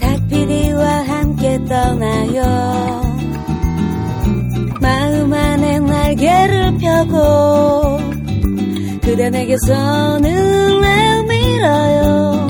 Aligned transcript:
닭피디와 0.00 0.86
함께 1.06 1.58
떠나요 1.64 2.42
마음 4.80 5.32
안에 5.32 5.78
날개를 5.80 6.78
펴고 6.78 7.98
그대 9.02 9.30
내게서 9.30 10.18
눈을 10.18 11.24
밀어요 11.24 12.48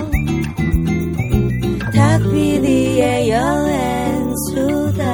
닭피디의 1.94 3.30
여행수다 3.30 5.06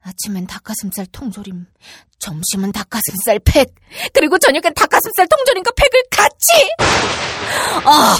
아침엔 0.00 0.46
닭가슴살 0.46 1.06
통조림, 1.12 1.66
점심은 2.18 2.72
닭가슴살 2.72 3.40
팩, 3.44 3.74
그리고 4.12 4.38
저녁엔 4.38 4.72
닭가슴살 4.74 5.26
통조림과 5.28 5.72
팩을 5.76 6.04
같이! 6.10 6.33
아, 7.84 8.16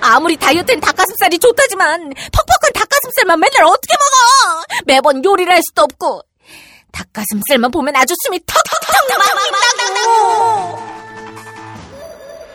아무리 0.00 0.36
다이어트엔 0.36 0.80
닭가슴살이 0.80 1.38
좋다지만 1.38 2.12
퍽퍽한 2.32 2.72
닭가슴살만 2.74 3.40
맨날 3.40 3.64
어떻게 3.64 3.94
먹어! 3.94 4.64
매번 4.86 5.24
요리를 5.24 5.52
할 5.52 5.62
수도 5.62 5.82
없고 5.82 6.22
닭가슴살만 6.92 7.70
보면 7.70 7.96
아주 7.96 8.14
숨이 8.24 8.38
턱턱턱 8.46 9.08
막막막다고! 9.08 10.94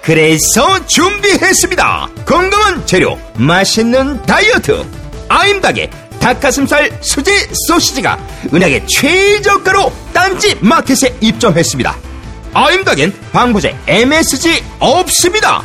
그래서 0.02 0.85
준비했습니다. 0.88 2.09
건강한 2.26 2.85
재료, 2.87 3.20
맛있는 3.35 4.21
다이어트. 4.23 4.84
아임닭의 5.27 5.91
닭가슴살 6.20 6.99
수제 7.01 7.31
소시지가 7.67 8.17
은하계 8.51 8.87
최저가로 8.87 9.91
딴지 10.13 10.55
마켓에 10.62 11.15
입점했습니다. 11.21 12.09
아임닭엔 12.53 13.13
방부제 13.31 13.76
MSG 13.88 14.63
없습니다. 14.80 15.62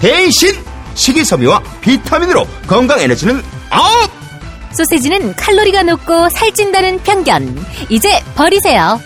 대신 0.00 0.54
식이섬유와 0.94 1.62
비타민으로 1.80 2.46
건강 2.66 3.00
에너지는 3.00 3.42
업! 3.70 4.10
소세지는 4.72 5.34
칼로리가 5.34 5.82
높고 5.82 6.28
살찐다는 6.30 7.02
편견. 7.02 7.66
이제 7.88 8.20
버리세요. 8.34 9.00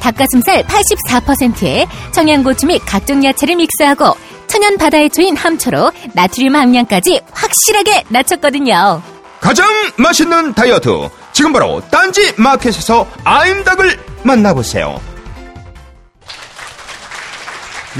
닭가슴살 0.00 0.62
84%에 0.64 1.86
청양고추 2.12 2.66
및 2.66 2.80
각종 2.86 3.22
야채를 3.22 3.56
믹스하고 3.56 4.16
천연 4.46 4.78
바다의 4.78 5.10
초인 5.10 5.36
함초로 5.36 5.92
나트륨 6.14 6.56
함량까지 6.56 7.20
확실하게 7.32 8.04
낮췄거든요. 8.08 9.02
가장 9.40 9.66
맛있는 9.96 10.54
다이어트. 10.54 11.08
지금 11.32 11.52
바로 11.52 11.82
딴지 11.90 12.32
마켓에서 12.36 13.06
아임닭을 13.24 13.98
만나보세요. 14.22 15.00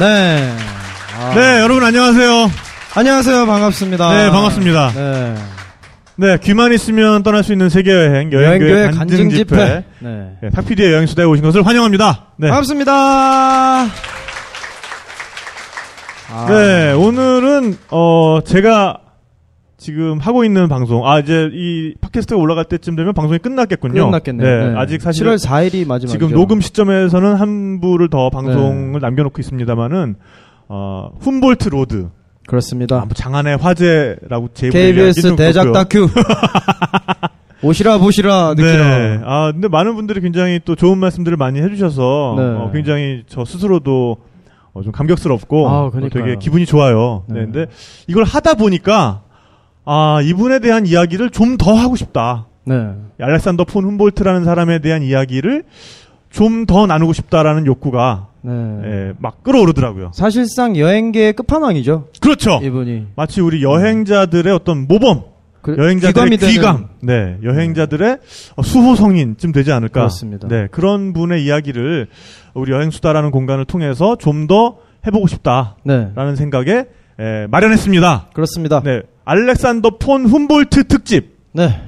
네. 0.00 0.56
아, 1.18 1.34
네, 1.34 1.60
여러분 1.60 1.84
안녕하세요. 1.84 2.50
안녕하세요. 2.94 3.44
반갑습니다. 3.44 4.10
네, 4.16 4.30
반갑습니다. 4.30 4.92
네. 4.94 5.34
네, 6.16 6.38
귀만 6.42 6.72
있으면 6.72 7.22
떠날 7.22 7.44
수 7.44 7.52
있는 7.52 7.68
세계 7.68 7.92
여행 7.92 8.32
여행교회 8.32 8.44
여행교회 8.46 8.82
간증 8.92 8.98
간증 8.98 9.28
집회. 9.28 9.44
집회. 9.44 9.84
네. 9.98 10.30
네, 10.42 10.50
탁피디의 10.50 10.92
여행 10.94 11.06
수다에 11.06 11.26
오신 11.26 11.44
것을 11.44 11.66
환영합니다. 11.66 12.28
네. 12.38 12.48
반갑습니다. 12.48 12.92
아, 16.32 16.46
네, 16.48 16.92
오늘은 16.92 17.76
어 17.90 18.40
제가 18.46 18.96
지금 19.80 20.18
하고 20.18 20.44
있는 20.44 20.68
방송 20.68 21.06
아 21.08 21.18
이제 21.18 21.48
이 21.54 21.94
팟캐스트가 22.02 22.38
올라갈 22.38 22.66
때쯤 22.66 22.96
되면 22.96 23.14
방송이 23.14 23.38
끝났겠군요. 23.38 24.04
끝났겠네요. 24.04 24.46
네, 24.46 24.70
네. 24.72 24.78
아직 24.78 25.00
사실 25.00 25.26
7월 25.26 25.42
4일이 25.42 25.86
마지막이죠. 25.88 26.08
지금 26.08 26.32
녹음 26.32 26.60
시점에서는 26.60 27.34
한 27.36 27.80
부를 27.80 28.10
더 28.10 28.28
방송을 28.28 28.92
네. 28.92 28.98
남겨놓고 29.00 29.40
있습니다만은 29.40 30.16
어 30.68 31.10
훔볼트 31.20 31.70
로드 31.70 32.10
그렇습니다. 32.46 32.96
아, 32.96 32.98
뭐 33.00 33.08
장안의 33.14 33.56
화제라고 33.56 34.50
제 34.52 34.68
KBS 34.68 35.34
대작 35.36 35.72
다큐. 35.72 36.08
오시라 37.62 37.98
보시라 37.98 38.54
느끼라. 38.56 38.98
네. 38.98 39.20
아, 39.24 39.50
근데 39.52 39.69
많은 39.69 39.94
분들이 39.94 40.20
굉장히 40.20 40.60
또 40.62 40.74
좋은 40.74 40.98
말씀들을 40.98 41.38
많이 41.38 41.58
해주셔서 41.60 42.34
네. 42.36 42.42
어, 42.42 42.70
굉장히 42.72 43.22
저 43.26 43.46
스스로도 43.46 44.19
어, 44.74 44.82
좀 44.82 44.92
감격스럽고 44.92 45.69
아, 45.69 45.86
어. 45.86 45.90
되게 46.12 46.36
기분이 46.36 46.66
좋아요. 46.66 47.24
네. 47.28 47.40
네. 47.40 47.44
근데 47.46 47.66
이걸 48.08 48.24
하다 48.24 48.54
보니까 48.54 49.22
아, 49.84 50.20
이분에 50.22 50.58
대한 50.60 50.86
이야기를 50.86 51.30
좀 51.30 51.56
더 51.56 51.74
하고 51.74 51.96
싶다. 51.96 52.46
네. 52.64 52.74
알렉산더 53.20 53.64
폰 53.64 53.84
훔볼트라는 53.84 54.44
사람에 54.44 54.78
대한 54.80 55.02
이야기를 55.02 55.64
좀 56.30 56.66
더 56.66 56.86
나누고 56.86 57.12
싶다라는 57.12 57.66
욕구가 57.66 58.28
네. 58.42 58.52
예, 58.84 59.12
막 59.19 59.42
끌어오르더라고요. 59.42 60.12
사실상 60.14 60.76
여행계의 60.76 61.32
끝판왕이죠. 61.34 62.08
그렇죠. 62.20 62.60
이분이. 62.62 63.08
마치 63.16 63.40
우리 63.40 63.62
여행자들의 63.62 64.52
어떤 64.54 64.86
모범, 64.86 65.24
그, 65.60 65.76
여행자들의 65.76 66.12
귀감이 66.30 66.36
되는- 66.36 66.48
귀감, 66.52 66.88
네, 67.02 67.36
여행자들의 67.42 68.19
어, 68.56 68.62
수호 68.62 68.94
성인쯤 68.94 69.52
되지 69.52 69.72
않을까. 69.72 69.92
그렇습니다. 70.00 70.46
네, 70.48 70.69
그런 70.70 71.12
분의 71.12 71.44
이야기를 71.44 72.06
우리 72.54 72.72
여행수다라는 72.72 73.30
공간을 73.30 73.64
통해서 73.64 74.16
좀 74.16 74.46
더 74.46 74.76
해보고 75.06 75.26
싶다라는 75.26 75.74
네. 76.14 76.34
생각에 76.36 76.84
에, 77.20 77.47
마련했습니다. 77.48 78.28
그렇습니다. 78.32 78.81
네, 78.82 79.03
알렉산더 79.25 79.98
폰 79.98 80.25
훔볼트 80.26 80.84
특집. 80.84 81.36
네. 81.53 81.81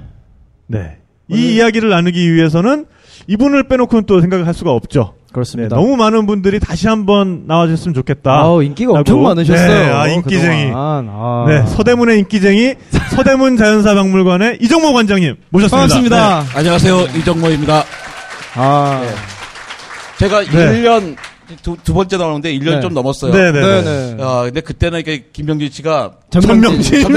네, 0.67 0.99
이 1.29 1.35
오늘- 1.35 1.45
이야기를 1.45 1.89
나누기 1.91 2.33
위해서는 2.35 2.87
이분을 3.29 3.69
빼놓고는 3.69 4.05
또 4.07 4.21
생각을 4.21 4.47
할 4.47 4.53
수가 4.55 4.73
없죠. 4.73 5.15
네, 5.17 5.33
그렇습니다. 5.33 5.77
너무 5.77 5.97
많은 5.97 6.27
분들이 6.27 6.61
다시 6.61 6.89
한번 6.89 7.45
나와주셨으면 7.47 7.95
좋겠다. 7.95 8.31
아우, 8.33 8.63
인기가 8.63 8.93
엄청. 8.93 9.23
많으셨어요. 9.23 9.67
네, 9.69 9.91
아, 9.91 10.07
인기쟁이. 10.09 10.67
그동안. 10.67 11.09
아. 11.11 11.45
네, 11.49 11.63
서대문의 11.67 12.19
인기쟁이 12.19 12.75
서대문 13.17 13.57
자연사 13.57 13.95
박물관의 13.95 14.59
이정모 14.61 14.93
관장님 14.93 15.37
모셨습니다. 15.51 15.77
반갑습니다. 15.79 16.41
네. 16.43 16.59
안녕하세요. 16.59 17.01
이정모입니다. 17.19 17.85
아. 18.57 19.03
제가 20.19 20.43
네. 20.45 20.51
1년 20.83 21.17
두, 21.63 21.77
두 21.83 21.95
번째 21.95 22.17
나오는데 22.17 22.53
1년 22.59 22.77
네. 22.77 22.81
좀 22.81 22.95
넘었어요. 22.95 23.33
네, 23.33 23.53
네, 23.53 23.61
네, 23.61 23.83
네. 23.83 24.15
네. 24.17 24.23
아, 24.23 24.43
근데 24.45 24.61
그때는 24.61 25.01
이게 25.01 25.27
김병진 25.33 25.71
씨가 25.71 26.13
전명진 26.31 27.03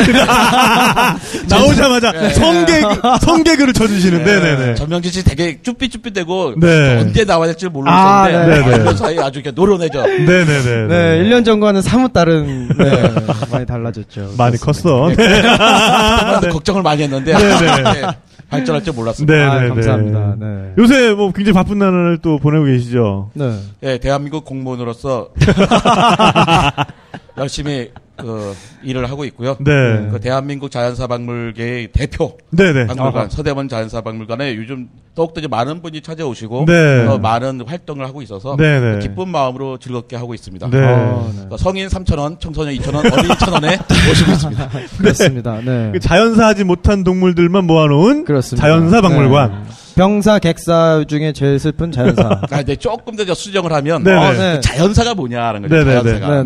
나오자마자 1.48 2.12
성개 2.34 2.82
성개그를 3.22 3.74
쳐주시는 3.76 4.24
네네네. 4.24 4.76
전명진 4.76 5.12
씨 5.12 5.24
되게 5.24 5.62
쭈삣쭈삣대고 5.62 6.56
네. 6.60 6.98
언제 7.00 7.24
나와야 7.24 7.48
될지 7.48 7.68
아, 7.68 7.70
모르겠는데 7.70 8.48
네. 8.48 8.66
네, 8.66 8.78
네. 8.78 8.84
그 8.84 8.98
사이 8.98 9.18
아주 9.20 9.40
이렇게 9.40 9.52
노련해져. 9.52 10.06
네네네. 10.06 10.88
네, 10.88 11.24
1년 11.24 11.46
전과는 11.46 11.82
사뭇 11.82 12.12
다른, 12.14 12.68
네, 12.78 13.14
많이 13.52 13.66
달라졌죠. 13.66 14.34
많이 14.38 14.58
컸어. 14.58 15.10
네. 15.10 15.16
그때마다 15.26 16.50
걱정을 16.50 16.82
많이 16.82 17.04
했는데 17.04 17.34
네, 17.34 17.60
네. 17.84 18.08
네, 18.46 18.50
발전할 18.50 18.84
줄 18.84 18.94
몰랐습니다. 18.94 19.34
네, 19.34 19.44
아, 19.44 19.62
네, 19.62 19.70
감사합니다. 19.70 20.36
네. 20.40 20.46
네. 20.46 20.74
요새 20.78 21.14
뭐 21.14 21.32
굉장히 21.32 21.54
바쁜 21.54 21.80
날을 21.80 22.20
또 22.22 22.40
보내고 22.40 22.66
계시죠. 22.66 23.32
네. 23.34 23.60
예, 23.84 23.98
대한민국 23.98 24.46
공무원으로서 24.46 25.30
열심히 27.38 27.92
그 28.18 28.56
일을 28.84 29.10
하고 29.10 29.26
있고요. 29.26 29.58
네. 29.60 30.08
그 30.12 30.20
대한민국 30.20 30.72
자연사박물계의 30.72 31.90
대표 31.92 32.38
네네. 32.52 32.88
박물관 32.88 33.16
아하. 33.16 33.30
서대문 33.30 33.70
자연사박물관에 33.70 34.56
요즘 34.56 34.88
더욱더 35.16 35.40
이제 35.40 35.48
많은 35.48 35.82
분이 35.82 36.02
찾아오시고 36.02 36.66
네. 36.68 37.06
어, 37.08 37.18
많은 37.18 37.62
활동을 37.66 38.06
하고 38.06 38.22
있어서 38.22 38.56
네네. 38.58 39.00
기쁜 39.00 39.30
마음으로 39.30 39.78
즐겁게 39.78 40.16
하고 40.16 40.34
있습니다. 40.34 40.70
네. 40.70 40.78
아, 40.84 41.30
네. 41.36 41.46
그 41.50 41.58
성인 41.58 41.88
3,000원, 41.88 42.40
청소년 42.40 42.76
2,000원, 42.76 43.12
어린이 43.12 43.30
1,000원에 43.30 44.08
모시고 44.08 44.32
있습니다. 44.32 44.70
그렇습니다. 44.98 45.62
네. 45.64 45.92
그 45.94 46.00
자연사하지 46.00 46.64
못한 46.64 47.04
동물들만 47.04 47.66
모아놓은 47.66 48.26
그렇습니다. 48.26 48.68
자연사 48.68 49.02
박물관. 49.02 49.52
네. 49.52 49.58
병사, 49.96 50.40
객사 50.40 51.06
중에 51.08 51.32
제일 51.32 51.58
슬픈 51.58 51.92
자연사. 51.92 52.28
아, 52.52 52.58
근데 52.58 52.76
조금 52.76 53.16
더 53.16 53.34
수정을 53.34 53.72
하면. 53.72 54.06
어, 54.06 54.34
네. 54.34 54.56
그 54.56 54.62
자연사가 54.62 55.14
뭐냐라는 55.14 55.70
거죠. 55.70 55.76
네네네. 55.76 56.20
자연사가. 56.20 56.44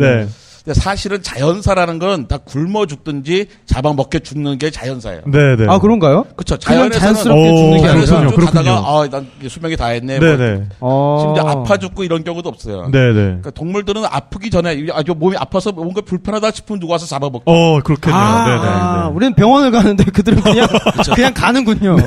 네. 0.69 0.73
네. 0.73 0.73
근데 0.73 0.73
사실은 0.79 1.23
자연사라는 1.23 1.99
건 1.99 2.19
다 2.27 2.37
굶어 2.37 2.85
죽든지 2.85 3.47
잡아먹혀 3.65 4.19
죽는 4.19 4.57
게 4.57 4.69
자연사예요. 4.71 5.21
네네. 5.25 5.65
아, 5.67 5.79
그런가요? 5.79 6.25
그렇죠. 6.35 6.57
자연에서는 6.57 6.99
자연스럽게 6.99 7.49
오, 7.49 7.55
죽는 7.55 7.81
게 7.81 7.87
아니라. 7.87 8.05
그렇군요. 8.19 8.45
쭉 8.45 8.45
가다가 8.45 8.71
아, 8.77 9.07
난 9.09 9.27
수명이 9.47 9.77
다 9.77 9.87
했네. 9.87 10.19
뭐 10.19 10.27
네네. 10.27 10.63
어. 10.81 11.17
심지어 11.23 11.47
아파 11.49 11.77
죽고 11.77 12.03
이런 12.03 12.23
경우도 12.23 12.49
없어요. 12.49 12.89
네네. 12.91 13.13
그러니까 13.13 13.51
동물들은 13.51 14.03
아프기 14.05 14.49
전에 14.49 14.85
아주 14.93 15.15
몸이 15.17 15.37
아파서 15.37 15.71
뭔가 15.71 16.01
불편하다 16.01 16.51
싶으면 16.51 16.79
누가 16.79 16.93
와서 16.93 17.05
잡아먹고 17.05 17.43
어, 17.51 17.79
그렇겠네요. 17.81 18.19
아, 18.21 18.99
네네. 19.05 19.15
우리는 19.15 19.33
병원을 19.35 19.71
가는데 19.71 20.03
그들은 20.05 20.41
그냥, 20.41 20.67
그냥 21.15 21.33
가는군요. 21.33 21.97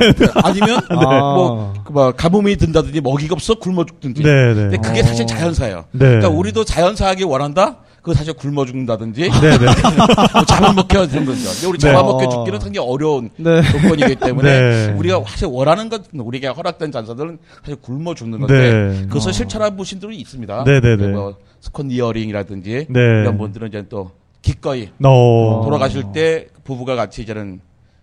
아니면 0.45 0.81
아. 0.91 0.95
뭐, 1.35 1.73
그뭐 1.85 2.13
가뭄이 2.13 2.57
든다든지 2.57 3.01
먹이가 3.01 3.33
없어 3.35 3.55
굶어 3.55 3.85
죽든지. 3.87 4.23
네네. 4.23 4.55
근데 4.55 4.77
그게 4.79 5.03
사실 5.03 5.27
자연사예요. 5.27 5.85
네. 5.93 5.99
그러니까 6.07 6.29
우리도 6.29 6.65
자연사하게 6.65 7.25
원한다. 7.25 7.77
그거 8.03 8.15
사실 8.15 8.35
굶어 8.35 8.65
죽는다든지 8.65 9.31
네네. 9.31 9.59
뭐 10.35 10.45
잡아먹혀 10.45 11.07
되는 11.07 11.25
거죠. 11.25 11.49
근데 11.53 11.67
우리 11.69 11.79
네. 11.79 11.93
잡아먹혀 11.93 12.27
어. 12.27 12.29
죽기는 12.29 12.59
상당히 12.59 12.87
어려운 12.87 13.31
네. 13.37 13.63
조건이기 13.63 14.17
때문에 14.17 14.61
네. 14.61 14.93
우리가 14.99 15.23
사실 15.25 15.47
원하는 15.47 15.89
것 15.89 16.03
우리가 16.13 16.53
허락된 16.53 16.91
자연사들은 16.91 17.39
사실 17.61 17.77
굶어 17.81 18.15
죽는 18.15 18.41
건데 18.41 18.73
네. 18.73 19.07
그것을 19.07 19.31
어. 19.31 19.33
실천한 19.33 19.77
분들이 19.77 20.17
있습니다. 20.17 20.65
네네네. 20.65 21.07
뭐 21.13 21.37
스콧 21.61 21.94
니어링이라든지 21.94 22.87
네. 22.91 23.01
이런 23.01 23.39
분들은 23.39 23.69
이제 23.69 23.87
또 23.89 24.11
기꺼이 24.43 24.89
어. 25.05 25.63
돌아가실 25.65 26.07
때 26.13 26.49
부부가 26.65 26.97
같이 26.97 27.23
이제는 27.23 27.61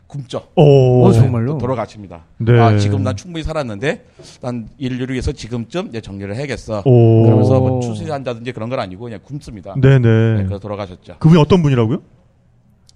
굶죠. 0.09 0.41
오. 0.56 1.06
어, 1.06 1.13
정말요? 1.13 1.51
또 1.53 1.57
돌아가십니다. 1.59 2.23
네. 2.38 2.59
아, 2.59 2.75
지금 2.79 3.03
난 3.03 3.15
충분히 3.15 3.44
살았는데 3.44 4.06
난 4.41 4.67
인류를 4.79 5.13
위해서 5.13 5.31
지금쯤 5.31 5.89
이제 5.89 6.01
정리를 6.01 6.35
해야겠어. 6.35 6.81
오. 6.83 7.23
그러면서 7.25 7.59
뭐 7.59 7.79
투신한다든지 7.79 8.51
그런 8.51 8.69
건 8.69 8.79
아니고 8.79 9.03
그냥 9.03 9.19
굶습니다. 9.23 9.75
네네. 9.79 10.00
네, 10.00 10.35
그래서 10.45 10.57
돌아가셨죠. 10.57 11.17
그분이 11.19 11.39
어떤 11.39 11.61
분이라고요? 11.61 12.01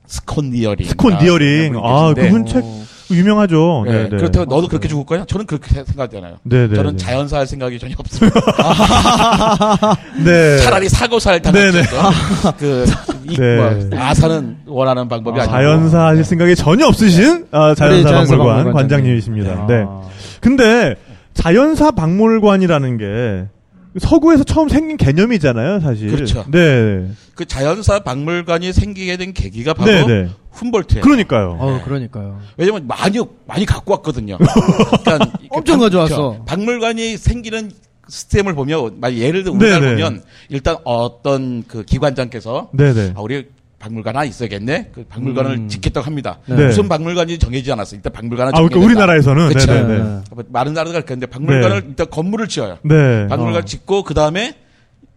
스콧 0.08 0.40
니어링. 0.40 0.88
스콧 0.88 1.20
니어링. 1.20 1.76
아, 1.78 2.14
그분 2.16 2.48
책 2.48 2.64
유명하죠. 3.14 3.84
네, 3.86 3.92
네, 3.92 4.04
네. 4.10 4.18
그렇다고 4.18 4.46
너도 4.54 4.68
그렇게 4.68 4.88
죽을 4.88 5.06
거냐? 5.06 5.26
저는 5.26 5.46
그렇게 5.46 5.74
생각하잖아요. 5.74 6.36
네, 6.44 6.68
네. 6.68 6.76
저는 6.76 6.98
네. 6.98 6.98
자연사 6.98 7.38
할 7.38 7.48
생각이 7.48 7.80
전혀 7.80 7.96
없습니다. 7.98 8.40
네. 10.24 10.58
차라리 10.60 10.90
사고살 10.90 11.42
네, 11.42 11.52
네. 11.72 11.84
당했죠. 11.84 11.96
그, 12.58 12.86
이, 13.30 13.36
네. 13.38 13.56
뭐, 13.90 14.00
아사는 14.00 14.58
원하는 14.68 15.08
방법이 15.08 15.40
아 15.40 15.44
니고. 15.44 15.54
자연사 15.56 16.06
하실 16.08 16.24
생각이 16.24 16.56
전혀 16.56 16.86
없으신 16.88 17.46
아, 17.52 17.74
자연사 17.76 18.10
자연사 18.10 18.38
박물관. 18.38 18.74
관장님이십니다. 18.74 19.66
네. 19.68 19.86
아. 19.88 20.02
근데 20.42 20.96
자연사 21.34 21.92
박물관이라는 21.92 22.98
게 22.98 23.46
서구에서 24.00 24.44
처음 24.44 24.70
생긴 24.70 24.98
개념이잖아요, 24.98 25.80
사실. 25.82 26.10
그렇죠. 26.10 26.46
네. 26.50 27.08
그 27.36 27.46
자연사 27.46 28.00
박물관이 28.00 28.74
생기게 28.74 29.18
된 29.18 29.34
계기가 29.34 29.74
바로 29.74 29.92
네, 29.92 30.06
네. 30.06 30.30
훔볼트예요. 30.52 31.04
그러니까요. 31.04 31.58
어, 31.60 31.82
그러니까요. 31.84 32.40
왜냐면 32.58 32.88
많이 32.88 33.20
많이 33.48 33.66
갖고 33.66 33.94
왔거든요. 33.94 34.38
그러니까 35.04 35.16
이렇게 35.42 35.48
엄청 35.52 35.78
박- 35.80 35.86
가져왔어. 35.86 36.16
그렇죠. 36.30 36.46
박물관이 36.46 37.18
생기는 37.18 37.72
시스템을 38.08 38.54
보면 38.54 39.00
예를 39.14 39.44
들어 39.44 39.56
우리나라 39.56 39.80
네네. 39.80 39.92
보면 39.94 40.24
일단 40.50 40.76
어떤 40.84 41.64
그 41.68 41.84
기관장께서 41.86 42.70
네네. 42.74 43.14
아, 43.16 43.22
우리 43.22 43.48
박물관 43.84 44.16
하나 44.16 44.24
있어야겠네. 44.24 44.92
그 44.94 45.04
박물관을 45.10 45.52
음. 45.52 45.68
짓겠다고 45.68 46.06
합니다. 46.06 46.40
네. 46.46 46.68
무슨 46.68 46.88
박물관이 46.88 47.38
정해지지 47.38 47.70
않았어요. 47.74 47.98
일단 47.98 48.14
박물관을 48.14 48.56
아, 48.56 48.62
그러니까 48.62 48.80
우리나라에서는. 48.80 49.50
네. 49.50 50.22
뭐 50.32 50.44
많은 50.48 50.74
나라들 50.74 50.94
갈 50.94 51.02
건데 51.02 51.26
박물관을 51.26 51.84
일단 51.90 52.10
건물을 52.10 52.48
지어요. 52.48 52.78
네. 52.84 53.28
박물관 53.28 53.64
어. 53.64 53.66
짓고 53.66 54.04
그 54.04 54.14
다음에 54.14 54.56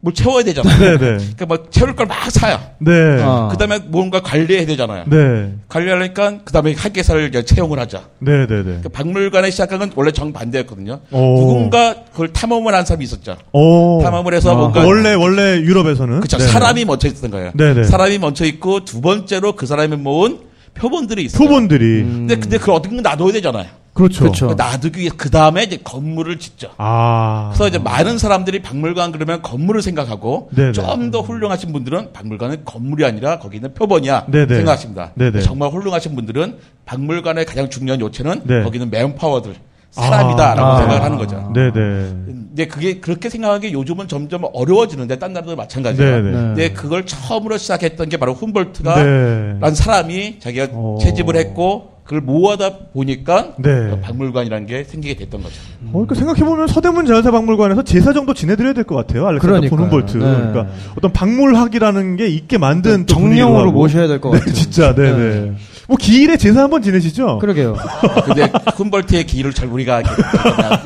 뭘 0.07 0.15
채워야 0.15 0.45
되잖아요. 0.45 0.79
네네. 0.79 0.99
그러니까 0.99 1.47
뭐 1.47 1.59
채울 1.69 1.97
걸 1.97 2.07
막 2.07 2.31
사요. 2.31 2.61
네. 2.79 2.93
아. 3.21 3.49
그 3.51 3.57
다음에 3.59 3.81
뭔가 3.89 4.21
관리해야 4.21 4.65
되잖아요. 4.67 5.03
네. 5.09 5.53
관리하려니까 5.69 6.39
그 6.45 6.53
다음에 6.53 6.75
학계사를 6.75 7.29
이제 7.29 7.45
채용을 7.45 7.81
하자. 7.81 8.03
네네네. 8.21 8.81
그 8.85 8.89
박물관에 8.89 9.51
시작한 9.51 9.81
건 9.81 9.91
원래 9.97 10.13
정반대였거든요. 10.13 11.01
오. 11.11 11.37
누군가 11.41 11.97
그걸 12.13 12.33
탐험을 12.33 12.73
한 12.73 12.85
사람이 12.85 13.05
있었죠. 13.05 13.37
오. 13.53 14.01
탐험을 14.05 14.33
해서 14.35 14.53
아. 14.53 14.55
뭔가 14.55 14.85
원래, 14.87 15.15
원래 15.15 15.57
유럽에서는. 15.59 16.21
그쵸 16.21 16.39
네네. 16.39 16.51
사람이 16.53 16.85
먼저 16.85 17.09
있었던 17.09 17.33
거예요. 17.33 17.51
네네. 17.55 17.83
사람이 17.85 18.19
먼저 18.19 18.45
있고 18.45 18.85
두 18.85 19.01
번째로 19.01 19.57
그 19.57 19.67
사람이 19.67 19.97
모은 19.97 20.39
표본들이 20.75 21.25
있어요. 21.25 21.43
표본들이. 21.49 22.03
근데 22.03 22.37
근데 22.37 22.59
그걸 22.59 22.77
어떻게 22.77 22.95
놔둬야 23.01 23.33
되잖아요. 23.33 23.67
그렇죠. 23.97 24.21
그렇죠. 24.25 24.55
놔두기 24.55 25.01
위해 25.01 25.11
그 25.17 25.31
다음에 25.31 25.63
이제 25.65 25.79
건물을 25.83 26.39
짓죠. 26.39 26.71
아. 26.77 27.49
그래서 27.55 27.69
이제 27.69 27.79
많은 27.79 28.19
사람들이 28.19 28.61
박물관 28.61 29.11
그러면 29.13 29.41
건물을 29.41 29.81
생각하고. 29.83 30.51
좀 30.75 31.07
더 31.11 31.21
훌륭하신 31.21 31.73
분들은 31.73 32.13
박물관은 32.13 32.65
건물이 32.65 33.05
아니라 33.05 33.39
거기 33.39 33.57
있는 33.57 33.73
표본이야 33.75 34.27
네네. 34.29 34.55
생각하십니다. 34.57 35.13
네네. 35.15 35.41
정말 35.41 35.71
훌륭하신 35.71 36.15
분들은 36.17 36.57
박물관의 36.85 37.47
가장 37.47 37.71
중요한 37.71 38.01
요체는 38.01 38.43
네. 38.45 38.63
거기는 38.63 38.91
맨파워들 38.91 39.55
사람이다라고 39.91 40.69
아. 40.69 40.77
생각을 40.79 41.03
하는 41.03 41.17
거죠. 41.17 41.51
네네. 41.55 41.73
근데 41.73 42.67
그게 42.67 43.01
그렇게 43.01 43.29
생각하기 43.31 43.73
요즘은 43.73 44.09
점점 44.09 44.43
어려워지는데 44.53 45.19
딴 45.19 45.33
나라도 45.33 45.57
마찬가지예요. 45.57 46.23
네네. 46.23 46.31
네. 46.31 46.37
근데 46.37 46.73
그걸 46.73 47.07
처음으로 47.07 47.57
시작했던 47.57 48.09
게 48.09 48.17
바로 48.17 48.35
훔볼트가 48.35 49.03
네. 49.03 49.57
란 49.61 49.75
사람이 49.75 50.41
자기가 50.41 50.69
어. 50.73 50.99
채집을 51.01 51.37
했고 51.37 51.96
그걸 52.07 52.21
모아다 52.21 52.71
보니까 52.93 53.55
네. 53.59 54.01
박물관이라는 54.01 54.67
게 54.67 54.85
생기게 54.85 55.17
됐던 55.17 55.43
거죠. 55.43 55.57
어, 55.87 55.91
그러니까 55.93 56.15
생각해 56.15 56.45
보면 56.45 56.69
서대문 56.69 57.05
자연사 57.05 57.33
박물관에서 57.33 57.83
제사 57.83 58.13
정도 58.13 58.33
지내드려야 58.33 58.75
될 58.75 58.85
것 58.85 58.95
같아요. 58.95 59.27
알렉산더. 59.27 59.67
훔볼트. 59.75 60.17
네. 60.19 60.23
그러니까 60.25 60.67
어떤 60.97 61.13
박물학이라는 61.13 62.15
게 62.17 62.29
있게 62.29 62.59
만든 62.59 63.07
또 63.07 63.15
정령으로. 63.15 63.73
모셔야 63.73 64.07
될것 64.07 64.31
네, 64.35 64.39
같아요. 64.39 64.55
진짜, 64.55 64.95
네네. 64.95 65.17
네. 65.19 65.53
뭐 65.89 65.97
기일에 65.97 66.37
제사 66.37 66.63
한번 66.63 66.81
지내시죠? 66.83 67.39
그러게요. 67.39 67.75
근데 68.25 68.51
훔볼트의 68.77 69.27
기를 69.27 69.53
잘 69.53 69.69
우리가 69.69 70.03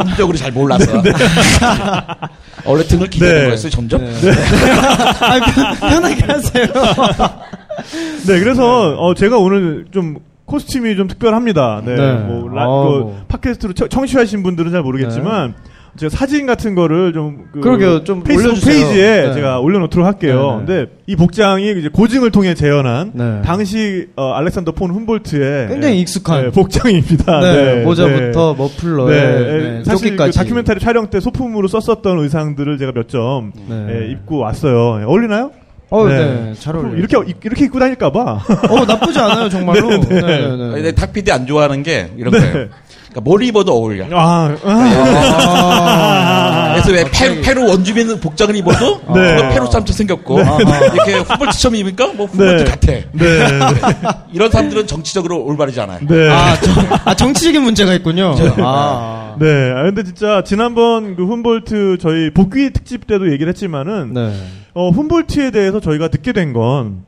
음적으로 0.01 0.37
잘 0.39 0.53
몰라서 0.53 1.03
원래 2.65 2.83
등을 2.85 3.09
기대는 3.09 3.35
네. 3.35 3.45
거였어요 3.47 3.71
점점. 3.71 4.03
아, 4.03 5.41
편- 5.41 5.91
편하게 5.91 6.25
하세요. 6.25 6.67
네, 8.27 8.39
그래서 8.41 8.95
어, 8.99 9.15
제가 9.15 9.39
오늘 9.39 9.87
좀 9.91 10.17
코스튬이 10.51 10.97
좀 10.97 11.07
특별합니다. 11.07 11.83
네, 11.85 11.95
네. 11.95 12.13
뭐, 12.15 12.49
라, 12.53 12.63
아, 12.65 12.67
그 12.67 12.71
뭐. 12.71 13.23
팟캐스트로 13.29 13.73
처- 13.75 13.87
청취하신 13.89 14.43
분들은 14.43 14.73
잘 14.73 14.83
모르겠지만 14.83 15.55
제가 15.97 16.11
사진 16.11 16.47
같은 16.47 16.75
거를 16.77 17.13
좀 17.13 17.47
그, 17.53 17.61
그러게요. 17.61 18.05
좀 18.05 18.23
페이스북 18.23 18.51
올려주세요. 18.51 18.75
페이지에 18.87 19.23
네. 19.29 19.33
제가 19.35 19.59
올려놓도록 19.61 20.07
할게요. 20.07 20.63
네, 20.67 20.73
네. 20.75 20.81
근데 20.85 20.93
이 21.07 21.17
복장이 21.17 21.71
이제 21.79 21.89
고증을 21.89 22.31
통해 22.31 22.55
재현한 22.55 23.11
네. 23.15 23.43
당시 23.45 24.07
어, 24.17 24.33
알렉산더 24.33 24.73
폰 24.73 24.91
훔볼트의 24.93 25.69
굉장히 25.69 25.95
네, 25.97 26.01
익숙한. 26.01 26.43
네, 26.45 26.51
복장입니다. 26.51 27.41
네, 27.41 27.53
네, 27.77 27.85
모자부터 27.85 28.55
네. 28.57 28.63
머플러에 28.63 29.17
네, 29.17 29.59
네, 29.79 29.85
사실 29.85 30.17
그. 30.17 30.31
다큐멘터리 30.31 30.79
촬영 30.81 31.09
때 31.11 31.19
소품으로 31.19 31.67
썼었던 31.69 32.19
의상들을 32.21 32.79
제가 32.79 32.93
몇점 32.95 33.53
네. 33.69 34.09
입고 34.13 34.39
왔어요. 34.39 34.99
네, 34.99 35.05
어울리나요? 35.05 35.51
어, 35.91 36.07
네. 36.09 36.17
네. 36.17 36.55
잘 36.55 36.77
어울려요. 36.77 36.97
이렇게 36.97 37.17
이렇게 37.43 37.65
입고 37.65 37.79
다닐까봐. 37.81 38.21
어, 38.69 38.85
나쁘지 38.87 39.19
않아요, 39.19 39.49
정말로. 39.49 39.89
네, 40.01 40.09
네. 40.09 40.21
네, 40.21 40.21
네, 40.21 40.57
네. 40.57 40.71
근데 40.75 40.93
탁피디 40.93 41.33
안 41.33 41.47
좋아하는 41.47 41.83
게 41.83 42.11
이런 42.17 42.33
네. 42.33 42.39
거예요. 42.53 42.69
그러니까 43.11 43.21
뭘 43.23 43.43
입어도 43.43 43.73
어울려. 43.73 44.07
아, 44.13 44.57
아. 44.65 46.71
그래서 46.73 46.93
왜 46.93 47.05
페루, 47.11 47.41
페루 47.43 47.69
원주민 47.69 48.21
복장을 48.21 48.55
입어도 48.55 49.01
네. 49.15 49.35
뭐 49.35 49.49
페루 49.51 49.67
사람처럼 49.67 49.87
생겼고 49.87 50.39
이렇게 50.41 51.15
훔볼트처럼 51.19 51.75
입으니까 51.77 52.13
뭐 52.15 52.27
훔볼트 52.27 52.65
네. 52.65 52.71
같아. 52.71 52.93
네. 53.13 54.19
이런 54.33 54.51
사람들은 54.51 54.87
정치적으로 54.87 55.43
올바르지 55.45 55.81
않아요. 55.81 56.01
네. 56.07 56.31
아, 56.31 56.57
정, 56.61 56.75
아, 57.05 57.15
정 57.15 57.35
치적인 57.35 57.63
문제가 57.63 57.93
있군요. 57.95 58.35
아. 58.59 59.37
네. 59.41 59.73
아, 59.75 59.83
근데 59.83 60.05
진짜 60.05 60.43
지난번 60.45 61.17
그 61.17 61.25
훔볼트 61.27 61.99
저희 62.01 62.31
복귀 62.33 62.71
특집 62.73 63.07
때도 63.07 63.33
얘기를 63.33 63.49
했지만은 63.49 64.15
네. 64.15 64.33
어, 64.75 64.91
훔볼트에 64.91 65.51
대해서 65.51 65.81
저희가 65.81 66.09
듣게 66.09 66.33
된 66.33 66.53
건 66.53 67.05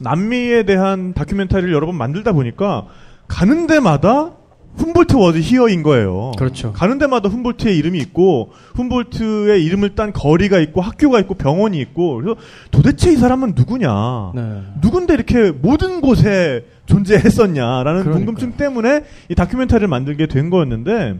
남미에 0.00 0.64
대한 0.64 1.14
다큐멘터리를 1.14 1.72
여러 1.72 1.86
번 1.86 1.96
만들다 1.96 2.32
보니까 2.32 2.86
가는 3.28 3.68
데마다 3.68 4.32
훔볼트 4.76 5.16
워즈 5.16 5.38
히어인 5.38 5.82
거예요. 5.82 6.32
그렇죠. 6.36 6.72
가는 6.72 6.98
데마다 6.98 7.28
훔볼트의 7.28 7.76
이름이 7.78 7.98
있고 8.00 8.52
훔볼트의 8.74 9.64
이름을 9.64 9.94
딴 9.94 10.12
거리가 10.12 10.58
있고 10.60 10.80
학교가 10.80 11.20
있고 11.20 11.34
병원이 11.34 11.78
있고 11.80 12.16
그래서 12.16 12.36
도대체 12.70 13.12
이 13.12 13.16
사람은 13.16 13.54
누구냐? 13.56 14.32
네. 14.34 14.62
누군데 14.82 15.14
이렇게 15.14 15.50
모든 15.52 16.00
곳에 16.00 16.66
존재했었냐라는 16.86 18.02
그러니까요. 18.02 18.14
궁금증 18.14 18.52
때문에 18.56 19.04
이 19.28 19.34
다큐멘터리를 19.34 19.86
만들게 19.88 20.26
된 20.26 20.50
거였는데 20.50 21.18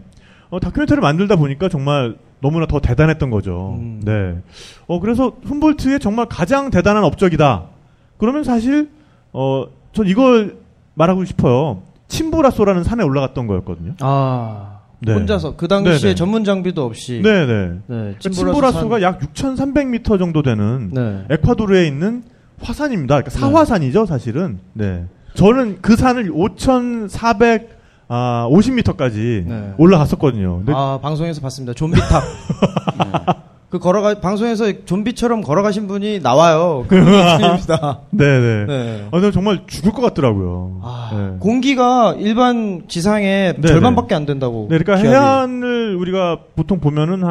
어, 0.49 0.59
다큐멘터리를 0.59 1.01
만들다 1.01 1.35
보니까 1.37 1.69
정말 1.69 2.15
너무나 2.41 2.65
더 2.67 2.79
대단했던 2.79 3.29
거죠. 3.29 3.77
음. 3.79 4.01
네. 4.03 4.35
어 4.87 4.99
그래서 4.99 5.33
훔볼트의 5.45 5.99
정말 5.99 6.27
가장 6.27 6.69
대단한 6.69 7.03
업적이다. 7.03 7.65
그러면 8.17 8.43
사실 8.43 8.89
어 9.31 9.65
전 9.95 10.07
이걸 10.07 10.57
말하고 10.95 11.23
싶어요. 11.23 11.81
침부라소라는 12.07 12.83
산에 12.83 13.03
올라갔던 13.03 13.47
거였거든요. 13.47 13.93
아. 14.01 14.79
네. 14.99 15.13
혼자서 15.13 15.55
그 15.55 15.67
당시에 15.67 15.97
네네. 15.99 16.15
전문 16.15 16.43
장비도 16.45 16.83
없이 16.83 17.21
네네. 17.21 17.45
네, 17.45 17.79
그러니까 17.85 18.19
침보라소 18.19 18.43
침부라소가 18.53 18.95
산- 18.95 19.01
약 19.01 19.19
6,300m 19.19 20.17
정도 20.17 20.41
되는 20.41 20.89
네. 20.93 21.25
에콰도르에 21.29 21.85
있는 21.85 22.23
화산입니다. 22.61 23.15
그러니까 23.21 23.29
사화산이죠, 23.31 24.05
사실은. 24.05 24.59
네. 24.73 25.05
저는 25.35 25.79
그 25.81 25.95
산을 25.97 26.31
5,400 26.33 27.75
아, 28.07 28.47
50m까지 28.49 29.45
네. 29.45 29.73
올라갔었거든요. 29.77 30.63
아, 30.69 30.99
방송에서 31.01 31.41
봤습니다. 31.41 31.73
좀비탑. 31.73 32.23
그 33.75 33.79
걸어가 33.79 34.21
방송에서 34.21 34.85
좀비처럼 34.85 35.41
걸어가신 35.41 35.87
분이 35.87 36.19
나와요. 36.19 36.85
그분입니다. 36.87 37.99
네네. 38.09 38.65
네. 38.67 39.07
아, 39.07 39.11
근데 39.11 39.31
정말 39.31 39.63
죽을 39.67 39.91
것 39.91 40.01
같더라고요. 40.01 40.79
아, 40.81 41.11
네. 41.13 41.37
공기가 41.39 42.15
일반 42.17 42.83
지상의 42.87 43.55
네네. 43.55 43.67
절반밖에 43.67 44.15
안 44.15 44.25
된다고. 44.25 44.67
네, 44.69 44.77
그러니까 44.77 44.95
기압이. 44.95 45.09
해안을 45.09 45.95
우리가 45.97 46.39
보통 46.55 46.79
보면은 46.79 47.21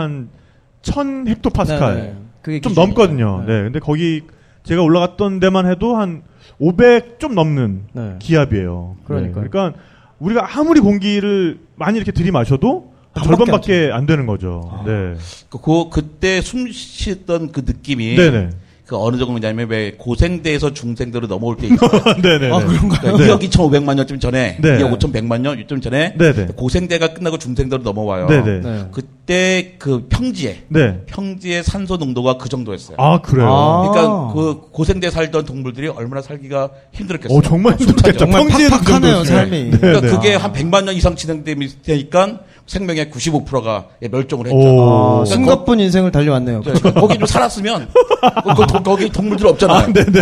한1000 0.82 1.28
헥토파스칼 1.28 1.94
네네. 1.94 2.14
그게 2.42 2.60
좀 2.60 2.70
기준이에요. 2.70 2.86
넘거든요. 2.86 3.44
네. 3.46 3.62
근데 3.62 3.78
거기 3.78 4.22
제가 4.64 4.82
올라갔던 4.82 5.40
데만 5.40 5.66
해도 5.70 5.96
한 5.96 6.22
500 6.58 7.20
좀 7.20 7.34
넘는 7.34 7.84
네. 7.94 8.16
기압이에요. 8.18 8.96
그러니까요. 9.04 9.44
네, 9.44 9.48
그러니까 9.50 9.80
우리가 10.18 10.46
아무리 10.58 10.80
공기를 10.80 11.58
많이 11.76 11.96
이렇게 11.96 12.12
들이마셔도 12.12 12.92
절반밖에 13.22 13.90
안 13.92 14.06
되는 14.06 14.26
거죠. 14.26 14.82
네. 14.86 15.14
그, 15.48 15.58
그- 15.60 15.88
그때 15.90 16.40
숨 16.40 16.70
쉬었던 16.70 17.52
그 17.52 17.60
느낌이 17.64 18.16
네네. 18.16 18.50
그 18.86 18.98
어느 18.98 19.16
정도냐면 19.16 19.70
왜 19.70 19.92
고생대에서 19.96 20.74
중생대로 20.74 21.26
넘어올 21.26 21.56
때 21.56 21.68
있죠. 21.68 21.78
네네. 22.20 22.52
아, 22.52 22.58
그런가요? 22.58 23.16
네. 23.16 23.28
2억 23.28 23.40
2,500만 23.48 23.94
년쯤 23.96 24.20
전에, 24.20 24.58
네. 24.60 24.78
2억 24.78 24.98
5,100만 24.98 25.40
년쯤 25.40 25.80
전에 25.80 26.14
네네. 26.18 26.48
고생대가 26.54 27.14
끝나고 27.14 27.38
중생대로 27.38 27.82
넘어와요. 27.82 28.26
네네. 28.26 28.60
네. 28.60 28.84
그때 28.92 29.76
그 29.78 30.06
평지에 30.10 30.64
네. 30.68 31.00
평지의 31.06 31.64
산소 31.64 31.96
농도가 31.96 32.36
그 32.36 32.50
정도였어요. 32.50 32.98
아, 33.00 33.22
그래요? 33.22 33.48
아. 33.50 33.88
그러니까 33.90 34.32
그 34.34 34.68
고생대 34.70 35.08
살던 35.10 35.46
동물들이 35.46 35.88
얼마나 35.88 36.20
살기가 36.20 36.68
힘들었겠어요. 36.92 37.38
어, 37.38 37.40
정말 37.40 37.78
평지에도 37.78 38.26
그 38.26 38.84
팍팍하네요. 38.84 39.24
삶이. 39.24 39.62
네, 39.70 39.78
그러니까 39.78 40.00
네. 40.02 40.08
그게 40.14 40.34
한 40.34 40.52
100만 40.52 40.84
년 40.84 40.94
이상 40.94 41.16
진행되니까 41.16 42.40
생명의 42.66 43.10
95%가 43.10 43.84
멸종을 44.10 44.46
했죠. 44.46 44.56
오. 44.56 44.80
아, 44.80 45.24
그러니까 45.24 45.34
숨가쁜 45.34 45.80
인생을 45.80 46.10
달려왔네요. 46.10 46.62
거, 46.62 46.72
거- 46.72 46.92
거기 46.94 47.18
좀 47.18 47.26
살았으면 47.26 47.88
그, 48.56 48.66
그, 48.66 48.82
거기 48.82 49.08
동물들 49.10 49.46
없잖아요. 49.48 49.88
네네네. 49.92 50.20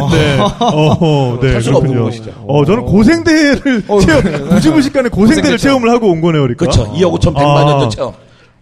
어, 0.61 1.39
네. 1.41 1.53
살 1.53 1.63
수가 1.63 1.79
없는 1.79 1.93
그렇군요. 1.95 2.05
곳이죠. 2.05 2.33
어, 2.49 2.65
저는 2.65 2.85
고생대를 2.85 3.85
체험, 4.05 4.49
무지무식간에 4.49 5.09
고생대를 5.09 5.43
고생대 5.43 5.57
체험을 5.57 5.91
하고 5.91 6.09
온 6.09 6.21
거네요, 6.21 6.43
그러니까. 6.43 6.65
그렇죠. 6.67 6.93
2억 6.93 7.13
5천 7.21 7.35
100만 7.35 7.39
아. 7.57 7.65
년도 7.65 7.89
체험. 7.91 8.13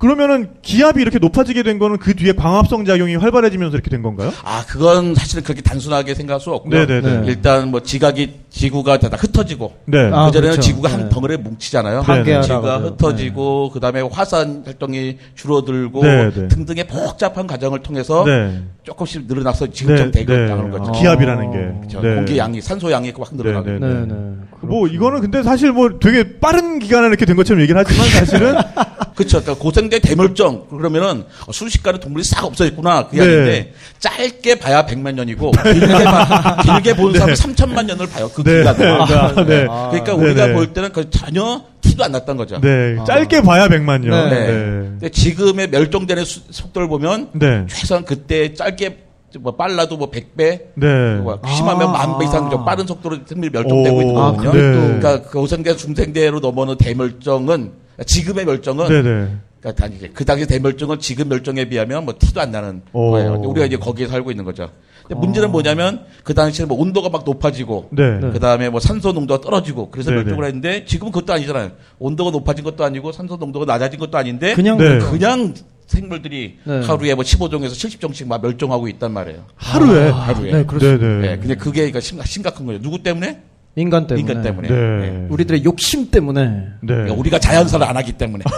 그러면은 0.00 0.48
기압이 0.62 1.02
이렇게 1.02 1.18
높아지게 1.18 1.62
된 1.62 1.78
거는 1.78 1.98
그 1.98 2.16
뒤에 2.16 2.32
광합성 2.32 2.86
작용이 2.86 3.16
활발해지면서 3.16 3.76
이렇게 3.76 3.90
된 3.90 4.00
건가요? 4.00 4.32
아, 4.42 4.64
그건 4.66 5.14
사실은 5.14 5.44
그렇게 5.44 5.60
단순하게 5.60 6.14
생각할 6.14 6.40
수 6.40 6.50
없고요. 6.52 6.86
네네네. 6.86 7.26
일단 7.26 7.70
뭐 7.70 7.80
지각이 7.80 8.40
지구가 8.48 8.98
다 8.98 9.10
흩어지고 9.14 9.74
네. 9.84 9.98
아, 10.10 10.24
그전에는 10.26 10.52
그렇죠. 10.52 10.60
지구가 10.62 10.90
한 10.90 11.00
네. 11.02 11.08
덩어리에 11.10 11.36
뭉치잖아요. 11.36 12.04
네, 12.24 12.40
지구가 12.40 12.78
네. 12.78 12.84
흩어지고 12.84 13.70
그다음에 13.72 14.00
화산 14.00 14.62
활동이 14.64 15.18
줄어들고 15.34 16.02
네, 16.02 16.30
네. 16.30 16.48
등등의 16.48 16.84
복잡한 16.86 17.46
과정을 17.46 17.80
통해서 17.80 18.24
네. 18.24 18.62
조금씩 18.84 19.26
늘어나서 19.26 19.66
지금처럼 19.66 20.12
되고 20.12 20.32
있다는 20.32 20.70
거죠. 20.70 20.92
기압이라는 20.92 21.50
게. 21.50 21.58
그렇죠. 21.78 22.00
네. 22.00 22.14
공기 22.14 22.38
양이 22.38 22.62
산소 22.62 22.90
양이 22.90 23.12
확 23.18 23.34
늘어나고 23.34 23.66
네, 23.66 23.78
네, 23.78 23.86
네, 23.86 24.06
네. 24.06 24.14
뭐 24.62 24.88
이거는 24.88 25.20
근데 25.20 25.42
사실 25.42 25.72
뭐 25.72 25.98
되게 26.00 26.38
빠른 26.38 26.78
기간에 26.78 27.08
이렇게 27.08 27.26
된 27.26 27.36
것처럼 27.36 27.60
얘기를 27.60 27.78
하지만 27.78 28.08
사실은 28.08 28.54
그렇죠. 29.20 29.40
그러니까 29.40 29.62
고생대 29.62 29.98
대멸종 30.00 30.66
그러면은 30.68 31.24
어, 31.46 31.52
순식간에 31.52 31.98
동물이 32.00 32.24
싹 32.24 32.44
없어졌구나 32.44 33.08
그게 33.08 33.18
네. 33.20 33.24
아닌데 33.32 33.72
짧게 33.98 34.58
봐야 34.58 34.84
100만 34.86 35.14
년이고 35.14 35.50
길게 35.50 36.04
봐, 36.04 36.56
길게 36.64 36.96
보는 36.96 37.12
사람은 37.18 37.34
3천만 37.34 37.86
년을 37.86 38.06
봐요. 38.08 38.30
그 38.34 38.42
네. 38.42 38.58
기간을. 38.58 39.00
아, 39.00 39.34
네. 39.44 39.66
그러니까 39.66 40.04
네, 40.04 40.12
우리가 40.12 40.46
네. 40.48 40.52
볼 40.54 40.72
때는 40.72 40.92
그 40.92 41.08
전혀 41.10 41.62
티도 41.80 42.04
안 42.04 42.12
났던 42.12 42.36
거죠. 42.36 42.60
네. 42.60 42.96
짧게 43.06 43.42
봐야 43.42 43.68
100만요. 43.68 44.08
네. 44.10 44.30
네. 44.30 44.46
네. 44.46 44.52
근데 44.90 45.08
지금의 45.10 45.68
멸종되는 45.70 46.24
수- 46.24 46.40
속도를 46.50 46.88
보면 46.88 47.30
네. 47.34 47.64
최소한 47.68 48.04
그때 48.04 48.52
짧게 48.54 49.04
뭐 49.38 49.54
빨라도 49.54 49.96
뭐 49.96 50.10
100배, 50.10 50.60
네. 50.74 51.14
뭐 51.22 51.38
심하면 51.54 51.90
아. 51.90 51.92
만배 51.92 52.24
이상 52.24 52.50
좀 52.50 52.64
빠른 52.64 52.84
속도로 52.84 53.18
생물이 53.24 53.50
멸종되고 53.52 53.96
오, 53.96 54.00
있는 54.02 54.16
아, 54.16 54.32
거거든요. 54.32 54.50
그게 54.50 54.62
네. 54.62 54.72
또- 54.72 54.80
그러니까 54.80 55.22
그 55.22 55.38
고생대 55.38 55.76
중생대로 55.76 56.40
넘어오는 56.40 56.76
대멸종은 56.78 57.70
지금의 58.06 58.44
멸종은 58.44 58.88
네, 58.88 59.02
네. 59.02 59.28
그러니까 59.60 59.82
단- 59.82 59.92
이제 59.92 60.10
그 60.14 60.24
당시 60.24 60.46
대멸종은 60.46 60.98
지금 61.00 61.28
멸종에 61.28 61.66
비하면 61.66 62.04
뭐 62.04 62.14
티도 62.18 62.40
안 62.40 62.50
나는 62.50 62.82
오. 62.92 63.10
거예요. 63.10 63.34
우리가 63.34 63.66
이제 63.66 63.76
거기에 63.76 64.06
살고 64.06 64.30
있는 64.30 64.44
거죠. 64.44 64.70
근데 65.06 65.20
문제는 65.20 65.50
뭐냐면 65.50 66.04
그 66.24 66.32
당시에 66.34 66.64
뭐 66.66 66.78
온도가 66.80 67.08
막 67.10 67.24
높아지고 67.24 67.88
네. 67.92 68.20
그 68.20 68.38
다음에 68.38 68.70
뭐 68.70 68.80
산소 68.80 69.12
농도가 69.12 69.40
떨어지고 69.40 69.90
그래서 69.90 70.10
네, 70.10 70.16
멸종을 70.18 70.42
네. 70.42 70.46
했는데 70.46 70.84
지금은 70.86 71.12
그것도 71.12 71.32
아니잖아요. 71.34 71.72
온도가 71.98 72.30
높아진 72.30 72.64
것도 72.64 72.84
아니고 72.84 73.12
산소 73.12 73.36
농도가 73.36 73.66
낮아진 73.66 73.98
것도 74.00 74.16
아닌데 74.16 74.54
그냥 74.54 74.78
네. 74.78 74.98
그냥 74.98 75.52
생물들이 75.86 76.58
네. 76.64 76.80
하루에 76.86 77.14
뭐 77.14 77.24
15종에서 77.24 77.70
70종씩 77.72 78.28
막 78.28 78.40
멸종하고 78.40 78.86
있단 78.88 79.12
말이에요. 79.12 79.44
하루에. 79.56 80.08
하루에. 80.08 80.52
네, 80.52 80.64
그렇습니다. 80.64 81.04
네, 81.06 81.12
네. 81.14 81.28
네, 81.30 81.38
근데 81.38 81.54
그게 81.56 81.80
그러니까 81.80 82.00
심각, 82.00 82.26
심각한 82.26 82.64
거예요. 82.64 82.80
누구 82.80 83.02
때문에? 83.02 83.42
인간 83.76 84.06
때문에. 84.06 84.20
인간 84.20 84.42
때문에. 84.42 84.68
네. 84.68 84.74
네. 84.76 85.26
우리들의 85.30 85.64
욕심 85.64 86.10
때문에. 86.10 86.46
네. 86.48 86.68
그러니까 86.80 87.14
우리가 87.14 87.38
자연사를 87.38 87.86
안 87.86 87.96
하기 87.96 88.12
때문에. 88.12 88.44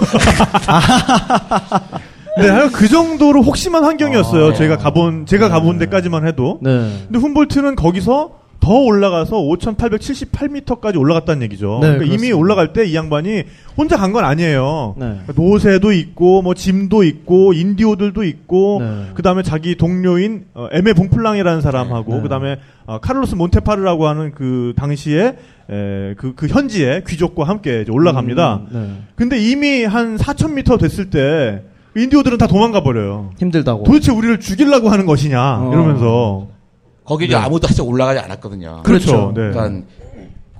네, 2.38 2.48
하여간 2.48 2.72
그 2.72 2.88
정도로 2.88 3.42
혹심한 3.42 3.84
환경이었어요. 3.84 4.46
아, 4.48 4.54
제가 4.54 4.78
가본, 4.78 5.26
제가 5.26 5.50
가본 5.50 5.78
데까지만 5.78 6.26
해도. 6.26 6.58
네. 6.62 6.70
근데 7.04 7.18
훔볼트는 7.18 7.76
거기서 7.76 8.41
더 8.62 8.72
올라가서 8.78 9.36
5,878m까지 9.36 10.96
올라갔다는 10.98 11.42
얘기죠. 11.42 11.80
네, 11.82 11.94
그러니까 11.94 12.14
이미. 12.14 12.32
올라갈 12.32 12.72
때 12.72 12.84
이 12.86 12.94
양반이 12.94 13.42
혼자 13.76 13.96
간 13.96 14.12
건 14.12 14.24
아니에요. 14.24 14.94
네. 14.98 15.18
노새도 15.34 15.90
있고, 15.92 16.42
뭐 16.42 16.54
짐도 16.54 17.02
있고, 17.04 17.52
인디오들도 17.54 18.22
있고, 18.24 18.78
네. 18.80 19.06
그 19.14 19.22
다음에 19.22 19.42
자기 19.42 19.74
동료인 19.76 20.44
어, 20.54 20.68
에메 20.70 20.92
봉플랑이라는 20.92 21.60
사람하고, 21.60 22.14
네. 22.16 22.20
그 22.22 22.28
다음에 22.28 22.56
어, 22.86 22.98
카를로스 23.00 23.34
몬테파르라고 23.34 24.06
하는 24.06 24.30
그 24.32 24.74
당시에 24.76 25.36
에, 25.70 26.14
그, 26.16 26.34
그 26.36 26.46
현지의 26.46 27.02
귀족과 27.06 27.44
함께 27.44 27.84
올라갑니다. 27.90 28.60
음, 28.72 28.96
네. 29.00 29.02
근데 29.16 29.38
이미 29.40 29.84
한 29.84 30.16
4,000m 30.16 30.78
됐을 30.78 31.10
때 31.10 31.62
인디오들은 31.96 32.38
다 32.38 32.46
도망가 32.46 32.82
버려요. 32.82 33.30
힘들다고. 33.38 33.84
도대체 33.84 34.12
우리를 34.12 34.38
죽이려고 34.40 34.88
하는 34.90 35.06
것이냐 35.06 35.58
어. 35.60 35.70
이러면서 35.72 36.48
거기 37.04 37.24
이제 37.26 37.34
네. 37.36 37.42
아무도 37.42 37.66
사실 37.66 37.82
올라가지 37.82 38.20
않았거든요. 38.20 38.82
그렇죠. 38.84 39.32
네. 39.34 39.50
그러니까 39.50 39.86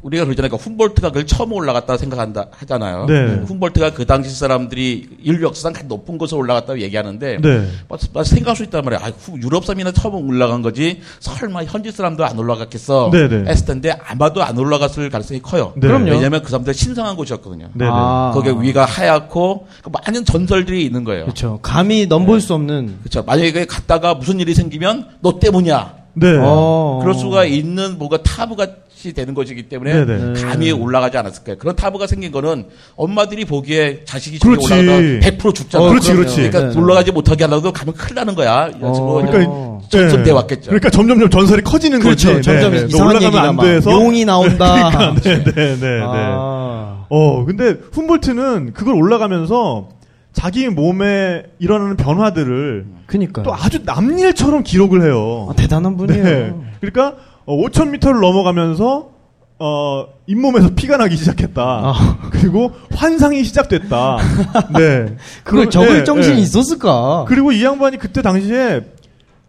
우리가 0.03 0.25
그러잖아요. 0.25 0.49
그러니까 0.51 0.57
훔볼트가 0.69 1.09
그걸 1.11 1.27
처음 1.29 1.53
올라갔다 1.53 1.97
생각한다 1.97 2.47
하잖아요. 2.51 3.07
네. 3.07 3.25
훔볼트가 3.47 3.93
그 3.93 4.05
당시 4.05 4.35
사람들이 4.37 5.11
인류 5.23 5.47
역사상 5.47 5.73
가장 5.73 5.87
높은 5.87 6.19
곳에 6.19 6.35
올라갔다고 6.35 6.81
얘기하는데 6.81 7.39
네. 7.41 7.69
맞- 7.89 8.01
맞- 8.13 8.27
생각할 8.27 8.57
수 8.57 8.65
있단 8.65 8.83
말이에요. 8.85 9.01
아, 9.01 9.13
후- 9.17 9.39
유럽 9.41 9.65
사람이나 9.65 9.93
처음 9.93 10.29
올라간 10.29 10.63
거지. 10.63 11.01
설마 11.21 11.63
현지 11.67 11.93
사람도 11.93 12.25
안 12.25 12.37
올라갔겠어. 12.37 13.11
네, 13.13 13.29
네. 13.29 13.45
했을 13.49 13.65
텐데 13.65 13.97
아마도 14.05 14.43
안 14.43 14.59
올라갔을 14.59 15.09
가능성이 15.09 15.41
커요. 15.41 15.73
네. 15.77 15.87
그럼요. 15.87 16.11
왜냐하면 16.11 16.43
그 16.43 16.51
사람들 16.51 16.75
신성한 16.75 17.15
곳이었거든요. 17.15 17.67
네, 17.75 17.85
네. 17.85 17.89
아. 17.89 18.33
거기에 18.35 18.55
위가 18.59 18.85
하얗고 18.85 19.69
그 19.85 19.89
많은 20.05 20.25
전설들이 20.25 20.85
있는 20.85 21.05
거예요. 21.05 21.27
그렇죠. 21.27 21.61
감히 21.63 22.07
넘볼 22.07 22.41
수 22.41 22.55
없는. 22.55 22.97
그렇죠. 23.03 23.23
만약에 23.23 23.53
거기 23.53 23.67
갔다가 23.67 24.15
무슨 24.15 24.41
일이 24.41 24.53
생기면 24.53 25.11
너 25.21 25.39
때문이야. 25.39 26.02
네. 26.15 26.37
어. 26.41 26.99
그럴 27.03 27.15
수가 27.15 27.45
있는 27.45 27.99
뭐가 27.99 28.19
타부같이 28.23 29.13
되는 29.15 29.35
것이기 29.35 29.69
때문에 29.69 30.05
네네. 30.05 30.43
감히 30.43 30.71
올라가지 30.71 31.17
않았을 31.19 31.45
거예요. 31.45 31.59
그런 31.59 31.75
타부가 31.75 32.07
생긴 32.07 32.33
거는 32.33 32.67
엄마들이 32.97 33.45
보기에 33.45 34.05
자식이 34.05 34.39
저기. 34.39 34.57
올라가다 34.57 34.77
100% 34.77 35.55
죽잖아. 35.55 35.85
어, 35.85 35.89
그렇지, 35.89 36.13
그렇지. 36.13 36.37
그러니까 36.51 36.73
네. 36.73 36.79
올라가지 36.81 37.11
못하게 37.13 37.45
하려고 37.45 37.73
가면 37.73 37.95
큰일 37.95 38.15
나는 38.15 38.35
거야. 38.35 38.69
이런 38.69 38.95
식으로 38.95 39.17
어. 39.19 39.23
그러니까 39.27 39.89
전선돼 39.89 40.31
왔겠죠. 40.31 40.67
그러니까 40.67 40.91
점점점 40.91 41.31
전설이 41.31 41.63
커지는 41.63 41.99
그렇죠. 42.01 42.29
거지. 42.35 42.43
점점 42.43 42.73
네, 42.73 42.77
네. 42.77 42.83
너 42.83 42.87
이상한 42.89 43.17
올라가면 43.17 43.49
안막 43.49 43.65
돼서 43.67 43.91
용이 43.91 44.25
나온다. 44.25 44.91
그러니까, 44.91 45.15
네, 45.23 45.43
네, 45.45 45.53
네, 45.55 45.77
네. 45.81 46.01
아. 46.03 47.07
어, 47.09 47.45
근데 47.45 47.77
훔볼트는 47.93 48.73
그걸 48.73 48.95
올라가면서 48.95 49.89
자기 50.33 50.69
몸에 50.69 51.45
일어나는 51.59 51.97
변화들을 51.97 52.87
그니까요. 53.07 53.45
또 53.45 53.55
아주 53.55 53.81
남일처럼 53.85 54.63
기록을 54.63 55.03
해요. 55.03 55.49
아, 55.51 55.55
대단한 55.55 55.97
분이에요. 55.97 56.25
네. 56.25 56.55
그러니까 56.81 57.17
5,000m를 57.47 58.21
넘어가면서 58.21 59.11
어, 59.59 60.07
잇몸에서 60.27 60.71
피가 60.75 60.97
나기 60.97 61.17
시작했다. 61.17 61.63
아. 61.63 62.19
그리고 62.31 62.73
환상이 62.95 63.45
시작됐다. 63.45 64.17
네. 64.77 65.17
그걸 65.45 65.71
적을 65.71 65.99
네, 65.99 66.05
정신이 66.05 66.37
네. 66.37 66.43
있었을까? 66.43 67.27
그리고 67.29 67.53
이 67.53 67.63
양반이 67.63 67.99
그때 67.99 68.23
당시에 68.23 68.81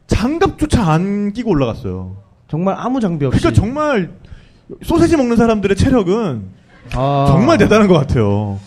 장갑조차 0.07 0.83
안 0.91 1.33
끼고 1.33 1.49
올라갔어요. 1.49 2.17
정말 2.47 2.75
아무 2.77 2.99
장비 2.99 3.25
없이. 3.25 3.39
그러니까 3.39 3.59
정말 3.59 4.11
소세지 4.83 5.17
먹는 5.17 5.37
사람들의 5.37 5.75
체력은 5.75 6.43
아. 6.93 7.25
정말 7.29 7.57
대단한 7.57 7.87
것 7.87 7.95
같아요. 7.95 8.59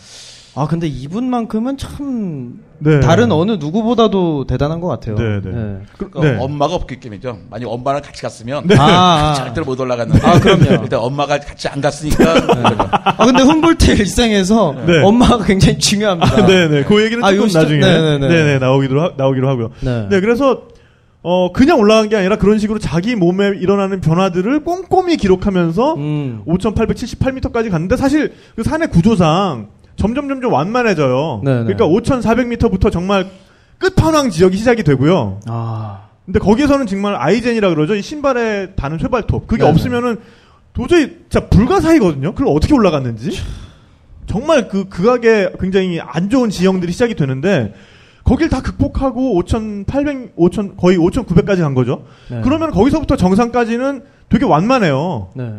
아 0.57 0.67
근데 0.67 0.87
이분만큼은 0.87 1.77
참 1.77 2.61
네. 2.79 3.01
다른 3.01 3.31
어느 3.31 3.53
누구보다도 3.53 4.47
대단한 4.47 4.81
것 4.81 4.89
같아요. 4.89 5.17
네, 5.17 5.41
네. 5.45 5.79
그러니까 5.97 6.21
네. 6.23 6.37
엄마가 6.41 6.75
없기 6.75 6.99
때문이죠. 7.01 7.39
만약 7.51 7.69
엄마랑 7.69 8.01
같이 8.03 8.23
갔으면 8.23 8.65
아, 8.79 8.83
아. 8.83 9.35
절대로 9.35 9.67
못 9.67 9.79
올라갔는데. 9.79 10.27
아, 10.27 10.41
그럼요. 10.41 10.65
일단 10.83 11.01
엄마가 11.01 11.39
같이 11.39 11.69
안 11.69 11.81
갔으니까. 11.81 12.17
그러죠. 12.47 12.77
아 12.91 13.27
근데 13.27 13.43
훔볼트 13.43 13.91
일생에서 13.93 14.75
네. 14.87 15.03
엄마가 15.03 15.45
굉장히 15.45 15.79
중요합니다. 15.79 16.47
네네. 16.47 16.85
그 16.85 17.03
얘기는 17.05 17.23
아, 17.23 17.31
조금 17.33 17.49
시점- 17.49 17.63
나중에 17.63 17.81
네네네. 17.81 18.29
네네, 18.29 18.59
나오기로 18.59 19.03
하, 19.03 19.13
나오기로 19.17 19.49
하고요. 19.49 19.71
네. 19.81 20.07
네, 20.11 20.21
그래서 20.21 20.63
어 21.29 21.51
그냥 21.53 21.81
올라간 21.81 22.09
게 22.09 22.17
아니라 22.17 22.37
그런 22.37 22.59
식으로 22.59 22.79
자기 22.79 23.17
몸에 23.17 23.49
일어나는 23.59 24.01
변화들을 24.01 24.63
꼼꼼히 24.63 25.17
기록하면서 25.17 25.95
음. 25.97 26.43
5,878m까지 26.47 27.71
갔는데 27.71 27.97
사실 27.97 28.33
그 28.55 28.63
산의 28.63 28.91
구조상 28.91 29.69
점점 29.97 30.29
점점 30.29 30.53
완만해져요. 30.53 31.43
네네. 31.45 31.75
그러니까 31.75 31.87
5,400m부터 31.87 32.93
정말 32.93 33.27
끝판왕 33.79 34.31
지역이 34.31 34.57
시작이 34.57 34.83
되고요. 34.83 35.41
아 35.47 36.09
근데 36.25 36.39
거기에서는 36.39 36.87
정말 36.87 37.15
아이젠이라 37.17 37.71
그러죠. 37.71 37.95
이 37.95 38.03
신발에 38.03 38.73
다는 38.75 38.99
쇠발톱. 38.99 39.47
그게 39.47 39.63
네네. 39.63 39.71
없으면은 39.71 40.17
도저히 40.73 41.19
진짜 41.31 41.49
불가사의거든요. 41.49 42.33
그걸 42.35 42.55
어떻게 42.55 42.75
올라갔는지. 42.75 43.39
정말 44.27 44.69
그 44.69 44.89
극악의 44.89 45.53
굉장히 45.61 46.01
안 46.01 46.29
좋은 46.29 46.51
지형들이 46.51 46.93
시작이 46.93 47.15
되는데 47.15 47.75
거길 48.25 48.49
다 48.49 48.61
극복하고 48.61 49.37
5,800, 49.37 50.33
5,000 50.35 50.77
거의 50.77 50.99
5,900까지 50.99 51.61
간 51.61 51.75
거죠. 51.75 52.05
네. 52.29 52.41
그러면 52.43 52.73
거기서부터 52.73 53.17
정상까지는 53.17 54.03
되게 54.29 54.45
완만해요. 54.45 55.29
네. 55.37 55.53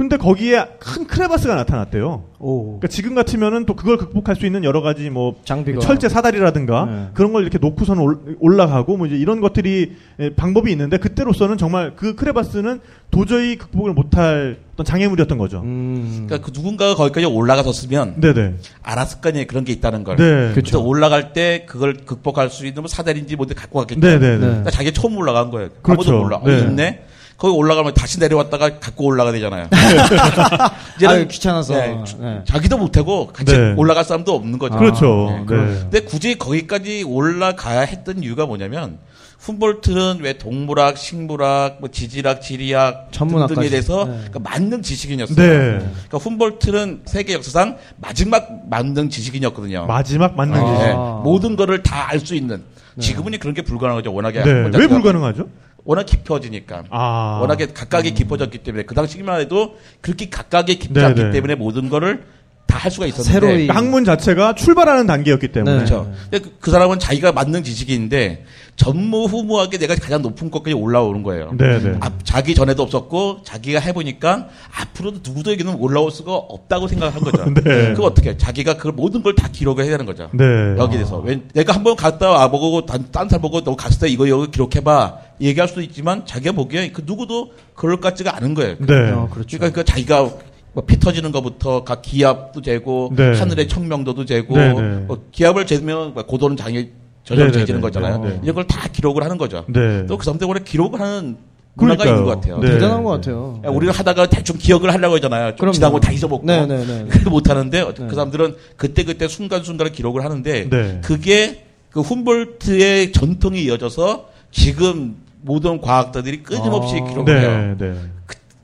근데 0.00 0.16
거기에 0.16 0.64
큰 0.78 1.06
크레바스가 1.06 1.54
나타났대요. 1.56 2.24
오. 2.38 2.64
그러니까 2.78 2.88
지금 2.88 3.14
같으면은 3.14 3.66
또 3.66 3.76
그걸 3.76 3.98
극복할 3.98 4.34
수 4.34 4.46
있는 4.46 4.64
여러 4.64 4.80
가지 4.80 5.10
뭐 5.10 5.34
장비가. 5.44 5.78
철제 5.80 6.08
사다리라든가 6.08 6.86
네. 6.86 7.06
그런 7.12 7.34
걸 7.34 7.42
이렇게 7.42 7.58
놓고선 7.58 7.98
올- 7.98 8.18
올라가고 8.40 8.96
뭐 8.96 9.06
이제 9.06 9.14
이런 9.16 9.42
것들이 9.42 9.92
예, 10.20 10.30
방법이 10.34 10.72
있는데 10.72 10.96
그때로서는 10.96 11.58
정말 11.58 11.92
그 11.96 12.14
크레바스는 12.14 12.80
도저히 13.10 13.56
극복을 13.56 13.92
못할 13.92 14.56
어떤 14.72 14.86
장애물이었던 14.86 15.36
거죠. 15.36 15.60
음. 15.64 16.24
그러니까 16.26 16.46
그 16.46 16.58
누군가가 16.58 16.94
거기까지 16.94 17.26
올라가섰으면 17.26 18.22
네네. 18.22 18.54
알았을 18.82 19.20
거 19.20 19.28
아니에요. 19.28 19.46
그런 19.48 19.64
게 19.64 19.72
있다는 19.74 20.02
걸. 20.04 20.16
네. 20.16 20.52
그래서 20.54 20.80
올라갈 20.80 21.34
때 21.34 21.66
그걸 21.68 21.92
극복할 22.06 22.48
수 22.48 22.64
있는 22.66 22.80
뭐 22.80 22.88
사다리인지 22.88 23.36
뭔지 23.36 23.54
갖고 23.54 23.80
갔겠죠. 23.80 24.00
네네네. 24.00 24.30
네. 24.38 24.38
그러니까 24.38 24.70
자기 24.70 24.92
처음 24.94 25.18
올라간 25.18 25.50
거예요. 25.50 25.68
그렇죠. 25.82 26.10
아무도 26.10 26.22
몰라. 26.22 26.36
어, 26.38 26.46
네. 26.48 26.58
있네. 26.60 27.04
거기 27.40 27.56
올라가면 27.56 27.94
다시 27.94 28.20
내려왔다가 28.20 28.78
갖고 28.80 29.06
올라가야 29.06 29.32
되잖아요. 29.32 29.68
아유, 31.08 31.26
귀찮아서. 31.26 31.74
네, 31.74 31.96
네. 32.18 32.40
자기도 32.44 32.76
못하고 32.76 33.28
같이 33.28 33.56
네. 33.56 33.72
올라갈 33.78 34.04
사람도 34.04 34.34
없는 34.34 34.58
거죠. 34.58 34.76
그렇죠. 34.76 35.44
네. 35.48 35.56
네. 35.56 35.78
근데 35.80 36.00
굳이 36.00 36.36
거기까지 36.36 37.02
올라가야 37.02 37.80
했던 37.80 38.22
이유가 38.22 38.44
뭐냐면 38.44 38.98
훔볼트는 39.38 40.18
왜 40.20 40.34
동물학, 40.34 40.98
식물학, 40.98 41.78
뭐 41.80 41.88
지질학, 41.90 42.42
지리학 42.42 43.08
전문학까지. 43.10 43.54
등등에 43.54 43.70
대해서 43.70 44.04
네. 44.04 44.10
그러니까 44.28 44.38
만능 44.40 44.82
지식인이었어요. 44.82 45.36
네. 45.36 45.78
그러니까 45.78 46.18
훔볼트는 46.18 47.00
세계 47.06 47.32
역사상 47.32 47.78
마지막 47.96 48.68
만능 48.68 49.08
지식인이었거든요. 49.08 49.86
마지막 49.86 50.36
맞는 50.36 50.58
아. 50.60 50.64
게. 50.78 50.86
네. 50.88 50.92
모든 51.24 51.56
거를 51.56 51.82
다 51.82 52.08
알 52.10 52.20
수 52.20 52.34
있는. 52.34 52.62
지금은 52.98 53.38
그런 53.38 53.54
게 53.54 53.62
불가능하죠. 53.62 54.12
워낙에 54.12 54.42
네. 54.42 54.70
왜 54.76 54.86
불가능하죠? 54.86 55.46
워낙 55.84 56.04
깊어지니까. 56.06 56.84
아. 56.90 57.38
워낙에 57.40 57.66
각각이 57.74 58.14
깊어졌기 58.14 58.58
때문에 58.58 58.84
그 58.84 58.94
당시만 58.94 59.40
해도 59.40 59.76
그렇게 60.00 60.28
각각이 60.28 60.78
깊지 60.78 61.00
않기 61.00 61.20
네네. 61.20 61.32
때문에 61.32 61.54
모든 61.54 61.88
거를 61.88 62.22
다 62.66 62.78
할 62.78 62.90
수가 62.92 63.06
있었는데 63.06 63.66
새로이- 63.66 63.68
학문 63.68 64.04
자체가 64.04 64.54
출발하는 64.54 65.06
단계였기 65.06 65.48
때문에. 65.48 65.72
네. 65.78 65.84
그렇죠. 65.84 66.12
근데 66.30 66.38
그, 66.38 66.56
그 66.60 66.70
사람은 66.70 66.98
자기가 67.00 67.32
만능 67.32 67.64
지식인데 67.64 68.44
전무후무하게 68.80 69.78
내가 69.78 69.94
가장 69.94 70.22
높은 70.22 70.50
것까지 70.50 70.74
올라오는 70.74 71.22
거예요. 71.22 71.52
네네. 71.56 71.98
앞- 72.00 72.24
자기 72.24 72.54
전에도 72.54 72.82
없었고 72.82 73.38
자기가 73.44 73.78
해보니까 73.80 74.48
앞으로도 74.80 75.20
누구도에게는 75.22 75.74
올라올 75.76 76.10
수가 76.10 76.34
없다고 76.34 76.88
생각한 76.88 77.20
거죠. 77.22 77.44
네. 77.62 77.92
그거 77.92 78.04
어떻게? 78.06 78.30
해? 78.30 78.36
자기가 78.36 78.76
그 78.76 78.88
모든 78.88 79.22
걸 79.22 79.30
다 79.40 79.48
기록을 79.48 79.84
해야 79.84 79.92
되는 79.92 80.06
거죠. 80.06 80.28
네. 80.32 80.44
여기 80.76 80.94
대해서 80.96 81.18
왜 81.18 81.40
내가 81.54 81.72
한번 81.72 81.94
갔다 81.96 82.30
와 82.30 82.50
보고 82.50 82.84
딴 82.84 83.28
사람 83.28 83.40
보고 83.40 83.62
너 83.62 83.76
갔을 83.76 84.00
때 84.00 84.08
이거 84.08 84.26
이거 84.26 84.44
기록해봐 84.46 85.18
얘기할 85.40 85.68
수도 85.68 85.80
있지만 85.82 86.26
자기가 86.26 86.52
보기에 86.52 86.90
그 86.90 87.02
누구도 87.06 87.52
그럴 87.74 87.96
것 87.96 88.08
같지가 88.08 88.36
않은 88.36 88.54
거예요. 88.54 88.74
네. 88.80 89.10
어, 89.12 89.28
그렇죠. 89.32 89.56
그러니까 89.56 89.80
그 89.80 89.84
자기가 89.84 90.30
뭐피 90.72 90.98
터지는 90.98 91.32
것부터 91.32 91.84
각 91.84 92.02
기압도 92.02 92.60
재고 92.60 93.12
네. 93.16 93.38
하늘의 93.38 93.68
청명도도 93.68 94.24
재고 94.26 94.56
네, 94.56 94.72
네. 94.72 94.80
뭐 95.06 95.22
기압을 95.32 95.66
재면 95.66 96.12
뭐 96.14 96.24
고도는 96.24 96.56
장애 96.56 96.88
저절로 97.24 97.50
네, 97.50 97.52
네, 97.52 97.58
재지는 97.60 97.80
네. 97.80 97.82
거잖아요. 97.82 98.18
네, 98.18 98.28
네. 98.30 98.40
이런 98.42 98.54
걸다 98.54 98.88
기록을 98.88 99.22
하는 99.22 99.38
거죠. 99.38 99.64
네. 99.68 100.06
또그 100.06 100.24
사람들 100.24 100.46
원래 100.46 100.60
기록을 100.64 101.00
하는 101.00 101.36
문화가 101.74 102.02
그러니까요. 102.04 102.08
있는 102.10 102.24
것 102.24 102.40
같아요. 102.40 102.58
네. 102.58 102.70
대단한 102.72 103.04
것 103.04 103.10
같아요. 103.10 103.60
야, 103.64 103.70
우리는 103.70 103.92
하다가 103.94 104.26
대충 104.26 104.56
기억을 104.58 104.92
하려고 104.92 105.16
하잖아요. 105.16 105.50
좀 105.50 105.56
그럼요. 105.58 105.72
지나고 105.72 106.00
다 106.00 106.12
잊어먹고. 106.12 106.46
네, 106.46 106.66
네, 106.66 106.84
네. 106.84 107.04
그렇게 107.08 107.30
못하는데 107.30 107.84
네. 107.84 107.94
그 107.94 108.14
사람들은 108.14 108.56
그때그때 108.76 109.28
순간순간을 109.28 109.92
기록을 109.92 110.24
하는데 110.24 110.68
네. 110.68 111.00
그게 111.04 111.64
그 111.90 112.00
훔볼트의 112.00 113.12
전통이 113.12 113.62
이어져서 113.64 114.28
지금 114.50 115.16
모든 115.42 115.80
과학자들이 115.80 116.42
끊임없이 116.42 116.96
아. 117.00 117.08
기록을 117.08 117.40
해요. 117.40 117.76
네. 117.78 117.92
네. 117.92 117.98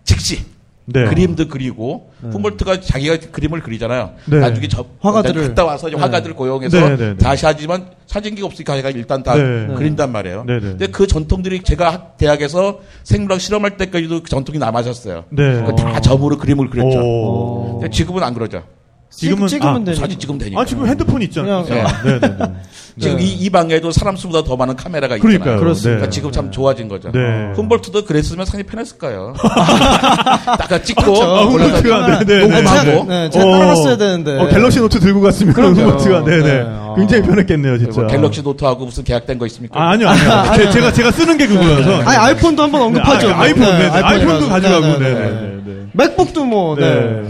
즉시 0.05 0.45
네. 0.89 1.05
그림도 1.05 1.49
그리고 1.49 2.11
훔볼트가 2.23 2.81
자기가 2.81 3.17
그림을 3.33 3.61
그리잖아요. 3.61 4.13
네. 4.27 4.39
나중에 4.39 4.69
저 4.69 4.85
화가들을. 5.01 5.49
갔다 5.49 5.65
와서 5.65 5.89
네. 5.89 5.97
화가들을 5.97 6.35
고용해서 6.37 6.79
네, 6.79 6.97
네, 6.97 7.09
네. 7.09 7.17
다시 7.17 7.45
하지만 7.45 7.91
사진기가 8.07 8.47
없으니까 8.47 8.75
자기가 8.75 8.91
일단 8.91 9.23
다 9.25 9.35
네. 9.35 9.67
그린단 9.75 10.13
말이에요. 10.13 10.45
네, 10.47 10.55
네. 10.55 10.61
근데 10.61 10.87
그 10.87 11.07
전통들이 11.09 11.63
제가 11.63 11.93
학- 11.93 12.17
대학에서 12.17 12.81
생물학 13.03 13.41
실험할 13.41 13.77
때까지도 13.77 14.23
그 14.23 14.29
전통이 14.31 14.59
남아졌어요. 14.59 15.25
네. 15.31 15.65
그다 15.65 16.01
점으로 16.01 16.39
그림을 16.39 16.71
그렸죠. 16.71 16.99
오. 17.01 17.79
근데 17.81 17.91
지금은 17.91 18.23
안 18.23 18.33
그러죠. 18.35 18.63
지금은- 19.11 19.49
찍으면 19.49 19.77
아, 19.77 19.85
되니까. 19.85 20.01
사진 20.01 20.19
찍으면 20.19 20.39
되니까. 20.39 20.61
아, 20.61 20.65
지금 20.65 20.87
핸드폰 20.87 21.23
있잖아요. 21.23 21.65
그냥- 21.65 21.87
네, 22.05 22.19
네, 22.21 22.29
네. 22.37 22.37
지금 23.01 23.17
네. 23.17 23.23
이, 23.23 23.33
이 23.33 23.51
방에도 23.51 23.91
사람 23.93 24.17
수보다 24.17 24.43
더 24.43 24.57
많은 24.57 24.75
카메라가 24.77 25.17
있잖아요. 25.17 25.39
그러니까요. 25.39 25.59
그렇습니다. 25.61 25.89
그러니까 25.99 26.11
지금 26.11 26.33
참 26.33 26.51
좋아진 26.51 26.89
거죠. 26.89 27.11
네. 27.13 27.21
훔볼트도 27.55 28.05
그랬으면 28.05 28.45
상당히 28.47 28.65
편했을 28.65 28.99
거예요. 28.99 29.35
딱 30.69 30.85
찍고 30.85 31.23
아, 31.23 31.45
훔볼트가, 31.45 32.07
네, 32.07 32.25
네, 32.25 32.25
네. 32.25 32.49
녹음하고 32.49 33.05
네, 33.09 33.31
제가 33.31 33.45
어. 33.45 33.51
따라갔어야 33.53 33.97
되는데. 33.97 34.39
어, 34.39 34.49
갤럭시 34.49 34.79
노트 34.81 34.99
들고 35.01 35.21
갔으면. 35.21 35.55
훔볼트가 35.55 36.25
네네 36.25 36.43
네. 36.43 36.65
아. 36.67 36.95
굉장히 36.97 37.23
편했겠네요 37.25 37.79
진짜. 37.79 38.01
뭐 38.01 38.11
갤럭시 38.11 38.43
노트하고 38.43 38.85
무슨 38.87 39.05
계약된 39.05 39.39
거 39.39 39.47
있습니까? 39.47 39.79
아, 39.81 39.91
아니요 39.91 40.09
아니요. 40.09 40.55
제- 40.57 40.71
제가 40.71 40.93
제가 40.93 41.11
쓰는 41.13 41.37
게 41.39 41.47
그거여서. 41.47 42.03
아니, 42.03 42.17
아이폰도 42.17 42.63
한번 42.63 42.83
언급하죠. 42.83 43.29
아, 43.31 43.41
아이폰, 43.43 43.63
네, 43.63 43.79
네. 43.79 43.89
아이폰도 43.89 44.49
가져가고, 44.49 44.87
네, 44.87 44.99
네, 44.99 44.99
네, 44.99 45.15
네, 45.15 45.21
네. 45.21 45.31
네, 45.31 45.61
네. 45.65 45.73
맥북도 45.93 46.45
뭐, 46.45 46.77
네. 46.77 46.83
네. 46.83 47.23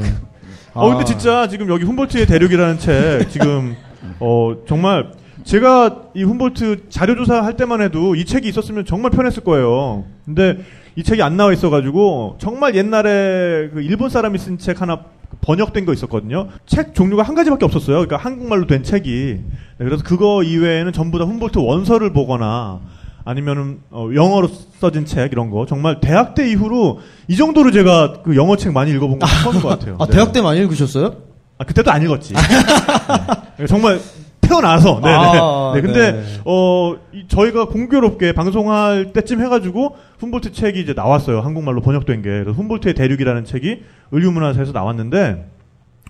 어, 0.77 0.91
근데 0.91 1.05
진짜 1.05 1.49
지금 1.49 1.69
여기 1.71 1.85
훔볼트의 1.85 2.27
대륙이라는 2.27 2.79
책, 2.79 3.31
지금, 3.31 3.75
어, 4.21 4.57
정말, 4.69 5.11
제가 5.45 6.03
이 6.15 6.23
훔볼트 6.23 6.89
자료 6.89 7.17
조사 7.17 7.43
할 7.43 7.57
때만 7.57 7.81
해도 7.81 8.15
이 8.15 8.25
책이 8.25 8.49
있었으면 8.49 8.85
정말 8.85 9.11
편했을 9.11 9.43
거예요. 9.45 10.05
근데 10.25 10.59
이 10.97 11.03
책이 11.03 11.23
안 11.23 11.37
나와 11.37 11.53
있어가지고, 11.53 12.37
정말 12.39 12.75
옛날에 12.75 13.71
그 13.73 13.81
일본 13.83 14.11
사람이 14.11 14.39
쓴 14.39 14.59
책 14.59 14.83
하나 14.83 15.01
번역된 15.41 15.87
거 15.87 15.93
있었거든요. 15.93 16.49
책 16.67 16.95
종류가 16.95 17.23
한 17.23 17.35
가지밖에 17.35 17.65
없었어요. 17.65 17.97
그러니까 17.97 18.17
한국말로 18.17 18.67
된 18.67 18.83
책이. 18.83 19.39
네, 19.79 19.85
그래서 19.85 20.03
그거 20.03 20.43
이외에는 20.43 20.93
전부 20.93 21.19
다 21.19 21.25
훔볼트 21.25 21.59
원서를 21.59 22.13
보거나, 22.13 22.81
아니면은 23.27 23.81
어, 23.91 24.09
영어로 24.15 24.49
써진 24.79 25.05
책 25.05 25.33
이런 25.33 25.51
거 25.51 25.67
정말 25.67 25.99
대학 26.01 26.37
때 26.37 26.49
이후로 26.49 27.01
이 27.27 27.37
정도로 27.37 27.73
제가 27.73 28.23
그 28.25 28.37
영어 28.37 28.57
책 28.57 28.73
많이 28.73 28.93
읽어본 28.93 29.19
건 29.19 29.29
처음인 29.43 29.61
것 29.61 29.69
같아요. 29.69 29.97
아, 29.99 30.07
네. 30.07 30.13
대학 30.13 30.33
때 30.33 30.41
많이 30.41 30.61
읽으셨어요? 30.61 31.17
아, 31.59 31.65
그때도 31.65 31.91
안 31.91 32.03
읽었지. 32.03 32.35
네. 33.59 33.67
정말 33.67 33.99
태어나서. 34.41 35.01
네, 35.03 35.09
아, 35.13 35.73
네. 35.75 35.81
네. 35.81 35.87
근데 35.87 36.13
네. 36.13 36.23
어 36.45 36.95
이- 37.13 37.27
저희가 37.27 37.67
공교롭게 37.67 38.33
방송할 38.33 39.13
때쯤 39.13 39.43
해가지고 39.43 39.97
훔볼트 40.21 40.53
책이 40.53 40.81
이제 40.81 40.93
나왔어요. 40.95 41.41
한국말로 41.41 41.81
번역된 41.81 42.23
게. 42.23 42.29
그래서 42.29 42.53
훔볼트의 42.53 42.95
대륙이라는 42.95 43.45
책이 43.45 43.83
을류문화사에서 44.15 44.71
나왔는데 44.71 45.51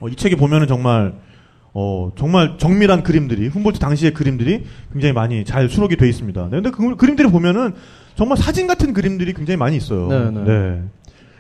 어, 0.02 0.09
이 0.09 0.16
책에 0.16 0.37
보면은 0.37 0.66
정말 0.66 1.14
어 1.78 2.10
정말 2.16 2.56
정밀한 2.56 3.02
그림들이 3.02 3.48
훔볼트 3.48 3.78
당시의 3.78 4.14
그림들이 4.14 4.64
굉장히 4.94 5.12
많이 5.12 5.44
잘 5.44 5.68
수록이 5.68 5.98
돼 5.98 6.08
있습니다. 6.08 6.44
네, 6.44 6.50
근데 6.62 6.70
그 6.70 6.96
그림들을 6.96 7.30
보면은 7.30 7.74
정말 8.14 8.38
사진 8.38 8.66
같은 8.66 8.94
그림들이 8.94 9.34
굉장히 9.34 9.58
많이 9.58 9.76
있어요. 9.76 10.08
네, 10.08 10.30
네. 10.30 10.82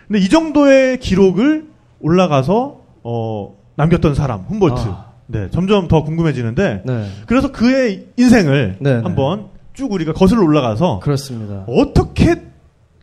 근데 0.06 0.20
이 0.20 0.28
정도의 0.28 1.00
기록을 1.00 1.68
올라가서 2.00 2.82
어 3.02 3.56
남겼던 3.76 4.14
사람 4.14 4.40
훔볼트. 4.42 4.82
아. 4.84 5.06
네, 5.28 5.48
점점 5.50 5.88
더 5.88 6.04
궁금해지는데 6.04 6.82
네. 6.84 7.06
그래서 7.26 7.50
그의 7.50 8.08
인생을 8.18 8.76
네, 8.78 8.94
네. 8.94 9.00
한번 9.02 9.46
쭉 9.72 9.90
우리가 9.90 10.12
거슬러 10.12 10.42
올라가서 10.42 11.00
그렇습니다. 11.02 11.64
어떻게 11.66 12.42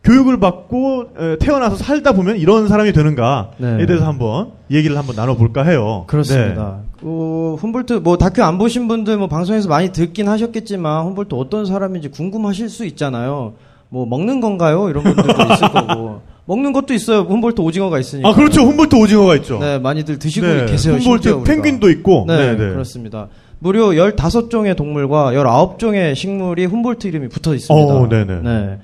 교육을 0.04 0.40
받고 0.40 1.06
에, 1.18 1.38
태어나서 1.38 1.78
살다 1.78 2.12
보면 2.12 2.38
이런 2.38 2.68
사람이 2.68 2.92
되는가에 2.92 3.46
네. 3.58 3.86
대해서 3.86 4.06
한번 4.06 4.52
얘기를 4.70 4.98
한번 4.98 5.16
나눠볼까 5.16 5.64
해요. 5.64 6.04
그렇습니다. 6.08 6.80
어, 7.02 7.58
humboldt 7.62 8.00
뭐 8.00 8.18
다큐 8.18 8.44
안 8.44 8.58
보신 8.58 8.88
분들 8.88 9.18
뭐 9.18 9.28
방송에서 9.28 9.70
많이 9.70 9.92
듣긴 9.94 10.28
하셨겠지만 10.28 11.04
humboldt 11.06 11.36
어떤 11.36 11.66
사람인지 11.66 12.10
궁금하실 12.10 12.70
수 12.70 12.86
있잖아요. 12.86 13.54
뭐 13.90 14.06
먹는 14.06 14.42
건가요? 14.42 14.90
이런 14.90 15.04
분들도 15.04 15.32
있을 15.54 15.72
거고 15.72 16.22
먹는 16.46 16.74
것도 16.74 16.94
있어요. 16.94 17.20
humboldt 17.22 17.62
오징어가 17.62 17.96
네. 17.96 18.02
있으니까. 18.02 18.28
아 18.30 18.34
그렇죠. 18.34 18.62
훔볼트 18.64 18.96
오징어가 18.96 19.36
있죠. 19.38 19.60
네, 19.60 19.80
많이들 19.80 20.20
드시고 20.20 20.46
네, 20.46 20.66
계세요. 20.66 20.96
우리가. 20.96 21.44
펭귄도 21.44 21.90
있고. 21.90 22.26
네, 22.28 22.38
네, 22.38 22.52
네. 22.52 22.58
그렇습니다. 22.58 23.28
무려 23.60 23.86
15종의 23.88 24.76
동물과 24.76 25.32
19종의 25.32 26.16
식물이 26.16 26.66
훔볼트 26.66 27.08
이름이 27.08 27.30
붙어 27.30 27.56
있습니다. 27.56 27.94
어, 27.96 28.10
네네. 28.10 28.42
네. 28.44 28.80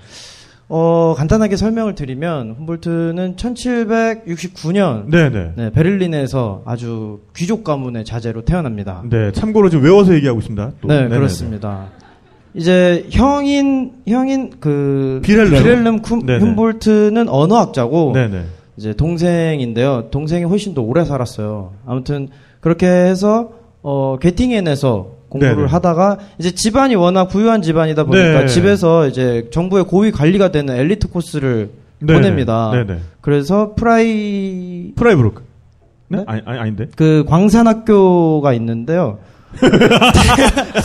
어, 0.71 1.15
간단하게 1.17 1.55
설명을 1.55 1.95
드리면 1.95 2.55
훔볼트는 2.59 3.35
1769년 3.37 5.05
네, 5.07 5.29
네. 5.29 5.51
네, 5.55 5.71
베를린에서 5.71 6.61
아주 6.63 7.21
귀족 7.35 7.63
가문의 7.63 8.05
자제로 8.05 8.45
태어납니다. 8.45 9.03
네, 9.09 9.31
참고로 9.31 9.69
지금 9.71 9.83
외워서 9.83 10.13
얘기하고 10.13 10.39
있습니다. 10.39 10.71
또. 10.81 10.87
네, 10.87 10.95
네네네. 10.95 11.15
그렇습니다. 11.15 11.87
이제 12.53 13.07
형인 13.09 13.93
형인 14.07 14.51
그 14.59 15.21
빌헬름. 15.23 16.01
쿰 16.03 16.25
네네. 16.25 16.39
훔볼트는 16.39 17.29
언어학자고 17.29 18.11
네네. 18.13 18.43
이제 18.77 18.93
동생인데요. 18.93 20.09
동생이 20.11 20.43
훨씬 20.43 20.75
더 20.75 20.81
오래 20.81 21.03
살았어요. 21.03 21.73
아무튼 21.85 22.29
그렇게 22.59 22.87
해서 22.87 23.51
어 23.81 24.17
괴팅엔에서 24.21 25.18
공부를 25.29 25.55
네네. 25.55 25.67
하다가 25.67 26.17
이제 26.39 26.51
집안이 26.51 26.95
워낙 26.95 27.25
부유한 27.25 27.61
집안이다 27.61 28.03
보니까 28.03 28.41
네. 28.41 28.47
집에서 28.47 29.07
이제 29.07 29.47
정부의 29.51 29.85
고위 29.85 30.11
관리가 30.11 30.51
되는 30.51 30.75
엘리트 30.75 31.09
코스를 31.09 31.69
네. 31.99 32.13
보냅니다. 32.13 32.71
네네. 32.71 32.99
그래서 33.21 33.73
프라이 33.75 34.93
프라이부르크. 34.95 35.43
네? 36.09 36.17
네? 36.17 36.23
아니, 36.27 36.41
아니, 36.45 36.59
아닌데. 36.59 36.87
그 36.95 37.23
광산학교가 37.27 38.53
있는데요. 38.53 39.19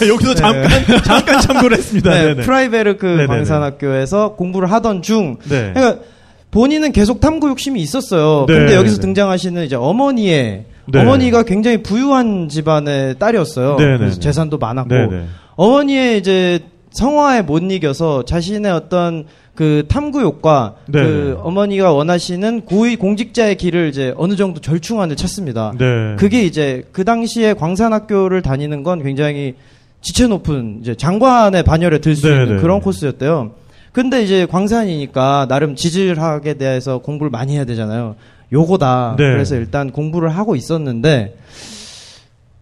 여기서 0.09 0.35
잠깐, 0.35 0.71
잠깐 1.05 1.41
참고를 1.41 1.77
했습니다. 1.77 2.11
네, 2.11 2.23
네네. 2.25 2.43
프라이베르크. 2.43 3.27
광산학교에서 3.27 4.35
공부를 4.37 4.71
하던 4.73 5.03
중 5.03 5.37
네. 5.49 5.73
그러니까 5.75 6.03
본인은 6.51 6.93
계속 6.93 7.21
탐구 7.21 7.49
욕심이 7.49 7.81
있었어요. 7.81 8.47
네, 8.47 8.55
근데 8.55 8.75
여기서 8.75 8.97
네. 8.97 9.01
등장하시는 9.03 9.65
이제 9.65 9.77
어머니의 9.77 10.65
네. 10.87 11.01
어머니가 11.01 11.43
굉장히 11.45 11.83
부유한 11.83 12.49
집안의 12.49 13.19
딸이었어요. 13.19 13.77
네, 13.77 13.87
네, 13.87 13.99
그래서 13.99 14.15
네. 14.17 14.21
재산도 14.21 14.59
많았고 14.59 14.89
네네. 14.89 15.25
어머니의 15.57 16.19
이제 16.19 16.61
성화에 16.91 17.43
못 17.43 17.63
이겨서 17.63 18.25
자신의 18.25 18.71
어떤 18.71 19.25
그 19.55 19.85
탐구욕과 19.89 20.75
네, 20.87 21.01
그 21.01 21.35
네. 21.37 21.41
어머니가 21.43 21.93
원하시는 21.93 22.63
고위 22.63 22.97
공직자의 22.97 23.57
길을 23.57 23.89
이제 23.89 24.13
어느 24.17 24.37
정도 24.37 24.61
절충안을 24.61 25.17
찾습니다. 25.17 25.73
네. 25.79 26.17
그게 26.19 26.45
이제 26.45 26.85
그 26.93 27.05
당시에 27.05 27.55
광산학교를 27.55 28.43
다니는 28.43 28.83
건 28.83 29.03
굉장히 29.03 29.55
지체 30.01 30.27
높은 30.27 30.79
이제 30.83 30.95
장관의 30.95 31.63
반열에 31.63 31.99
들수 31.99 32.29
네, 32.29 32.33
있는 32.33 32.57
네, 32.57 32.63
그런 32.63 32.79
네. 32.79 32.85
코스였대요. 32.85 33.53
근데 33.93 34.23
이제 34.25 34.45
광산이니까 34.47 35.47
나름 35.49 35.77
지질학에 35.77 36.55
대해서 36.55 36.99
공부를 36.99 37.31
많이 37.31 37.55
해야 37.55 37.65
되잖아요. 37.65 38.17
요거다. 38.53 39.17
네. 39.19 39.25
그래서 39.33 39.57
일단 39.57 39.91
공부를 39.91 40.29
하고 40.29 40.55
있었는데 40.57 41.37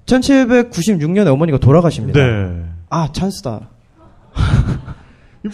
1796년에 0.06 1.26
어머니가 1.28 1.58
돌아가십니다. 1.58 2.20
네. 2.20 2.62
아 2.90 3.08
찬스다. 3.12 3.68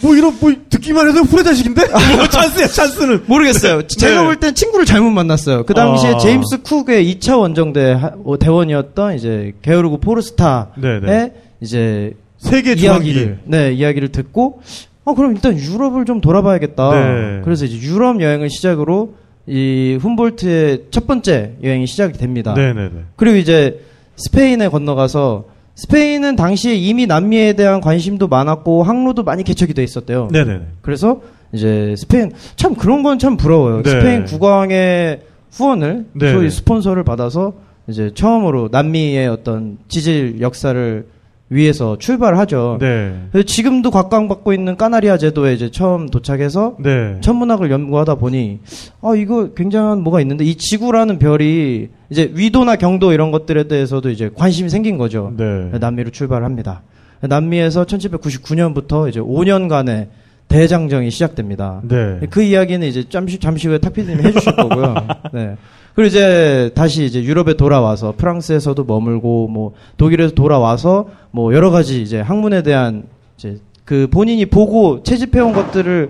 뭐 0.03 0.15
이런, 0.15 0.37
뭐, 0.39 0.53
듣기만 0.69 1.09
해도 1.09 1.21
후레자식인데? 1.21 1.87
뭐, 1.87 2.27
찬스야, 2.27 2.67
찬스는. 2.67 3.23
모르겠어요. 3.25 3.87
제가 3.87 4.21
네. 4.21 4.27
볼땐 4.27 4.53
친구를 4.53 4.85
잘못 4.85 5.09
만났어요. 5.09 5.65
그 5.65 5.73
당시에 5.73 6.13
아. 6.13 6.17
제임스 6.19 6.61
쿡의 6.61 7.15
2차 7.15 7.39
원정대 7.39 7.93
하- 7.93 8.11
어, 8.23 8.37
대원이었던 8.37 9.15
이제 9.15 9.53
게오르그 9.63 9.97
포르스타의 9.97 10.65
네네. 10.77 11.33
이제 11.61 12.13
세계 12.37 12.73
이야기를. 12.73 13.39
네 13.45 13.73
이야기를 13.73 14.09
듣고 14.09 14.61
어 15.05 15.15
그럼 15.15 15.31
일단 15.35 15.57
유럽을 15.57 16.05
좀 16.05 16.21
돌아봐야겠다. 16.21 16.91
네. 16.91 17.41
그래서 17.43 17.65
이제 17.65 17.75
유럽 17.87 18.21
여행을 18.21 18.51
시작으로 18.51 19.15
이 19.49 19.97
훔볼트의 19.99 20.85
첫 20.91 21.07
번째 21.07 21.55
여행이 21.63 21.87
시작이 21.87 22.17
됩니다. 22.17 22.53
네네네. 22.53 22.91
그리고 23.15 23.37
이제 23.37 23.81
스페인에 24.15 24.69
건너가서 24.69 25.45
스페인은 25.73 26.35
당시에 26.35 26.75
이미 26.75 27.07
남미에 27.07 27.53
대한 27.53 27.81
관심도 27.81 28.27
많았고 28.27 28.83
항로도 28.83 29.23
많이 29.23 29.43
개척이 29.43 29.73
돼 29.73 29.83
있었대요. 29.83 30.27
네네네. 30.31 30.61
그래서 30.81 31.21
이제 31.51 31.95
스페인 31.97 32.31
참 32.55 32.75
그런 32.75 33.01
건 33.01 33.17
참 33.17 33.37
부러워요. 33.37 33.81
네. 33.81 33.89
스페인 33.89 34.25
국왕의 34.25 35.21
후원을 35.51 36.05
네. 36.13 36.31
소위 36.31 36.51
스폰서를 36.51 37.03
받아서 37.03 37.53
이제 37.87 38.11
처음으로 38.13 38.69
남미의 38.71 39.27
어떤 39.29 39.79
지질 39.87 40.41
역사를 40.41 41.07
위해서 41.49 41.97
출발하죠. 41.97 42.77
네. 42.79 43.43
지금도 43.45 43.89
각광받고 43.91 44.53
있는 44.53 44.77
까나리아 44.77 45.17
제도에 45.17 45.53
이제 45.53 45.71
처음 45.71 46.07
도착해서 46.07 46.77
네. 46.79 47.17
천문학을 47.21 47.71
연구하다 47.71 48.15
보니 48.15 48.59
아 49.01 49.15
이거 49.15 49.53
굉장한 49.53 50.01
뭐가 50.03 50.21
있는데 50.21 50.45
이 50.45 50.55
지구라는 50.55 51.17
별이 51.17 51.89
이제 52.11 52.31
위도나 52.33 52.75
경도 52.75 53.13
이런 53.13 53.31
것들에 53.31 53.67
대해서도 53.67 54.11
이제 54.11 54.29
관심이 54.33 54.69
생긴 54.69 54.97
거죠. 54.97 55.33
네. 55.35 55.71
남미로 55.79 56.11
출발합니다. 56.11 56.83
남미에서 57.21 57.83
1799년부터 57.85 59.09
이제 59.09 59.19
5년간의 59.19 60.07
대장정이 60.49 61.11
시작됩니다. 61.11 61.79
네. 61.83 62.19
그 62.29 62.41
이야기는 62.41 62.85
이제 62.85 63.07
잠시 63.07 63.37
잠시 63.39 63.67
후에 63.67 63.77
탁피디님이 63.77 64.23
해주실 64.23 64.55
거고요. 64.55 64.95
네. 65.31 65.55
그리고 65.95 66.07
이제 66.07 66.71
다시 66.75 67.05
이제 67.05 67.23
유럽에 67.23 67.53
돌아와서 67.53 68.13
프랑스에서도 68.17 68.83
머물고 68.83 69.47
뭐 69.47 69.73
독일에서 69.97 70.33
돌아와서 70.33 71.07
뭐 71.31 71.53
여러 71.53 71.69
가지 71.69 72.01
이제 72.01 72.19
학문에 72.19 72.63
대한 72.63 73.03
이제 73.37 73.59
그 73.85 74.07
본인이 74.11 74.45
보고 74.45 75.03
채집해온 75.03 75.53
것들을 75.53 76.09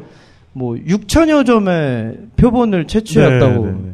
뭐 0.54 0.76
6천여 0.76 1.46
점의 1.46 2.18
표본을 2.38 2.88
채취했다고 2.88 3.66
네, 3.66 3.72
네, 3.72 3.78
네. 3.84 3.92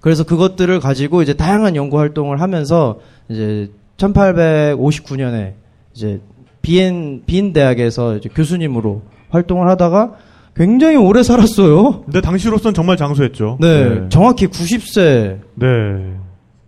그래서 0.00 0.24
그것들을 0.24 0.78
가지고 0.80 1.22
이제 1.22 1.34
다양한 1.34 1.76
연구 1.76 1.98
활동을 1.98 2.40
하면서 2.40 3.00
이제 3.28 3.70
1859년에 3.96 5.54
이제 5.94 6.20
비엔 6.62 7.22
빈 7.26 7.52
대학에서 7.52 8.16
이제 8.16 8.28
교수님으로 8.28 9.02
활동을 9.30 9.68
하다가 9.68 10.12
굉장히 10.54 10.96
오래 10.96 11.22
살았어요. 11.22 12.02
근데 12.04 12.20
당시로선 12.20 12.74
정말 12.74 12.96
장수했죠. 12.96 13.58
네, 13.60 14.08
정확히 14.08 14.46
90세. 14.46 15.38
네. 15.54 15.66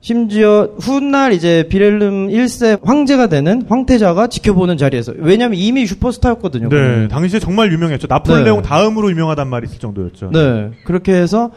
심지어 0.00 0.68
훗날 0.78 1.32
이제 1.32 1.64
비렐름 1.68 2.28
1세 2.28 2.84
황제가 2.84 3.26
되는 3.26 3.64
황태자가 3.68 4.28
지켜보는 4.28 4.76
자리에서 4.76 5.12
왜냐면 5.18 5.58
이미 5.58 5.86
슈퍼스타였거든요. 5.86 6.68
네. 6.68 7.08
당시에 7.08 7.40
정말 7.40 7.72
유명했죠. 7.72 8.06
나폴레옹 8.08 8.62
네. 8.62 8.68
다음으로 8.68 9.10
유명하단 9.10 9.48
말이 9.48 9.66
있을 9.66 9.78
정도였죠. 9.80 10.30
네, 10.32 10.70
그렇게 10.84 11.14
해서 11.14 11.50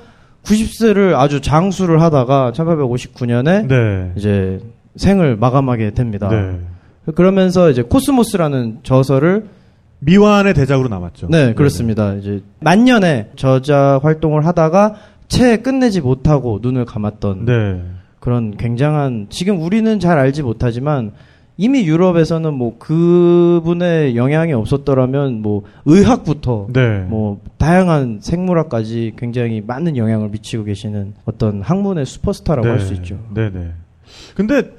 90세를 0.43 1.13
아주 1.15 1.39
장수를 1.39 2.01
하다가 2.01 2.51
1859년에 2.55 3.67
네. 3.67 4.11
이제 4.15 4.59
생을 4.95 5.35
마감하게 5.35 5.91
됩니다. 5.91 6.29
네. 6.29 6.59
그러면서 7.13 7.69
이제 7.69 7.83
코스모스라는 7.83 8.79
저서를 8.83 9.45
미완의 10.01 10.53
대작으로 10.53 10.89
남았죠. 10.89 11.27
네, 11.29 11.53
그렇습니다. 11.53 12.15
이제 12.15 12.41
만년에 12.59 13.31
저자 13.35 13.99
활동을 14.01 14.45
하다가 14.45 14.95
채 15.27 15.57
끝내지 15.57 16.01
못하고 16.01 16.59
눈을 16.61 16.85
감았던 16.85 17.45
네. 17.45 17.81
그런 18.19 18.57
굉장한 18.57 19.27
지금 19.29 19.61
우리는 19.61 19.99
잘 19.99 20.17
알지 20.17 20.43
못하지만 20.43 21.11
이미 21.57 21.85
유럽에서는 21.87 22.53
뭐 22.53 22.77
그분의 22.79 24.15
영향이 24.15 24.53
없었더라면 24.53 25.41
뭐 25.41 25.63
의학부터 25.85 26.67
네. 26.73 27.05
뭐 27.07 27.39
다양한 27.57 28.19
생물학까지 28.21 29.13
굉장히 29.17 29.61
많은 29.61 29.97
영향을 29.97 30.29
미치고 30.29 30.63
계시는 30.63 31.13
어떤 31.25 31.61
학문의 31.61 32.05
슈퍼스타라고 32.05 32.67
할수 32.67 32.93
있죠. 32.95 33.19
네 33.33 33.51
네. 33.51 33.71
근데 34.35 34.71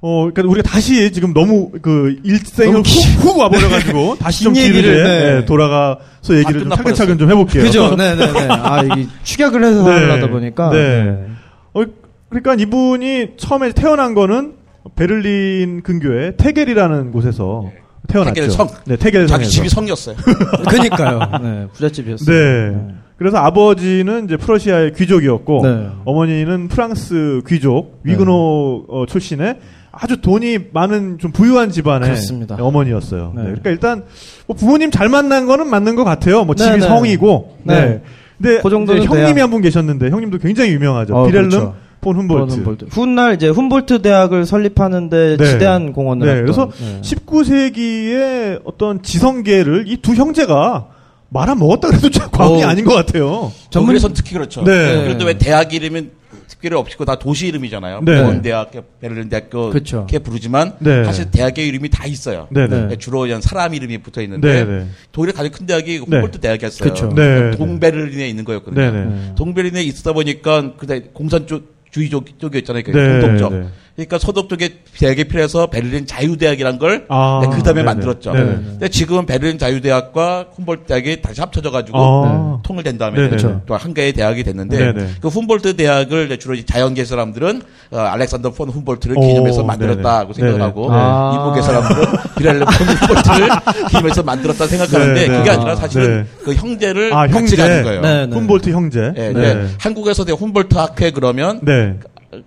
어, 0.00 0.30
그러니까 0.32 0.42
우리가 0.52 0.68
다시 0.68 1.10
지금 1.10 1.34
너무 1.34 1.70
그 1.82 2.16
일생을 2.22 2.72
너무 2.72 2.82
기- 2.84 3.02
훅 3.16 3.24
훅 3.30 3.38
와버려가지고 3.38 4.16
다시 4.20 4.44
좀 4.44 4.52
길게 4.52 4.80
네. 4.82 5.02
네, 5.02 5.44
돌아가서 5.44 6.36
얘기를 6.38 6.60
좀 6.60 6.70
차근차근 6.70 7.18
좀 7.18 7.30
해볼게요. 7.30 7.64
그죠? 7.64 7.96
네네네. 7.96 8.46
아, 8.48 8.82
이게 8.84 9.06
축약을 9.24 9.64
해서 9.64 9.82
네. 9.84 9.90
하려다 9.90 10.28
보니까. 10.28 10.70
네. 10.70 11.26
어, 11.74 11.82
그러니까 12.28 12.54
이분이 12.54 13.30
처음에 13.38 13.72
태어난 13.72 14.14
거는 14.14 14.54
베를린 14.94 15.82
근교의 15.82 16.36
테겔이라는 16.36 17.10
곳에서 17.10 17.70
태어났죠. 18.06 18.34
테겔 18.34 18.50
성. 18.52 18.68
네, 18.86 18.96
테겔 18.96 19.26
자기 19.26 19.44
성에서. 19.44 19.50
집이 19.50 19.68
성이었어요. 19.68 20.16
그니까요. 20.70 21.20
네, 21.42 21.66
부잣집이었어요. 21.72 22.36
네. 22.72 22.94
그래서 23.16 23.38
아버지는 23.38 24.26
이제 24.26 24.36
프러시아의 24.36 24.92
귀족이었고 24.94 25.60
네. 25.64 25.88
어머니는 26.04 26.68
프랑스 26.68 27.42
귀족 27.48 28.00
위그노 28.04 28.84
어, 28.88 29.06
출신의 29.08 29.56
아주 30.00 30.20
돈이 30.20 30.58
많은 30.72 31.18
좀 31.18 31.32
부유한 31.32 31.70
집안의 31.70 32.08
그렇습니다. 32.08 32.56
어머니였어요. 32.60 33.32
네. 33.34 33.40
네, 33.42 33.46
그러니까 33.48 33.70
일단 33.70 34.04
뭐 34.46 34.56
부모님 34.56 34.90
잘 34.90 35.08
만난 35.08 35.46
거는 35.46 35.66
맞는 35.68 35.96
것 35.96 36.04
같아요. 36.04 36.44
뭐 36.44 36.54
집이 36.54 36.70
네, 36.70 36.76
네. 36.76 36.86
성이고. 36.86 37.56
네. 37.64 37.74
네. 37.80 38.02
근데 38.40 38.60
그 38.62 38.70
정도는 38.70 39.04
형님이 39.04 39.34
돼야. 39.34 39.44
한분 39.44 39.60
계셨는데 39.62 40.10
형님도 40.10 40.38
굉장히 40.38 40.70
유명하죠. 40.72 41.16
어, 41.16 41.26
비렐름 41.26 41.48
그렇죠. 41.50 41.74
폰 42.00 42.16
훔볼트. 42.16 42.54
훔볼트. 42.54 42.84
훗날 42.90 43.34
이제 43.34 43.48
훔볼트 43.48 44.02
대학을 44.02 44.46
설립하는데 44.46 45.36
네. 45.36 45.44
지대한 45.44 45.92
공헌을 45.92 46.26
네, 46.26 46.32
했던. 46.42 46.44
그래서 46.44 46.70
네. 46.78 47.00
19세기의 47.02 48.60
어떤 48.64 49.02
지성계를 49.02 49.84
이 49.88 49.96
두 50.00 50.14
형제가 50.14 50.86
말아 51.30 51.54
먹었다 51.56 51.88
그래도 51.88 52.08
참 52.10 52.30
과언이 52.30 52.62
어. 52.64 52.68
아닌 52.68 52.84
것 52.84 52.94
같아요. 52.94 53.52
전문- 53.70 53.88
독일에선 53.88 54.12
특히 54.14 54.32
그렇죠. 54.34 54.62
네. 54.64 55.02
그런데 55.02 55.24
왜 55.24 55.36
대학 55.36 55.74
이름은 55.74 56.10
특별히 56.48 56.76
없고 56.76 57.04
다 57.04 57.18
도시 57.18 57.46
이름이잖아요. 57.48 58.00
네. 58.02 58.20
본 58.20 58.36
대학, 58.36 58.72
베를린 59.00 59.28
대학교 59.28 59.70
그쵸. 59.70 59.98
이렇게 59.98 60.18
부르지만 60.18 60.74
네. 60.80 61.04
사실 61.04 61.30
대학의 61.30 61.68
이름이 61.68 61.90
다 61.90 62.06
있어요. 62.06 62.48
네네. 62.50 62.86
네. 62.88 62.96
주로 62.96 63.20
그냥 63.20 63.40
사람 63.40 63.74
이름이 63.74 63.98
붙어 63.98 64.22
있는데 64.22 64.64
네네. 64.64 64.86
독일의 65.12 65.34
가장 65.34 65.52
큰 65.52 65.66
대학이 65.66 66.00
네. 66.06 66.16
훔볼트 66.16 66.40
대학이었어요. 66.40 67.14
네. 67.14 67.50
동베를린에 67.52 68.28
있는 68.28 68.44
거였거든요. 68.44 68.90
네. 68.90 69.34
동베를린에 69.36 69.82
있다 69.82 70.12
보니까 70.12 70.74
그때 70.76 71.00
공산 71.12 71.46
쪽 71.46 71.78
주의적 71.90 72.38
쪽이었잖아요. 72.38 72.82
그 72.82 72.90
네, 72.90 73.20
공동적. 73.20 73.52
네. 73.98 74.04
그러니까 74.04 74.24
서독 74.24 74.48
쪽에 74.48 74.74
대학이 74.96 75.24
필요해서 75.24 75.66
베를린 75.70 76.06
자유대학이란 76.06 76.78
걸 76.78 77.06
아, 77.08 77.40
네, 77.42 77.48
그 77.48 77.64
다음에 77.64 77.82
네네. 77.82 77.82
만들었죠. 77.82 78.32
네네. 78.32 78.44
근데 78.44 78.88
지금은 78.88 79.26
베를린 79.26 79.58
자유대학과 79.58 80.46
훔볼트 80.54 80.84
대학이 80.84 81.20
다시 81.20 81.40
합쳐져 81.40 81.72
가지고 81.72 81.98
아. 81.98 82.60
통일된 82.62 82.96
다음에 82.96 83.16
네네. 83.16 83.28
그렇죠. 83.30 83.60
또한 83.66 83.94
개의 83.94 84.12
대학이 84.12 84.44
됐는데 84.44 84.78
네네. 84.78 85.08
그 85.20 85.26
훔볼트 85.26 85.74
대학을 85.74 86.38
주로 86.38 86.54
이 86.54 86.64
자연계 86.64 87.04
사람들은 87.04 87.62
어, 87.90 87.98
알렉산더 87.98 88.52
폰 88.52 88.68
훔볼트를 88.68 89.18
오, 89.18 89.20
기념해서 89.20 89.64
만들었다고. 89.64 90.32
생각하고 90.32 90.82
네네. 90.82 90.94
아. 90.96 91.32
이북의 91.34 91.62
사람들은 91.64 92.04
비렐레 92.38 92.58
폰 92.60 92.74
훔볼트를 92.74 93.48
기념해서 93.90 94.22
만들었다 94.22 94.66
생각하는데 94.68 95.26
네네. 95.26 95.38
그게 95.38 95.50
아니라 95.50 95.72
아, 95.72 95.74
사실은 95.74 96.18
네. 96.22 96.44
그 96.44 96.54
형제를 96.54 97.12
아, 97.12 97.26
같이 97.26 97.36
형제. 97.36 97.56
가는 97.56 97.82
거예요. 97.82 98.00
네, 98.02 98.26
네. 98.26 98.36
훔볼트 98.36 98.70
형제. 98.70 99.12
예, 99.16 99.20
네. 99.20 99.32
근데 99.32 99.68
한국에서 99.80 100.24
내 100.24 100.30
훔볼트 100.32 100.76
학회 100.76 101.10
그러면 101.10 101.58
네. 101.64 101.96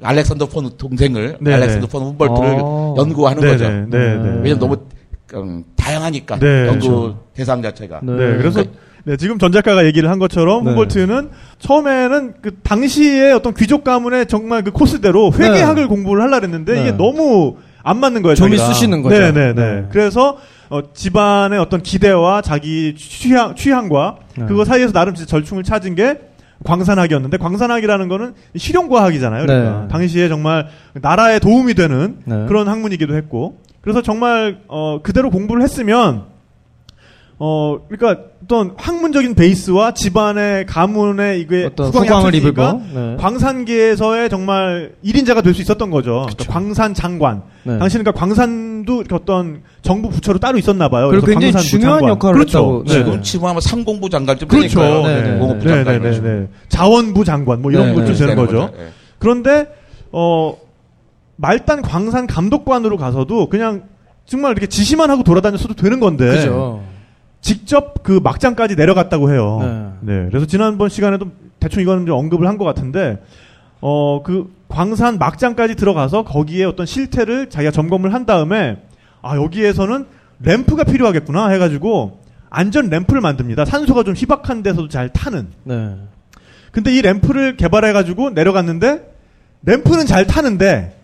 알렉산더 0.01 0.45
폰 0.47 0.77
동생을 0.77 1.37
네네. 1.39 1.55
알렉산더 1.55 1.87
폰 1.87 2.03
훔볼트를 2.03 2.59
어. 2.61 2.95
연구하는 2.97 3.41
네네. 3.41 3.53
거죠. 3.53 3.69
네. 3.69 3.85
네. 3.89 4.29
왜냐면 4.41 4.59
너무 4.59 4.77
음, 5.33 5.63
다양하니까 5.75 6.39
네, 6.39 6.67
연구 6.67 6.87
그렇죠. 6.87 7.19
대상 7.33 7.61
자체가. 7.61 8.01
네. 8.03 8.11
네, 8.11 8.37
그래서 8.37 8.63
네, 9.03 9.17
지금 9.17 9.39
전 9.39 9.51
작가가 9.51 9.85
얘기를 9.85 10.09
한 10.09 10.19
것처럼 10.19 10.63
네. 10.63 10.71
훔볼트는 10.71 11.29
처음에는 11.59 12.33
그 12.41 12.55
당시의 12.61 13.33
어떤 13.33 13.53
귀족 13.53 13.83
가문의 13.83 14.27
정말 14.27 14.63
그 14.63 14.71
코스대로 14.71 15.31
회계학을 15.31 15.87
공부를 15.87 16.23
하려 16.23 16.39
했는데 16.41 16.73
네. 16.75 16.81
이게 16.81 16.91
너무 16.91 17.57
안 17.83 17.97
맞는 17.97 18.21
거예요. 18.21 18.35
자기가. 18.35 18.63
쑤시는 18.63 19.01
거죠. 19.01 19.17
네, 19.17 19.31
네, 19.31 19.53
네. 19.53 19.61
네. 19.61 19.85
그래서 19.91 20.37
어, 20.69 20.81
집안의 20.93 21.59
어떤 21.59 21.81
기대와 21.81 22.41
자기 22.41 22.95
취향 22.95 23.55
취향과 23.55 24.17
네. 24.35 24.45
그거 24.45 24.63
사이에서 24.63 24.93
나름 24.93 25.15
진짜 25.15 25.29
절충을 25.29 25.63
찾은 25.63 25.95
게 25.95 26.17
광산학이었는데 26.63 27.37
광산학이라는 27.37 28.07
거는 28.07 28.33
실용과학이잖아요. 28.55 29.45
그러니까 29.45 29.81
네. 29.81 29.87
당시에 29.87 30.29
정말 30.29 30.67
나라에 30.93 31.39
도움이 31.39 31.73
되는 31.73 32.17
네. 32.25 32.45
그런 32.47 32.67
학문이기도 32.67 33.15
했고 33.15 33.59
그래서 33.81 34.01
정말 34.01 34.59
어, 34.67 35.01
그대로 35.01 35.29
공부를 35.29 35.63
했으면 35.63 36.25
어, 37.43 37.79
그러니까 37.89 38.23
어떤 38.43 38.75
학문적인 38.77 39.33
베이스와 39.33 39.95
집안의 39.95 40.67
가문의 40.67 41.41
이게 41.41 41.65
어떤 41.65 41.87
후광을 41.87 42.25
합쳐지니까 42.25 42.69
입고 42.69 42.81
네. 42.99 43.17
광산계에서의 43.19 44.29
정말 44.29 44.91
1인자가 45.03 45.43
될 45.43 45.55
수 45.55 45.63
있었던 45.63 45.89
거죠. 45.89 46.27
그러니까 46.29 46.53
광산 46.53 46.93
장관. 46.93 47.41
네. 47.63 47.79
당시는 47.79 48.03
그러니까 48.03 48.19
광산도 48.19 48.93
이렇게 49.01 49.15
어떤 49.15 49.63
정부 49.81 50.09
부처로 50.11 50.37
따로 50.37 50.59
있었나 50.59 50.87
봐요. 50.87 51.07
그리고 51.07 51.25
그래서 51.25 51.39
굉장히 51.39 51.65
중요한 51.65 51.99
장관. 52.01 52.09
역할을 52.11 52.33
그렇죠. 52.35 52.57
했다고. 52.59 52.83
네. 52.83 52.91
지금 52.91 53.23
치부하면 53.23 53.61
상공부 53.61 54.09
장관쯤 54.11 54.47
그렇죠. 54.47 54.79
되니까요. 54.79 55.07
네, 55.07 55.21
네. 55.23 55.39
공업부 55.39 55.65
네, 55.65 55.69
장관 55.83 56.01
네, 56.03 56.11
네. 56.11 56.19
네. 56.21 56.47
자원부 56.69 57.25
장관 57.25 57.61
뭐 57.63 57.71
이런 57.71 57.87
네, 57.87 57.93
것도 57.95 58.05
네. 58.05 58.13
되는 58.13 58.35
거죠. 58.35 58.59
거죠. 58.67 58.73
예. 58.77 58.89
그런데 59.17 59.67
어 60.11 60.55
말단 61.37 61.81
광산 61.81 62.27
감독관으로 62.27 62.97
가서도 62.97 63.49
그냥 63.49 63.85
정말 64.27 64.51
이렇게 64.51 64.67
지시만 64.67 65.09
하고 65.09 65.23
돌아다녔어도 65.23 65.73
되는 65.73 65.99
건데 65.99 66.29
그죠. 66.29 66.83
직접 67.41 68.03
그 68.03 68.19
막장까지 68.23 68.75
내려갔다고 68.75 69.31
해요. 69.31 69.59
네. 70.01 70.13
네. 70.13 70.27
그래서 70.29 70.45
지난번 70.45 70.89
시간에도 70.89 71.27
대충 71.59 71.81
이거는 71.81 72.05
좀 72.05 72.15
언급을 72.17 72.47
한 72.47 72.57
것 72.57 72.65
같은데, 72.65 73.21
어, 73.81 74.21
그 74.23 74.53
광산 74.67 75.17
막장까지 75.17 75.75
들어가서 75.75 76.23
거기에 76.23 76.63
어떤 76.65 76.85
실태를 76.85 77.49
자기가 77.49 77.71
점검을 77.71 78.13
한 78.13 78.25
다음에, 78.25 78.77
아, 79.21 79.35
여기에서는 79.35 80.05
램프가 80.39 80.83
필요하겠구나 80.83 81.49
해가지고, 81.49 82.19
안전 82.49 82.89
램프를 82.89 83.21
만듭니다. 83.21 83.65
산소가 83.65 84.03
좀 84.03 84.15
희박한 84.15 84.61
데서도 84.63 84.87
잘 84.87 85.09
타는. 85.09 85.47
네. 85.63 85.95
근데 86.71 86.93
이 86.93 87.01
램프를 87.01 87.57
개발해가지고 87.57 88.31
내려갔는데, 88.31 89.01
램프는 89.65 90.05
잘 90.05 90.25
타는데, 90.25 90.95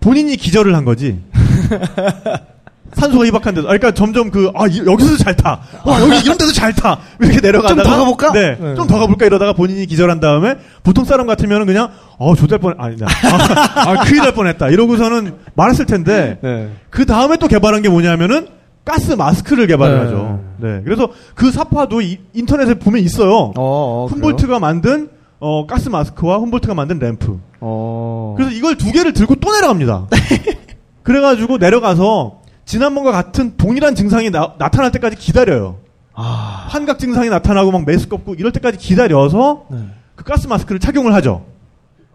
본인이 0.00 0.36
기절을 0.36 0.74
한 0.74 0.84
거지. 0.84 1.20
산소가 2.92 3.24
희박한 3.26 3.54
데서. 3.54 3.66
아, 3.68 3.70
그러니까 3.70 3.92
점점 3.92 4.30
그, 4.30 4.50
아, 4.54 4.66
이- 4.66 4.82
여기서도 4.84 5.16
잘 5.18 5.36
타. 5.36 5.60
와, 5.84 6.00
여기 6.00 6.18
이런 6.24 6.36
데도 6.38 6.52
잘 6.52 6.72
타. 6.74 6.98
이렇게 7.20 7.40
내려가다가. 7.40 7.82
좀 7.82 7.90
더 7.92 7.98
가볼까? 7.98 8.32
네. 8.32 8.56
네. 8.60 8.74
좀 8.74 8.86
더 8.88 8.98
가볼까? 8.98 9.26
이러다가 9.26 9.52
본인이 9.52 9.86
기절한 9.86 10.20
다음에, 10.20 10.56
보통 10.82 11.04
사람 11.04 11.26
같으면 11.26 11.66
그냥, 11.66 11.90
어, 12.18 12.34
조달 12.34 12.58
뻔, 12.58 12.74
아니다. 12.78 13.06
아, 13.76 13.90
아, 13.90 14.04
큰일 14.04 14.22
날 14.22 14.32
뻔했다. 14.32 14.68
이러고서는 14.70 15.34
말았을 15.54 15.86
텐데, 15.86 16.38
네. 16.42 16.68
그 16.90 17.06
다음에 17.06 17.36
또 17.36 17.46
개발한 17.48 17.82
게 17.82 17.88
뭐냐면은, 17.88 18.48
가스 18.84 19.12
마스크를 19.12 19.66
개발을 19.66 19.94
네. 19.98 20.04
하죠. 20.04 20.40
네. 20.56 20.80
그래서 20.84 21.10
그 21.34 21.52
사파도 21.52 22.00
이- 22.00 22.18
인터넷에 22.32 22.74
보면 22.74 23.02
있어요. 23.02 23.30
어, 23.30 23.52
어 23.56 24.06
훔볼트가 24.10 24.58
만든, 24.58 25.10
어, 25.38 25.66
가스 25.66 25.88
마스크와 25.90 26.38
훔볼트가 26.38 26.74
만든 26.74 26.98
램프. 26.98 27.38
어. 27.60 28.34
그래서 28.36 28.52
이걸 28.54 28.76
두 28.76 28.90
개를 28.90 29.12
들고 29.12 29.36
또 29.36 29.52
내려갑니다. 29.52 30.06
그래가지고 31.02 31.58
내려가서 31.58 32.39
지난번과 32.70 33.10
같은 33.10 33.56
동일한 33.56 33.96
증상이 33.96 34.30
나, 34.30 34.54
타날 34.56 34.92
때까지 34.92 35.16
기다려요. 35.16 35.78
아. 36.14 36.66
환각 36.68 37.00
증상이 37.00 37.28
나타나고 37.28 37.72
막 37.72 37.84
메스껍고 37.84 38.34
이럴 38.34 38.52
때까지 38.52 38.78
기다려서 38.78 39.64
네. 39.72 39.78
그 40.14 40.22
가스 40.22 40.46
마스크를 40.46 40.78
착용을 40.78 41.12
하죠. 41.14 41.44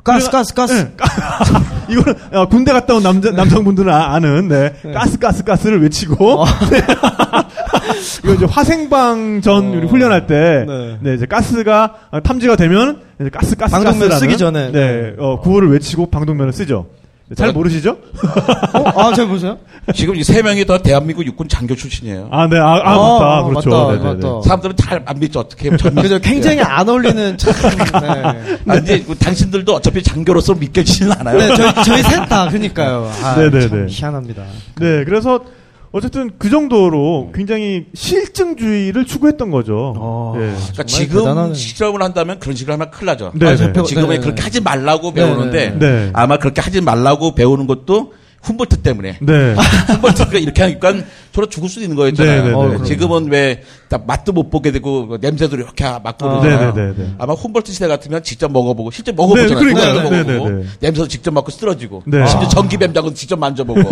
가스, 0.01 0.29
가스, 0.31 0.53
가스. 0.53 0.73
네, 0.73 0.93
가- 0.95 1.07
이거는 1.91 2.15
어, 2.31 2.47
군대 2.47 2.71
갔다 2.71 2.93
온 2.93 3.03
남자, 3.03 3.31
남성분들은 3.31 3.91
아- 3.91 4.13
아는 4.13 4.47
네. 4.47 4.73
가스 4.93 5.19
가스 5.19 5.43
가스를 5.43 5.81
외치고 5.81 6.43
어. 6.43 6.45
네. 6.69 6.77
이거 8.23 8.33
이제 8.35 8.45
화생방 8.45 9.41
전 9.41 9.73
우리 9.73 9.87
훈련할 9.87 10.25
때 10.25 10.63
네. 10.65 10.97
네, 11.01 11.15
이제 11.15 11.25
가스가 11.25 11.95
어, 12.11 12.21
탐지가 12.21 12.55
되면 12.55 13.01
이제 13.19 13.29
가스 13.29 13.57
가스 13.57 13.71
방독면 13.73 14.07
가스라는 14.09 14.19
쓰기 14.19 14.37
전에. 14.37 14.71
네, 14.71 15.15
어, 15.17 15.37
구호를 15.41 15.69
외치고 15.71 16.05
방독면을 16.05 16.53
쓰죠. 16.53 16.85
네, 17.27 17.33
잘 17.35 17.49
어. 17.49 17.53
모르시죠? 17.53 17.97
어? 18.73 18.99
아, 19.01 19.13
잘 19.15 19.27
보세요. 19.27 19.57
지금 19.95 20.15
이 20.15 20.23
세 20.23 20.41
명이 20.43 20.65
다 20.65 20.77
대한민국 20.77 21.25
육군 21.25 21.47
장교 21.47 21.75
출신이에요. 21.75 22.29
아, 22.31 22.47
네, 22.47 22.57
아, 22.59 22.63
아, 22.63 22.77
아, 22.83 22.95
맞다, 22.97 23.37
아, 23.37 23.43
그렇죠. 23.43 23.69
맞다, 23.69 23.87
네, 23.91 23.97
네, 23.97 24.03
네. 24.03 24.27
맞다. 24.27 24.41
사람들은 24.43 24.75
잘 24.77 25.03
안 25.07 25.19
믿죠. 25.19 25.39
어떻게 25.39 25.75
전 25.77 25.95
그죠. 25.95 26.19
굉장히 26.19 26.59
안 26.61 26.87
어울리는 26.87 27.37
참. 27.37 27.53
네. 28.01 28.57
아, 28.67 28.73
근데 28.75 29.01
그 29.03 29.15
당신들도 29.15 29.73
어차피 29.73 30.01
장교로서 30.03 30.53
믿겨지지는 30.55 31.11
않아요. 31.19 31.37
네, 31.37 31.55
저희, 31.55 31.83
저희 31.83 32.03
셋 32.03 32.27
다, 32.29 32.47
그니까요. 32.49 33.11
아, 33.23 33.35
네, 33.35 33.49
네, 33.49 33.67
참 33.67 33.85
네. 33.85 33.91
희한합니다. 33.91 34.43
네, 34.79 35.03
그래서 35.03 35.39
어쨌든 35.95 36.29
그 36.37 36.49
정도로 36.49 37.31
굉장히 37.33 37.85
실증주의를 37.93 39.05
추구했던 39.05 39.49
거죠. 39.49 39.93
어. 39.95 40.33
네. 40.37 40.53
그러니까 40.53 40.83
지금 40.83 41.19
대단하네. 41.19 41.53
실험을 41.53 42.01
한다면 42.01 42.37
그런 42.37 42.53
식으로 42.53 42.73
하면 42.73 42.91
큰일 42.91 43.05
나죠. 43.05 43.31
네, 43.33 43.55
네. 43.55 43.71
지금은 43.81 44.09
네, 44.09 44.15
네. 44.15 44.19
그렇게 44.19 44.41
하지 44.41 44.59
말라고 44.59 45.13
네, 45.13 45.23
배우는데 45.23 45.69
네, 45.69 45.79
네. 45.79 46.09
아마 46.11 46.35
그렇게 46.35 46.59
하지 46.59 46.81
말라고 46.81 47.33
배우는 47.33 47.65
것도 47.65 48.11
훔볼트 48.43 48.81
때문에 48.81 49.19
네. 49.21 49.55
훔볼트가 49.87 50.37
이렇게 50.37 50.63
하니까 50.63 50.95
저로 51.35 51.47
죽을 51.47 51.67
수도 51.67 51.81
있는 51.81 51.97
네, 51.97 52.01
거였잖아요. 52.01 52.43
네, 52.43 52.49
네. 52.49 52.49
네, 52.49 52.75
어. 52.77 52.83
지금은 52.83 53.29
왜다 53.29 53.97
맛도 54.07 54.31
못 54.31 54.49
보게 54.49 54.71
되고 54.71 55.05
그 55.05 55.17
냄새도 55.19 55.57
이렇게 55.57 55.83
맡고 55.83 56.29
아. 56.29 56.39
그러잖아요. 56.39 56.95
아마 57.17 57.33
훔볼트 57.33 57.73
시대 57.73 57.89
같으면 57.89 58.23
직접 58.23 58.49
먹어보고 58.53 58.89
실제 58.91 59.11
먹어보잖아요. 59.11 59.49
네, 59.49 59.55
그러니까요. 59.55 59.93
그거도 59.95 60.09
네, 60.15 60.23
먹어보고 60.23 60.49
네, 60.49 60.63
네. 60.63 60.69
냄새도 60.79 61.09
직접 61.09 61.31
맡고 61.31 61.51
쓰러지고 61.51 62.03
네. 62.05 62.25
심지어 62.25 62.47
아. 62.47 62.49
전기뱀장은 62.49 63.15
직접 63.15 63.37
만져보고 63.37 63.81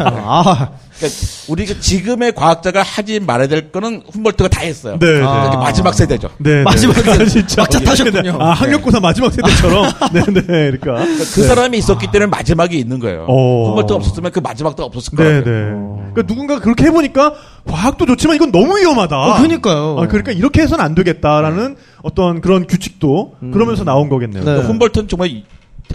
아, 0.00 0.70
그러니까 0.96 1.18
우리가 1.48 1.74
지금의 1.78 2.32
과학자가 2.32 2.82
하지 2.82 3.20
말아야 3.20 3.48
될 3.48 3.70
거는 3.70 4.04
훔볼트가 4.10 4.48
다 4.48 4.62
했어요. 4.62 4.96
네, 4.98 5.06
네. 5.06 5.12
그러니까 5.20 5.52
아. 5.52 5.56
마지막 5.58 5.92
세대죠. 5.92 6.30
네, 6.38 6.62
마지막 6.62 6.94
네. 6.94 7.02
세대. 7.02 7.26
진짜 7.26 7.62
막차 7.62 7.80
타셨군요. 7.80 8.38
아, 8.40 8.52
학력고사 8.52 8.98
마지막 9.00 9.30
세대처럼. 9.30 9.92
네, 10.14 10.22
네, 10.24 10.42
그러니까. 10.80 11.04
그 11.04 11.42
사람이 11.42 11.76
있었기 11.76 12.06
때문에 12.10 12.30
마지막이 12.30 12.78
있는 12.78 12.98
거예요. 12.98 13.26
어. 13.28 13.68
훔볼트가 13.68 13.96
없었으면 13.96 14.32
그 14.32 14.38
마지막도 14.40 14.84
없었을 14.84 15.18
네, 15.18 15.22
거예요. 15.22 15.44
네. 15.44 16.08
그러니까 16.14 16.22
누군가 16.26 16.58
그렇게 16.58 16.77
해보니까 16.86 17.34
과학도 17.64 18.06
좋지만 18.06 18.36
이건 18.36 18.50
너무 18.52 18.78
위험하다. 18.78 19.16
어, 19.18 19.42
그니까요. 19.42 19.96
아, 19.98 20.06
그러니까 20.06 20.32
이렇게 20.32 20.62
해서는 20.62 20.84
안 20.84 20.94
되겠다라는 20.94 21.76
어떤 22.02 22.40
그런 22.40 22.66
규칙도 22.66 23.34
그러면서 23.52 23.84
나온 23.84 24.08
거겠네요. 24.08 24.44
네. 24.44 24.56
훔볼트는 24.62 25.08
정말 25.08 25.28
이- 25.28 25.44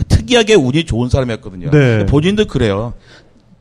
특이하게 0.07 0.55
운이 0.55 0.85
좋은 0.85 1.09
사람이었거든요. 1.09 1.69
네. 1.71 2.05
본인도 2.07 2.45
그래요. 2.45 2.93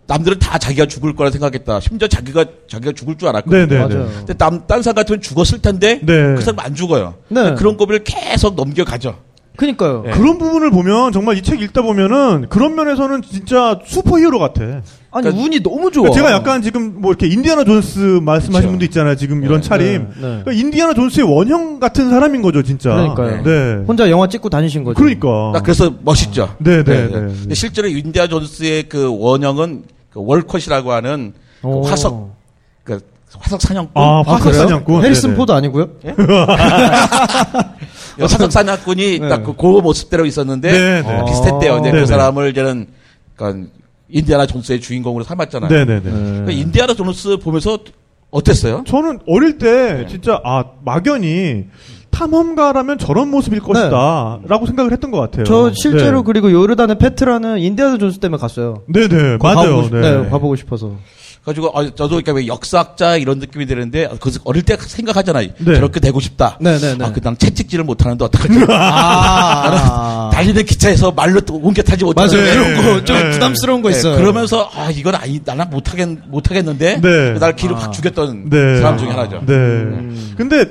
남들은 0.07 0.39
다 0.41 0.59
자기가 0.59 0.87
죽을 0.87 1.15
거라 1.15 1.31
생각했다. 1.31 1.81
심지어 1.81 2.09
자기가 2.09 2.45
자기가 2.69 2.93
죽을 2.93 3.17
줄 3.17 3.27
네, 3.27 3.29
알았거든요. 3.31 3.67
네, 3.67 3.79
맞아요. 3.79 4.09
네. 4.09 4.15
근데 4.19 4.35
남, 4.35 4.67
딴 4.67 4.83
사람 4.83 4.97
같으면 4.97 5.21
죽었을 5.21 5.61
텐데 5.63 6.01
네. 6.03 6.35
그 6.35 6.41
사람 6.43 6.59
안 6.61 6.75
죽어요. 6.75 7.15
네. 7.29 7.55
그런 7.55 7.77
고비를 7.77 8.03
계속 8.05 8.55
넘겨가죠. 8.55 9.17
그니까요. 9.57 10.03
네. 10.07 10.11
그런 10.13 10.39
부분을 10.39 10.71
보면 10.71 11.13
정말 11.13 11.37
이 11.37 11.43
책 11.43 11.61
읽다 11.61 11.83
보면은 11.83 12.47
그런 12.49 12.75
면에서는 12.75 13.23
진짜 13.23 13.79
슈퍼히어로 13.85 14.39
같아. 14.39 14.63
아니, 15.15 15.25
그러니까 15.25 15.43
운이 15.45 15.63
너무 15.63 15.91
좋아. 15.91 16.05
그러니까 16.05 16.15
제가 16.17 16.33
약간 16.33 16.63
지금 16.63 17.01
뭐 17.03 17.11
이렇게 17.11 17.27
인디아나 17.27 17.65
존스 17.65 17.99
말씀하신 18.23 18.51
그렇죠. 18.51 18.69
분도 18.71 18.85
있잖아요. 18.87 19.15
지금 19.17 19.45
이런 19.45 19.61
차림. 19.61 19.87
네, 20.09 20.15
네. 20.15 20.21
그러니까 20.21 20.53
인디아나 20.53 20.95
존스의 20.95 21.27
원형 21.31 21.81
같은 21.81 22.09
사람인 22.09 22.41
거죠, 22.41 22.63
진짜. 22.63 22.95
그러니까요. 22.95 23.43
네. 23.43 23.85
혼자 23.87 24.09
영화 24.11 24.27
찍고 24.27 24.49
다니신 24.49 24.85
거죠. 24.85 24.95
그러니까. 24.99 25.53
딱 25.53 25.63
그래서 25.63 25.93
멋있죠. 26.03 26.55
네, 26.59 26.83
네, 26.83 27.09
네. 27.09 27.11
근데 27.11 27.55
실제로 27.55 27.89
인디아나 27.89 28.27
존스의 28.29 28.85
그 28.89 29.15
원형은 29.19 29.83
그 30.11 30.21
월컷이라고 30.25 30.93
하는 30.93 31.35
그 31.61 31.69
오. 31.69 31.83
화석 31.83 32.13
그 32.15 32.42
화석 33.39 33.61
사냥꾼 33.63 34.03
아, 34.03 34.07
아, 34.07 34.23
화석 34.27 34.51
그래요? 34.51 34.63
사냥꾼. 34.63 35.05
해리슨 35.05 35.31
네네. 35.31 35.39
포드 35.39 35.53
아니고요? 35.53 35.89
그 38.17 38.23
화석 38.23 38.53
사냥꾼이 38.53 39.19
네. 39.21 39.29
딱 39.29 39.55
그 39.57 39.62
그 39.62 39.67
모습대로 39.67 40.27
있었는데 40.27 40.71
네, 40.73 41.03
네. 41.03 41.25
비슷했대요. 41.27 41.75
근데 41.75 41.91
네, 41.91 41.95
네. 41.97 42.01
그 42.01 42.07
사람을 42.07 42.55
저는 42.55 42.87
그러니까 43.37 43.71
인디아나 44.09 44.47
존스의 44.47 44.81
주인공으로 44.81 45.25
삼았잖아요. 45.25 45.71
네네네. 45.71 46.01
그러니까 46.03 46.53
인디아나 46.53 46.95
존스 46.95 47.39
보면서 47.39 47.79
어땠어요? 48.31 48.85
저는 48.87 49.21
어릴 49.27 49.59
때 49.59 49.95
네. 50.03 50.07
진짜 50.09 50.41
아 50.45 50.65
막연히 50.85 51.67
탐험가라면 52.11 52.99
저런 52.99 53.29
모습일 53.31 53.61
것이다라고 53.61 54.67
생각을 54.67 54.93
했던 54.93 55.11
것 55.11 55.19
같아요. 55.19 55.45
저 55.45 55.73
실제로 55.73 56.19
네. 56.19 56.25
그리고 56.27 56.53
요르단의 56.53 56.99
페트라는 56.99 57.59
인디아나 57.59 57.99
존스 57.99 58.19
때문에 58.19 58.39
갔어요. 58.41 58.83
네네 58.87 59.39
맞아요. 59.39 59.57
가보고 59.57 59.83
싶, 59.85 59.95
네. 59.97 60.29
가보고 60.29 60.57
싶어서. 60.57 60.93
가지고 61.45 61.73
아, 61.77 61.83
저도 61.85 62.11
그러니까 62.11 62.33
왜 62.35 62.47
역사학자 62.47 63.17
이런 63.17 63.39
느낌이 63.41 63.67
드는데 63.67 64.09
그 64.21 64.31
어릴 64.45 64.63
때 64.63 64.77
생각하잖아요. 64.79 65.49
네. 65.59 65.75
저렇게 65.75 65.99
되고 65.99 66.21
싶다. 66.21 66.57
네 66.61 66.79
네 66.79 66.97
네. 66.97 67.05
아, 67.05 67.13
그냥 67.13 67.37
채찍질을 67.37 67.85
못 67.85 68.05
하는데 68.05 68.25
어떡하지? 68.25 68.61
아, 68.71 70.31
달리는 70.33 70.65
기차에서 70.65 71.11
말로 71.13 71.41
또 71.41 71.55
옮겨 71.57 71.83
타지 71.83 72.05
못하는 72.05 72.31
맞아요. 72.33 72.53
이런 72.53 72.71
이런 72.71 73.01
거좀 73.01 73.17
네. 73.17 73.31
부담스러운 73.33 73.83
거 73.83 73.91
네, 73.91 73.97
있어요. 73.97 74.17
그러면서 74.17 74.71
아 74.75 74.91
이건 74.91 75.15
아니 75.17 75.41
나는 75.45 75.69
못하겠 75.71 76.09
못하겠는데 76.29 77.01
네. 77.01 77.39
날 77.39 77.57
길을 77.57 77.77
확 77.77 77.93
죽였던 77.93 78.49
네. 78.49 78.77
사람 78.81 78.99
중에 78.99 79.09
하나죠. 79.09 79.43
네. 79.47 79.55
근데 80.37 80.65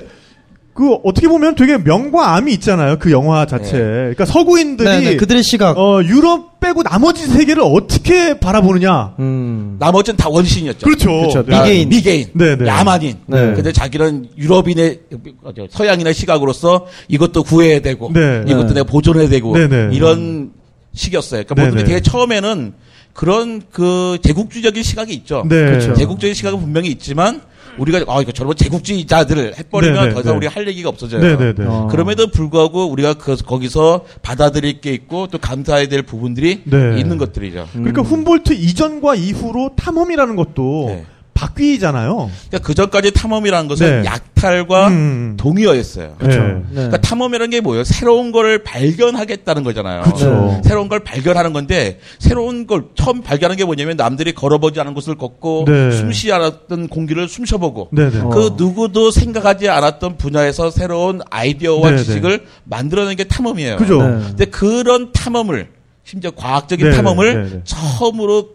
그 0.81 0.95
어떻게 1.03 1.27
보면 1.27 1.53
되게 1.53 1.77
명과 1.77 2.35
암이 2.35 2.51
있잖아요. 2.53 2.97
그 2.97 3.11
영화 3.11 3.45
자체. 3.45 3.73
네. 3.73 3.83
그러니까 3.83 4.25
서구인들이 4.25 4.89
네 4.89 4.99
네, 5.01 5.15
그들의 5.15 5.43
시각. 5.43 5.77
어 5.77 6.03
유럽 6.03 6.59
빼고 6.59 6.81
나머지 6.81 7.27
세계를 7.27 7.61
어떻게 7.63 8.39
바라보느냐. 8.39 9.13
음. 9.19 9.75
나머지는 9.77 10.17
다 10.17 10.27
원신이었죠. 10.27 10.83
그렇죠. 10.83 11.11
그렇죠. 11.11 11.45
네. 11.45 11.59
미개인. 11.59 11.89
미개인, 11.89 12.27
네, 12.33 12.55
네. 12.55 12.65
야만인. 12.65 13.15
네. 13.27 13.53
근데 13.53 13.71
자기는 13.71 14.29
유럽인의 14.35 14.99
어, 15.43 15.51
서양인의 15.69 16.15
시각으로서 16.15 16.87
이것도 17.09 17.43
구해야 17.43 17.79
되고 17.79 18.09
네. 18.11 18.43
이것도 18.47 18.69
네. 18.69 18.73
내가 18.73 18.83
보존해야 18.85 19.29
되고 19.29 19.55
네, 19.55 19.67
네. 19.67 19.89
이런 19.91 20.49
식이었어요. 20.95 21.43
그러니까 21.43 21.53
네, 21.53 21.61
모두들 21.61 21.83
네. 21.83 21.89
되게 21.89 22.01
처음에는 22.01 22.73
그런 23.13 23.61
그 23.71 24.17
제국주의적인 24.21 24.83
시각이 24.83 25.13
있죠. 25.13 25.43
네. 25.47 25.65
그렇죠. 25.65 25.93
제국주의 25.93 26.33
시각은 26.35 26.59
분명히 26.59 26.89
있지만 26.89 27.41
우리가 27.77 28.03
아 28.07 28.21
이거 28.21 28.31
저런 28.31 28.55
제국주의자들을 28.55 29.57
해버리면 29.57 29.95
네, 29.95 30.07
네, 30.07 30.13
더 30.13 30.19
이상 30.19 30.33
네. 30.33 30.37
우리가 30.37 30.53
할 30.53 30.67
얘기가 30.67 30.89
없어져요. 30.89 31.21
네네네. 31.21 31.65
어. 31.65 31.87
그럼에도 31.89 32.27
불구하고 32.27 32.85
우리가 32.85 33.13
그, 33.13 33.35
거기서 33.37 34.05
받아들일 34.21 34.81
게 34.81 34.91
있고 34.93 35.27
또 35.27 35.37
감사해야 35.37 35.87
될 35.87 36.01
부분들이 36.01 36.61
네. 36.65 36.99
있는 36.99 37.17
것들이죠. 37.17 37.67
그러니까 37.73 38.01
훔볼트 38.01 38.53
이전과 38.53 39.15
이후로 39.15 39.71
탐험이라는 39.75 40.35
것도 40.35 40.85
네. 40.87 41.05
바뀌잖아요. 41.41 42.29
그러니까 42.47 42.67
그 42.67 42.73
전까지 42.75 43.11
탐험이라는 43.11 43.67
것은 43.67 44.03
네. 44.03 44.05
약탈과 44.05 44.87
음. 44.89 45.37
동의어였어요. 45.37 46.15
그렇죠. 46.19 46.39
네. 46.39 46.63
그러니까 46.71 46.97
탐험이라는 47.01 47.49
게 47.49 47.61
뭐예요? 47.61 47.83
새로운 47.83 48.31
걸 48.31 48.63
발견하겠다는 48.63 49.63
거잖아요. 49.63 50.03
네. 50.03 50.61
새로운 50.63 50.87
걸 50.87 50.99
발견하는 51.03 51.53
건데 51.53 51.99
새로운 52.19 52.67
걸 52.67 52.85
처음 52.95 53.21
발견한 53.21 53.57
게 53.57 53.65
뭐냐면 53.65 53.97
남들이 53.97 54.33
걸어보지 54.33 54.79
않은 54.79 54.93
곳을 54.93 55.15
걷고 55.15 55.65
네. 55.67 55.91
숨쉬지 55.91 56.31
않았던 56.31 56.87
공기를 56.89 57.27
숨쉬어보고 57.27 57.89
네네. 57.91 58.19
어. 58.19 58.29
그 58.29 58.53
누구도 58.57 59.11
생각하지 59.11 59.69
않았던 59.69 60.17
분야에서 60.17 60.69
새로운 60.69 61.21
아이디어와. 61.29 61.91
지식을 61.97 62.45
만들어내는 62.63 63.15
게 63.15 63.23
탐험이에요. 63.25 63.77
그죠. 63.77 64.01
네. 64.01 64.25
근데 64.27 64.45
그런 64.45 65.11
탐험을 65.11 65.69
심지어 66.03 66.31
과학적인 66.31 66.85
네네, 66.85 66.97
탐험을 66.97 67.33
네네. 67.33 67.61
처음으로 67.63 68.49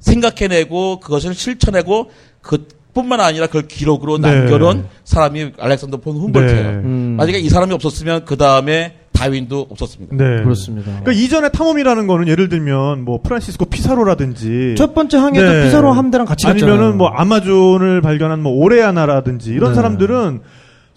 생각해내고 0.00 1.00
그것을 1.00 1.34
실천하고 1.34 2.10
그뿐만 2.42 3.20
아니라 3.20 3.46
그걸 3.46 3.68
기록으로 3.68 4.18
네. 4.18 4.34
남겨놓은 4.34 4.86
사람이 5.04 5.52
알렉산더 5.58 5.98
폰 5.98 6.16
훔볼트예요. 6.16 6.70
네. 6.70 6.76
음. 6.78 7.14
만약에 7.16 7.38
이 7.38 7.48
사람이 7.48 7.72
없었으면 7.74 8.24
그 8.24 8.36
다음에 8.36 8.96
다윈도 9.12 9.66
없었습니다. 9.70 10.16
네. 10.16 10.42
그렇습니다. 10.42 10.90
그러니까 11.00 11.12
이전에 11.12 11.50
탐험이라는 11.50 12.06
거는 12.06 12.28
예를 12.28 12.48
들면 12.48 13.04
뭐 13.04 13.20
프란시스코 13.22 13.66
피사로라든지 13.66 14.74
첫 14.78 14.94
번째 14.94 15.18
항해도 15.18 15.46
네. 15.46 15.64
피사로 15.64 15.92
함대랑 15.92 16.26
같이 16.26 16.46
갔잖아요. 16.46 16.72
아니면은 16.72 16.96
뭐 16.96 17.08
아마존을 17.08 18.00
발견한 18.00 18.42
뭐 18.42 18.52
오레아나라든지 18.52 19.50
이런 19.50 19.72
네. 19.72 19.74
사람들은 19.74 20.40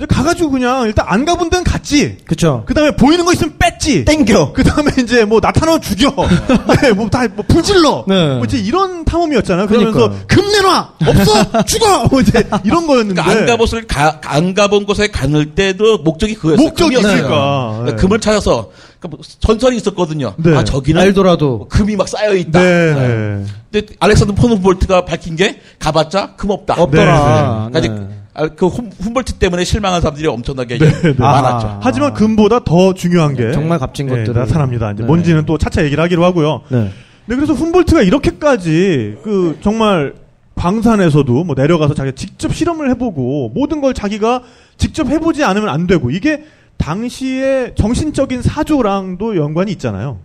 가가지고 0.09 0.49
그냥 0.51 0.85
일단 0.87 1.05
안 1.07 1.23
가본 1.23 1.49
데는 1.49 1.63
갔지. 1.63 2.17
그쵸. 2.25 2.63
그 2.65 2.73
다음에 2.73 2.91
보이는 2.95 3.23
거 3.23 3.31
있으면 3.31 3.53
뺐지. 3.57 4.03
땡겨. 4.05 4.51
그 4.53 4.63
다음에 4.63 4.91
이제 4.99 5.23
뭐 5.23 5.39
나타나면 5.39 5.81
죽여. 5.81 6.13
네, 6.81 6.91
뭐 6.91 7.07
다 7.09 7.27
뭐 7.33 7.45
불질러. 7.47 8.03
네. 8.07 8.35
뭐 8.35 8.43
이제 8.43 8.57
이런 8.57 9.05
탐험이었잖아요. 9.05 9.67
그러면서 9.67 9.93
그러니까요. 9.93 10.25
금 10.27 10.47
내놔. 10.51 10.93
없어. 11.07 11.63
죽어. 11.63 12.07
뭐 12.07 12.19
이제 12.21 12.43
이런 12.65 12.85
거였는데. 12.87 13.21
그러니까 13.21 13.41
안 13.41 13.45
가본 13.47 13.67
가, 13.87 14.19
안 14.25 14.53
가본 14.53 14.85
곳에 14.85 15.07
가는 15.07 15.53
때도 15.55 15.99
목적이 15.99 16.35
그거였어요. 16.35 16.65
목적이. 16.67 16.97
있으니까. 16.97 17.27
그러니까 17.29 17.83
네. 17.85 17.95
금을 17.95 18.19
찾아서 18.19 18.71
그러니까 18.99 19.07
뭐 19.17 19.19
전설이 19.39 19.77
있었거든요. 19.77 20.33
네. 20.37 20.57
아 20.57 20.63
저기는 20.63 20.99
알도라도. 21.01 21.57
뭐 21.59 21.67
금이 21.69 21.95
막 21.95 22.09
쌓여 22.09 22.33
있다. 22.33 22.59
네. 22.61 22.93
네. 22.93 23.45
근데 23.71 23.93
알렉산더 23.99 24.33
폰 24.35 24.51
훔볼트가 24.51 25.05
밝힌 25.05 25.35
게 25.37 25.61
가봤자 25.79 26.33
금 26.35 26.49
없다. 26.49 26.75
없더라. 26.81 27.69
네. 27.73 27.79
네. 27.79 28.22
아, 28.35 28.47
그 28.47 28.67
훔, 28.67 28.89
훔볼트 28.99 29.33
때문에 29.33 29.63
실망한 29.63 30.01
사람들이 30.01 30.27
엄청나게 30.27 30.77
네, 30.79 30.89
네. 30.89 31.13
많았죠. 31.13 31.67
아. 31.67 31.79
하지만 31.81 32.13
금보다 32.13 32.63
더 32.63 32.93
중요한 32.93 33.35
게 33.35 33.51
정말 33.51 33.79
값진 33.79 34.07
네, 34.07 34.17
것들을. 34.17 34.33
나타납니다. 34.33 34.91
이제 34.91 35.03
네. 35.03 35.07
뭔지는 35.07 35.45
또 35.45 35.57
차차 35.57 35.83
얘기를 35.85 36.03
하기로 36.03 36.23
하고요. 36.23 36.61
네. 36.69 36.89
네, 37.25 37.35
그래서 37.35 37.53
훔볼트가 37.53 38.01
이렇게까지 38.01 39.17
그 39.23 39.57
정말 39.61 40.15
광산에서도 40.55 41.43
뭐 41.43 41.55
내려가서 41.55 41.93
자기가 41.93 42.15
직접 42.15 42.53
실험을 42.53 42.89
해보고 42.91 43.51
모든 43.53 43.81
걸 43.81 43.93
자기가 43.93 44.43
직접 44.77 45.07
해보지 45.07 45.43
않으면 45.43 45.69
안 45.69 45.87
되고 45.87 46.09
이게 46.09 46.43
당시의 46.77 47.73
정신적인 47.75 48.41
사조랑도 48.41 49.37
연관이 49.37 49.71
있잖아요. 49.73 50.19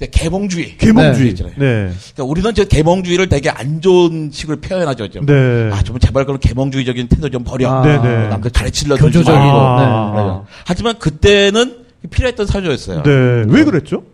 근데 0.00 0.10
개몽주의. 0.10 0.78
계몽주의. 0.78 1.28
있잖아요. 1.30 1.52
네. 1.58 1.90
그러니까 2.14 2.24
우리는 2.24 2.54
저 2.54 2.64
개몽주의를 2.64 3.28
되게 3.28 3.50
안 3.50 3.82
좋은 3.82 4.30
식으로 4.32 4.58
표현하죠. 4.58 5.08
좀. 5.10 5.26
네. 5.26 5.70
아, 5.70 5.82
좀 5.82 5.98
제발 5.98 6.24
그런 6.24 6.40
개몽주의적인 6.40 7.08
태도 7.08 7.28
좀 7.28 7.44
버려. 7.44 7.70
아, 7.70 7.82
네, 7.82 7.98
네. 8.00 8.28
남들 8.28 8.50
가르치려 8.50 8.96
교조적이고. 8.96 9.36
아. 9.36 10.14
네. 10.16 10.52
하지만 10.64 10.98
그때는 10.98 11.84
필요했던 12.08 12.46
사조였어요. 12.46 13.02
네. 13.02 13.44
왜 13.46 13.62
그랬죠? 13.64 14.04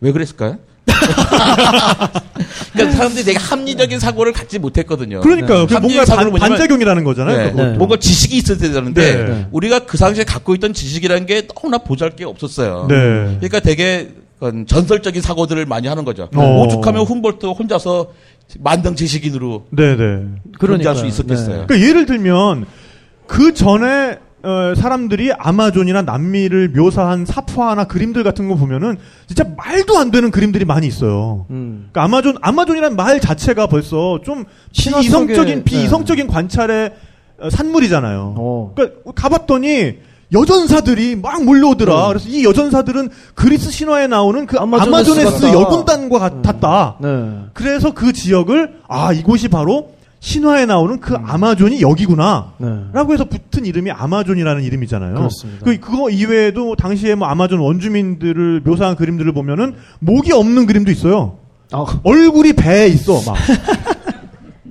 왜 0.00 0.10
그랬을까요? 0.10 0.58
그러니까 2.72 2.96
사람들이 2.96 3.24
되게 3.24 3.38
합리적인 3.38 4.00
사고를 4.00 4.32
갖지 4.32 4.58
못했거든요. 4.58 5.20
그러니까 5.20 5.66
그 5.66 5.74
합리적인 5.74 5.96
뭔가 5.96 6.16
반, 6.16 6.30
뭐냐면 6.30 6.48
반작용이라는 6.50 7.04
거잖아요. 7.04 7.36
네. 7.36 7.52
네. 7.52 7.76
뭔가 7.76 7.96
지식이 7.96 8.36
있어야 8.38 8.58
되는데 8.58 9.24
네. 9.24 9.46
우리가 9.52 9.80
그 9.80 9.98
당시에 9.98 10.24
갖고 10.24 10.54
있던 10.56 10.74
지식이라는 10.74 11.26
게 11.26 11.46
너무나 11.46 11.78
보잘게 11.78 12.24
없었어요. 12.24 12.86
네. 12.88 12.94
그러니까 13.38 13.60
되게 13.60 14.08
그건 14.38 14.66
전설적인 14.66 15.22
사고들을 15.22 15.64
많이 15.66 15.88
하는 15.88 16.04
거죠. 16.04 16.28
어. 16.34 16.62
오죽하면 16.62 17.04
훔볼트 17.04 17.46
혼자서 17.46 18.08
만능 18.60 18.94
지식인으로 18.94 19.66
네, 19.70 19.96
네. 19.96 20.24
존재할 20.60 20.96
수. 20.96 21.06
있었겠어요. 21.06 21.66
그러니까 21.66 21.80
예를 21.80 22.06
들면 22.06 22.66
그 23.26 23.54
전에 23.54 24.18
어, 24.42 24.74
사람들이 24.76 25.32
아마존이나 25.32 26.02
남미를 26.02 26.68
묘사한 26.68 27.24
사파나 27.24 27.84
그림들 27.84 28.22
같은 28.22 28.48
거 28.48 28.54
보면은 28.54 28.96
진짜 29.26 29.44
말도 29.56 29.98
안 29.98 30.12
되는 30.12 30.30
그림들이 30.30 30.64
많이 30.64 30.86
있어요. 30.86 31.46
음. 31.50 31.88
그러니까 31.90 32.04
아마존 32.04 32.36
아마존이라는 32.40 32.96
말 32.96 33.18
자체가 33.18 33.66
벌써 33.66 34.20
좀 34.22 34.44
비이성적인 34.72 35.64
비이성적인 35.64 36.28
관찰의 36.28 36.92
어, 37.40 37.50
산물이잖아요. 37.50 38.34
어. 38.38 38.72
그러니까 38.76 39.12
가봤더니 39.14 39.98
여전사들이 40.32 41.16
막 41.16 41.44
몰려오더라. 41.44 42.06
음. 42.06 42.08
그래서 42.08 42.28
이 42.28 42.44
여전사들은 42.44 43.10
그리스 43.34 43.70
신화에 43.70 44.06
나오는 44.06 44.46
그 44.46 44.58
아마조네스 44.58 45.40
같다. 45.40 45.52
여군단과 45.52 46.18
같았다. 46.18 46.96
네. 47.00 47.32
그래서 47.52 47.92
그 47.92 48.12
지역을 48.12 48.74
아 48.88 49.12
이곳이 49.12 49.48
바로 49.48 49.90
신화에 50.18 50.66
나오는 50.66 50.98
그 50.98 51.14
아마존이 51.14 51.80
여기구나. 51.82 52.52
네. 52.58 52.68
라고 52.92 53.12
해서 53.12 53.24
붙은 53.24 53.64
이름이 53.66 53.90
아마존이라는 53.92 54.62
이름이잖아요. 54.64 55.14
그렇습니다. 55.14 55.64
그, 55.64 55.78
그거 55.78 56.10
이외에도 56.10 56.74
당시에 56.74 57.14
뭐 57.14 57.28
아마존 57.28 57.60
원주민들을 57.60 58.62
묘사한 58.64 58.96
그림들을 58.96 59.32
보면은 59.32 59.76
목이 60.00 60.32
없는 60.32 60.66
그림도 60.66 60.90
있어요. 60.90 61.36
아, 61.72 61.84
얼굴이 62.02 62.54
배에 62.54 62.88
있어, 62.88 63.20
막. 63.26 63.36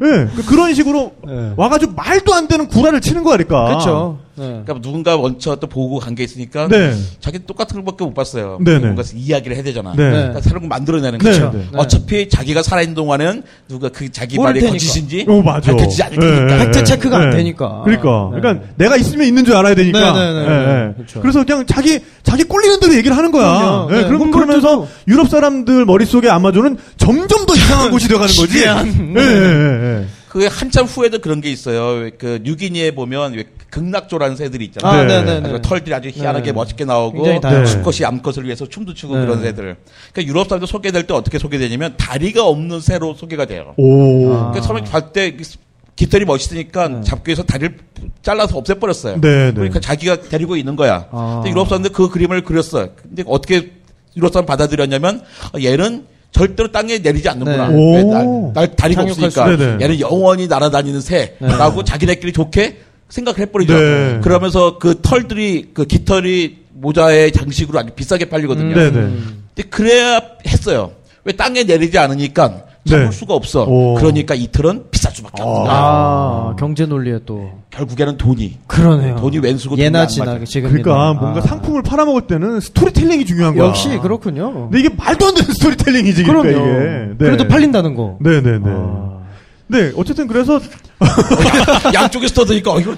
예, 0.04 0.28
그- 0.36 0.46
그런 0.46 0.74
식으로 0.74 1.14
네. 1.26 1.54
와가지고 1.56 1.94
말도 1.94 2.34
안 2.34 2.48
되는 2.50 2.68
구라를 2.68 3.00
치는 3.00 3.24
거니까. 3.24 3.66
그렇죠. 3.66 4.20
네. 4.38 4.48
그러니까 4.66 4.80
누군가 4.82 5.16
원처 5.16 5.56
또 5.56 5.68
보고 5.68 5.98
간 6.00 6.14
게 6.16 6.24
있으니까 6.24 6.68
네. 6.68 6.94
자기 7.20 7.40
똑같은 7.46 7.78
것밖에 7.84 8.04
못 8.06 8.14
봤어요. 8.14 8.58
네네. 8.64 8.80
뭔가 8.80 9.04
이야기를 9.14 9.56
해야 9.56 9.64
되잖아. 9.64 9.92
네. 9.92 10.10
그러니까 10.10 10.42
새로운 10.42 10.62
걸 10.62 10.70
만들어내는 10.70 11.20
네, 11.20 11.26
거죠. 11.32 11.52
네. 11.54 11.66
어차피 11.76 12.28
자기가 12.30 12.64
살아있는 12.64 12.96
동안은 12.96 13.44
누가 13.68 13.90
그 13.90 14.12
자기 14.12 14.38
말이 14.38 14.60
테니까. 14.60 14.74
거짓인지 14.74 15.26
어, 15.28 15.42
맞아. 15.42 15.72
밝혀지지 15.72 16.04
않을 16.04 16.16
예, 16.18 16.20
테니까. 16.20 16.54
예, 16.54 16.58
팩트 16.66 16.80
예. 16.80 16.84
체크가 16.84 17.18
안 17.18 17.32
예. 17.34 17.38
되니까. 17.38 17.82
그러니까. 17.86 18.30
네. 18.34 18.40
그러니까 18.42 18.66
내가 18.76 18.96
있으면 18.98 19.26
있는 19.28 19.46
줄 19.46 19.56
알아야 19.56 19.74
되니까. 19.76 20.00
네, 20.14 20.20
네, 20.20 20.34
네, 20.34 20.40
예, 20.42 20.46
네. 20.66 20.88
예. 20.90 20.94
그렇죠. 20.96 21.22
그래서 21.22 21.44
그냥 21.46 21.66
자기 21.66 22.00
자기 22.24 22.44
꼴리는 22.44 22.80
대로 22.80 22.94
얘기를 22.96 23.16
하는 23.16 23.32
거야. 23.32 23.88
네, 23.90 24.04
그럼 24.06 24.24
훔볼트도- 24.24 24.34
그러면서 24.34 24.88
유럽 25.08 25.30
사람들 25.30 25.86
머릿속에 25.86 26.30
아마존은 26.30 26.78
점점 26.98 27.46
더 27.46 27.54
이상한 27.56 27.92
곳이 27.92 28.08
되어가는 28.10 28.34
거지. 28.36 28.60
예, 28.60 30.06
그 30.36 30.50
한참 30.52 30.86
후에도 30.86 31.20
그런 31.20 31.40
게 31.40 31.50
있어요. 31.50 32.02
왜그 32.02 32.42
뉴기니에 32.44 32.92
보면 32.92 33.36
왜 33.36 33.46
극락조라는 33.70 34.36
새들이 34.36 34.66
있잖아요. 34.66 35.02
아, 35.02 35.06
네. 35.06 35.24
네, 35.24 35.40
네, 35.40 35.50
네. 35.54 35.62
털들이 35.62 35.96
아주 35.96 36.10
희한하게 36.10 36.48
네. 36.48 36.52
멋있게 36.52 36.84
나오고 36.84 37.40
다양해요. 37.40 37.66
수컷이 37.66 38.04
암컷을 38.04 38.44
위해서 38.44 38.68
춤도 38.68 38.94
추고 38.96 39.16
네. 39.16 39.22
그런 39.22 39.42
새들. 39.42 39.78
그러니까 40.12 40.30
유럽 40.30 40.50
사람들 40.50 40.68
소개될 40.68 41.08
때 41.08 41.14
어떻게 41.14 41.40
소개되냐면 41.40 41.94
다리가 41.96 42.46
없는 42.46 42.82
새로 42.82 43.14
소개가 43.14 43.46
돼요. 43.46 43.76
오. 43.78 44.34
아. 44.34 44.52
그러니까 44.52 44.60
처음에 44.60 44.82
갈때 44.82 45.38
깃털이 45.96 46.26
멋있으니까 46.26 47.00
잡기 47.00 47.30
위해서 47.30 47.42
다리를 47.44 47.78
잘라서 48.22 48.58
없애버렸어요. 48.58 49.22
네, 49.22 49.46
네. 49.46 49.54
그러니까 49.54 49.80
자기가 49.80 50.20
데리고 50.24 50.58
있는 50.58 50.76
거야. 50.76 51.08
아. 51.12 51.40
근데 51.42 51.52
유럽 51.52 51.70
사람들 51.70 51.94
그 51.94 52.10
그림을 52.10 52.44
그렸어요. 52.44 52.90
근데 53.02 53.24
어떻게 53.26 53.72
유럽 54.18 54.34
사람 54.34 54.46
받아들였냐면 54.46 55.22
어, 55.54 55.62
얘는 55.62 56.08
절대로 56.36 56.70
땅에 56.70 56.98
내리지 56.98 57.30
않는구나. 57.30 57.70
네. 57.70 58.04
날, 58.04 58.52
날 58.54 58.76
다리가 58.76 59.04
없으니까. 59.04 59.52
얘는 59.80 60.02
영원히 60.02 60.48
날아다니는 60.48 61.00
새라고 61.00 61.86
자기네끼리 61.86 62.34
좋게 62.34 62.80
생각을 63.08 63.40
해버리죠. 63.40 63.74
네. 63.74 64.20
그러면서 64.22 64.78
그 64.78 65.00
털들이 65.02 65.70
그 65.74 65.86
깃털이 65.86 66.58
모자의 66.74 67.32
장식으로 67.32 67.80
아주 67.80 67.92
비싸게 67.96 68.26
팔리거든요. 68.26 68.76
네네. 68.76 68.92
근데 68.92 69.70
그래야 69.70 70.22
했어요. 70.46 70.92
왜 71.24 71.32
땅에 71.32 71.64
내리지 71.64 71.98
않으니까 71.98 72.66
참을 72.88 73.06
네. 73.06 73.12
수가 73.12 73.34
없어. 73.34 73.64
오. 73.64 73.96
그러니까 73.96 74.36
이 74.36 74.48
틀은 74.48 74.86
비쌀 74.92 75.12
수밖에 75.14 75.42
없다. 75.42 75.72
아, 75.74 76.56
경제 76.60 76.86
논리에 76.86 77.20
또. 77.26 77.52
결국에는 77.72 78.18
돈이. 78.18 78.60
그러네요. 78.68 79.16
돈이 79.16 79.40
웬수고 79.40 79.76
돈이 79.76 79.86
예나 79.86 80.02
안 80.02 80.08
지나. 80.08 80.38
지금 80.46 80.70
그러니까 80.70 81.14
뭔가 81.14 81.42
상품을 81.42 81.82
팔아먹을 81.82 82.28
때는 82.28 82.60
스토리텔링이 82.60 83.26
중요한 83.26 83.56
거야. 83.56 83.70
역시 83.70 83.90
그렇군요. 83.98 84.70
근데 84.70 84.80
이게 84.80 84.90
말도 84.96 85.26
안 85.28 85.34
되는 85.34 85.50
스토리텔링이지, 85.56 86.24
그러니까 86.24 86.54
그럼요. 86.60 86.68
이게. 86.68 86.80
네. 87.10 87.16
그래도 87.18 87.48
팔린다는 87.48 87.96
거. 87.96 88.18
네네네. 88.22 88.64
아. 88.66 89.16
네, 89.68 89.92
어쨌든 89.98 90.28
그래서 90.28 90.60
양쪽에서 91.94 92.36
떠드니까 92.36 92.72
어, 92.74 92.80
이거 92.80 92.94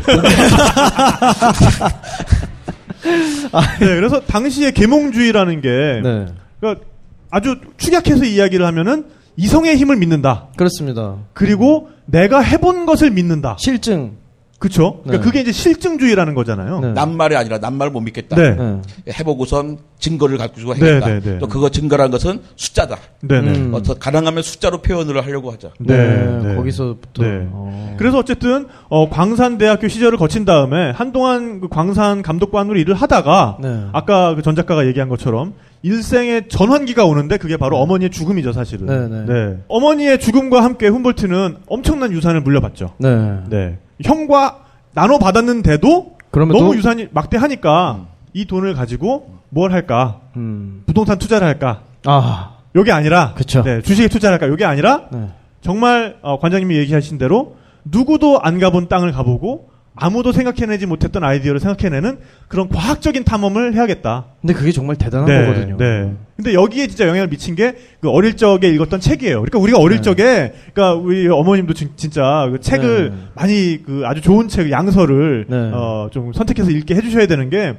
네, 3.79 3.85
그래서 3.95 4.19
당시에 4.21 4.71
계몽주의라는 4.71 5.61
게 5.61 5.69
네. 6.03 6.25
그러니까 6.59 6.85
아주 7.29 7.55
축약해서 7.77 8.25
이야기를 8.25 8.65
하면은 8.65 9.05
이성의 9.37 9.77
힘을 9.77 9.95
믿는다. 9.97 10.49
그렇습니다. 10.57 11.17
그리고 11.33 11.89
내가 12.05 12.39
해본 12.41 12.85
것을 12.85 13.11
믿는다. 13.11 13.55
실증. 13.59 14.17
그쵸? 14.59 15.01
그러니까 15.03 15.11
네. 15.11 15.19
그게 15.19 15.41
이제 15.41 15.51
실증주의라는 15.51 16.33
거잖아요. 16.33 16.79
네. 16.79 16.91
남말이 16.93 17.35
아니라 17.35 17.59
남말을 17.59 17.91
못 17.91 17.99
믿겠다. 18.01 18.35
네. 18.35 18.55
네. 18.55 18.81
해보고선 19.19 19.77
증거를 19.99 20.39
가지고 20.39 20.73
네, 20.73 20.79
해겠다. 20.93 21.05
네, 21.07 21.19
네. 21.19 21.37
또 21.37 21.45
그거 21.47 21.69
증거란 21.69 22.09
것은 22.09 22.41
숫자다. 22.55 22.97
네네. 23.21 23.51
음. 23.57 23.73
어, 23.75 23.83
더 23.83 23.93
가능하면 23.93 24.41
숫자로 24.41 24.79
표현을 24.81 25.23
하려고 25.23 25.51
하죠. 25.51 25.71
네, 25.79 25.95
네, 25.95 26.39
네. 26.43 26.55
거기서부터. 26.55 27.21
네. 27.23 27.47
어. 27.51 27.95
그래서 27.99 28.17
어쨌든 28.17 28.67
어, 28.89 29.09
광산대학교 29.09 29.87
시절을 29.89 30.17
거친 30.17 30.43
다음에 30.43 30.89
한동안 30.89 31.59
그 31.61 31.67
광산 31.67 32.23
감독관으로 32.23 32.79
일을 32.79 32.95
하다가 32.95 33.57
네. 33.61 33.85
아까 33.93 34.33
그 34.33 34.41
전 34.41 34.55
작가가 34.55 34.87
얘기한 34.87 35.07
것처럼 35.09 35.53
일생의 35.83 36.47
전환기가 36.49 37.05
오는데 37.05 37.37
그게 37.37 37.57
바로 37.57 37.77
어머니의 37.77 38.09
죽음이죠 38.09 38.53
사실은. 38.53 38.87
네, 38.87 39.25
네. 39.31 39.57
어머니의 39.67 40.19
죽음과 40.19 40.63
함께 40.63 40.87
humboldt는 40.87 41.57
엄청난 41.67 42.11
유산을 42.11 42.41
물려받죠. 42.41 42.93
네. 42.97 43.77
네. 43.97 44.07
형과 44.09 44.59
나눠 44.93 45.17
받았는데도 45.19 46.17
너무 46.31 46.71
또- 46.71 46.75
유산이 46.75 47.07
막대하니까 47.11 48.05
이 48.33 48.45
돈을 48.45 48.73
가지고 48.73 49.35
뭘 49.49 49.71
할까? 49.71 50.19
음. 50.35 50.83
부동산 50.85 51.17
투자를 51.17 51.47
할까? 51.47 51.81
아. 52.05 52.57
요게 52.75 52.91
아니라 52.91 53.33
그쵸. 53.33 53.63
네, 53.63 53.81
주식에 53.81 54.07
투자를 54.07 54.33
할까? 54.33 54.47
요게 54.47 54.65
아니라 54.65 55.03
네. 55.11 55.29
정말 55.61 56.17
어, 56.21 56.39
관장님이 56.39 56.75
얘기하신 56.77 57.17
대로 57.17 57.55
누구도 57.85 58.39
안 58.41 58.59
가본 58.59 58.87
땅을 58.89 59.11
가보고 59.13 59.69
아무도 59.99 60.31
생각해내지 60.31 60.85
못했던 60.85 61.23
아이디어를 61.23 61.59
생각해내는 61.59 62.19
그런 62.47 62.69
과학적인 62.69 63.23
탐험을 63.23 63.73
해야겠다. 63.73 64.25
근데 64.41 64.53
그게 64.53 64.71
정말 64.71 64.95
대단한 64.95 65.25
네, 65.27 65.45
거거든요. 65.45 65.77
네. 65.77 66.13
근데 66.35 66.53
여기에 66.53 66.87
진짜 66.87 67.07
영향을 67.07 67.27
미친 67.29 67.55
게 67.55 67.73
그 67.99 68.09
어릴 68.11 68.37
적에 68.37 68.69
읽었던 68.69 68.99
책이에요. 68.99 69.37
그러니까 69.41 69.57
우리가 69.57 69.79
어릴 69.79 69.97
네. 69.97 70.01
적에 70.03 70.53
그러니까 70.73 70.93
우리 70.93 71.27
어머님도 71.27 71.73
진- 71.73 71.89
진짜 71.95 72.47
그 72.51 72.59
책을 72.59 73.09
네. 73.09 73.15
많이 73.33 73.81
그 73.83 74.03
아주 74.05 74.21
좋은 74.21 74.47
책 74.47 74.69
양서를 74.69 75.45
네. 75.49 75.71
어, 75.73 76.09
좀 76.11 76.31
선택해서 76.31 76.69
읽게 76.69 76.93
해주셔야 76.95 77.25
되는 77.25 77.49
게 77.49 77.73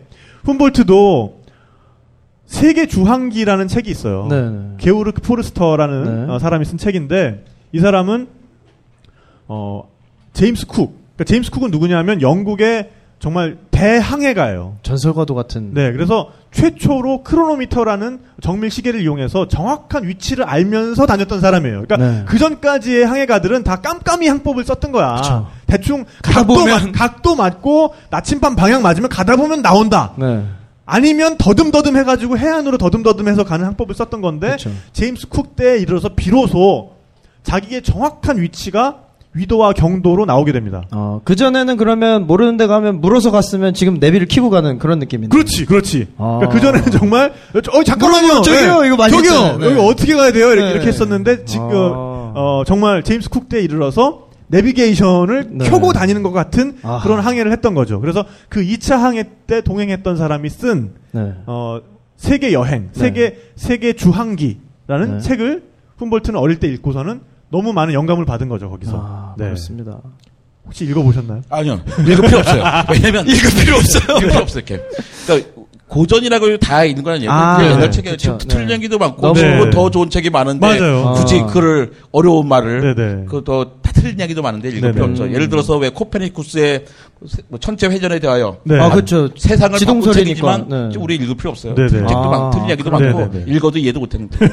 훔볼트도 0.44 1.38
세계 2.46 2.86
주항기라는 2.86 3.68
책이 3.68 3.90
있어요. 3.90 4.26
네. 4.28 4.40
네. 4.50 4.58
게오르크 4.78 5.20
포르스터라는 5.22 6.26
네. 6.26 6.32
어, 6.32 6.38
사람이 6.40 6.64
쓴 6.64 6.78
책인데 6.78 7.44
이 7.72 7.78
사람은 7.78 8.26
어 9.46 9.88
제임스 10.32 10.66
쿡. 10.66 10.92
그러니까 11.18 11.24
제임스 11.24 11.50
쿡은 11.50 11.70
누구냐면 11.72 12.22
영국의 12.22 12.90
정말 13.18 13.58
대항해가예요. 13.72 14.76
전설과도 14.84 15.34
같은. 15.34 15.74
네, 15.74 15.90
그래서 15.90 16.30
최초로 16.52 17.24
크로노미터라는 17.24 18.20
정밀 18.40 18.70
시계를 18.70 19.02
이용해서 19.02 19.48
정확한 19.48 20.06
위치를 20.06 20.44
알면서 20.44 21.04
다녔던 21.06 21.40
사람이에요. 21.40 21.82
그러니까 21.82 21.96
네. 21.96 22.24
그 22.28 22.38
전까지의 22.38 23.04
항해가들은 23.04 23.64
다 23.64 23.80
깜깜이 23.80 24.28
항법을 24.28 24.62
썼던 24.64 24.92
거야. 24.92 25.16
그쵸. 25.16 25.48
대충 25.66 26.04
각도, 26.22 26.54
보면- 26.54 26.68
맞, 26.70 26.92
각도 26.92 27.34
맞고 27.34 27.94
나침반 28.10 28.54
방향 28.54 28.82
맞으면 28.82 29.08
가다 29.08 29.34
보면 29.34 29.62
나온다. 29.62 30.12
네. 30.16 30.44
아니면 30.86 31.36
더듬더듬 31.38 31.96
해가지고 31.96 32.38
해안으로 32.38 32.78
더듬더듬해서 32.78 33.42
가는 33.44 33.66
항법을 33.66 33.96
썼던 33.96 34.20
건데 34.20 34.52
그쵸. 34.52 34.70
제임스 34.92 35.28
쿡 35.28 35.56
때에 35.56 35.78
이르러서 35.78 36.10
비로소 36.14 36.92
자기의 37.42 37.82
정확한 37.82 38.40
위치가 38.40 39.00
위도와 39.34 39.72
경도로 39.72 40.24
나오게 40.24 40.52
됩니다. 40.52 40.84
어, 40.90 41.20
그전에는 41.24 41.76
그러면 41.76 42.26
모르는 42.26 42.56
데 42.56 42.66
가면 42.66 43.00
물어서 43.00 43.30
갔으면 43.30 43.74
지금 43.74 43.98
내비를 44.00 44.26
키고 44.26 44.50
가는 44.50 44.78
그런 44.78 44.98
느낌인데. 44.98 45.34
그렇지, 45.34 45.66
그렇지. 45.66 46.08
아. 46.16 46.40
그 46.50 46.60
전에는 46.60 46.90
정말 46.92 47.32
어 47.72 47.84
잠깐만요, 47.84 48.42
저기요, 48.42 48.84
이거 48.86 48.96
많이 48.96 49.12
저기요. 49.12 49.58
네. 49.58 49.66
여기 49.66 49.80
어떻게 49.80 50.14
가야 50.16 50.32
돼요? 50.32 50.48
이렇게, 50.48 50.62
네. 50.62 50.70
이렇게 50.72 50.88
했었는데 50.88 51.44
지금 51.44 51.70
아. 51.72 52.32
어, 52.34 52.62
정말 52.66 53.02
제임스 53.02 53.28
쿡 53.30 53.48
때에 53.48 53.60
이르러서 53.60 54.28
내비게이션을 54.48 55.48
네. 55.50 55.68
켜고 55.68 55.92
다니는 55.92 56.22
것 56.22 56.32
같은 56.32 56.78
아하. 56.82 57.02
그런 57.02 57.20
항해를 57.20 57.52
했던 57.52 57.74
거죠. 57.74 58.00
그래서 58.00 58.24
그 58.48 58.62
2차 58.62 58.96
항해 58.96 59.24
때 59.46 59.60
동행했던 59.60 60.16
사람이 60.16 60.48
쓴 60.48 60.92
네. 61.12 61.34
어, 61.46 61.80
세계 62.16 62.52
여행, 62.52 62.90
네. 62.92 63.00
세계 63.00 63.38
세계 63.56 63.92
주항기라는 63.92 65.18
네. 65.18 65.20
책을 65.20 65.64
훔볼트는 65.98 66.38
어릴 66.38 66.58
때 66.60 66.66
읽고서는 66.68 67.20
너무 67.50 67.72
많은 67.72 67.94
영감을 67.94 68.24
받은 68.24 68.48
거죠 68.48 68.68
거기서. 68.70 68.92
아, 68.96 69.34
네. 69.38 69.46
그렇습니다. 69.46 69.98
혹시 70.66 70.84
읽어보셨나요? 70.84 71.42
아니요. 71.48 71.80
읽을 72.00 72.26
필요 72.26 72.38
없어요. 72.38 72.62
왜냐면. 72.92 73.26
읽을 73.28 73.50
필요 73.64 73.76
없어요. 73.76 74.18
읽을 74.18 74.28
필요 74.28 74.42
없어요, 74.42 74.64
이렇게. 74.66 74.84
그러니까 75.26 75.50
고전이라고 75.88 76.58
다 76.58 76.84
있는 76.84 77.02
건 77.02 77.14
아니에요. 77.14 77.30
아, 77.30 77.56
그 77.56 77.62
네. 77.62 77.70
옛날 77.70 77.90
책에. 77.90 78.16
지금 78.18 78.36
틀린 78.36 78.68
네. 78.68 78.74
얘기도 78.74 78.98
많고, 78.98 79.32
네. 79.32 79.70
더 79.70 79.90
좋은 79.90 80.10
책이 80.10 80.28
많은데. 80.28 80.78
맞아요. 80.78 81.14
굳이 81.16 81.40
아. 81.40 81.46
그를 81.46 81.92
어려운 82.12 82.46
말을. 82.46 82.94
네네. 82.94 83.24
다 83.24 83.64
틀린 84.00 84.20
얘기도 84.20 84.42
많은데 84.42 84.68
읽을 84.68 84.80
네네. 84.80 84.92
필요 84.94 85.04
없죠. 85.06 85.24
음. 85.24 85.34
예를 85.34 85.48
들어서 85.48 85.76
왜 85.76 85.88
코페니쿠스의 85.90 86.84
뭐 87.48 87.58
천체 87.58 87.86
회전에 87.88 88.18
대하여. 88.20 88.58
네. 88.64 88.78
아, 88.78 88.88
그렇죠. 88.90 89.28
세상을 89.36 89.70
바꾼 89.72 89.78
지동설이니까. 89.78 90.14
책이지만 90.58 90.90
네. 90.90 90.98
우리 90.98 91.16
읽을 91.16 91.34
필요 91.36 91.50
없어요. 91.50 91.74
네네. 91.74 91.88
책도 91.88 92.06
아, 92.08 92.50
틀린 92.50 92.76
그럼- 92.76 93.02
많고 93.02 93.18
네네네. 93.34 93.52
읽어도 93.52 93.78
이해도 93.78 94.00
못했는데. 94.00 94.38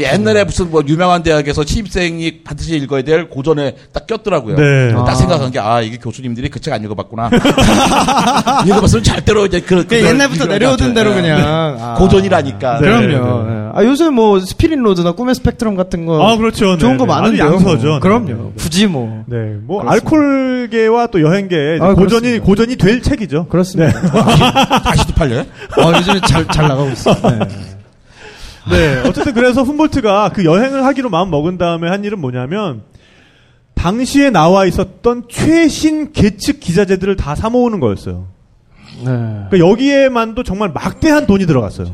옛날에 0.00 0.44
무슨 0.44 0.70
뭐 0.70 0.82
유명한 0.86 1.22
대학에서 1.22 1.64
취임생이 1.64 2.42
반드시 2.44 2.76
읽어야 2.76 3.02
될 3.02 3.28
고전에 3.28 3.74
딱 3.92 4.06
꼈더라고요. 4.06 4.56
네. 4.56 4.92
딱 4.92 5.08
아. 5.08 5.14
생각한 5.14 5.50
게 5.50 5.58
아 5.58 5.80
이게 5.80 5.96
교수님들이 5.96 6.48
그 6.48 6.60
책 6.60 6.72
안 6.72 6.82
읽어봤구나. 6.84 7.30
읽어봤으면 8.66 9.02
잘대로 9.04 9.46
이제 9.46 9.60
그, 9.60 9.76
그 9.76 9.82
그걸 9.96 10.04
옛날부터 10.06 10.46
내려오던 10.46 10.88
것 10.88 10.94
대로 10.94 11.10
같아요. 11.10 11.34
그냥. 11.36 11.76
아. 11.80 11.94
고전이라니까. 11.94 12.80
네. 12.80 12.86
그럼요. 12.86 13.44
예. 13.74 13.78
아, 13.78 13.84
요새 13.84 14.10
뭐 14.10 14.38
스피릿 14.40 14.78
로드나 14.78 15.12
꿈의 15.12 15.34
스펙트럼 15.34 15.74
같은 15.74 16.06
거. 16.06 16.22
아 16.26 16.36
그렇죠. 16.36 16.76
좋은 16.76 16.92
네, 16.92 16.98
거 16.98 17.04
네. 17.04 17.08
많은데요. 17.08 17.44
아주 17.44 17.54
양서죠. 17.54 17.86
뭐. 17.86 17.94
네. 17.94 18.00
그럼요. 18.00 18.52
굳이 18.56 18.86
뭐. 18.86 19.24
네, 19.26 19.56
뭐 19.62 19.80
그렇습니다. 19.82 19.92
알코올계와 19.92 21.06
또 21.08 21.20
여행계 21.22 21.78
아, 21.80 21.94
고전이 21.94 22.40
그렇습니다. 22.40 22.44
고전이 22.44 22.76
될 22.76 23.02
책이죠. 23.02 23.46
그렇습니다. 23.46 23.92
다시도 24.82 25.14
팔려요? 25.14 25.44
아, 25.70 25.98
요즘에 25.98 26.20
잘, 26.28 26.46
잘 26.48 26.68
나가고 26.68 26.90
있어요. 26.90 27.14
네. 27.14 27.38
네, 28.70 29.08
어쨌든 29.08 29.34
그래서 29.34 29.62
훔볼트가 29.62 30.30
그 30.34 30.44
여행을 30.44 30.84
하기로 30.84 31.10
마음 31.10 31.30
먹은 31.30 31.58
다음에 31.58 31.88
한 31.88 32.04
일은 32.04 32.20
뭐냐면 32.20 32.82
당시에 33.74 34.30
나와 34.30 34.66
있었던 34.66 35.24
최신 35.28 36.12
계측 36.12 36.60
기자재들을 36.60 37.16
다 37.16 37.34
사모으는 37.34 37.80
거였어요. 37.80 38.28
네. 38.98 39.04
그러니까 39.04 39.58
여기에만도 39.58 40.44
정말 40.44 40.70
막대한 40.72 41.26
돈이 41.26 41.46
들어갔어요. 41.46 41.88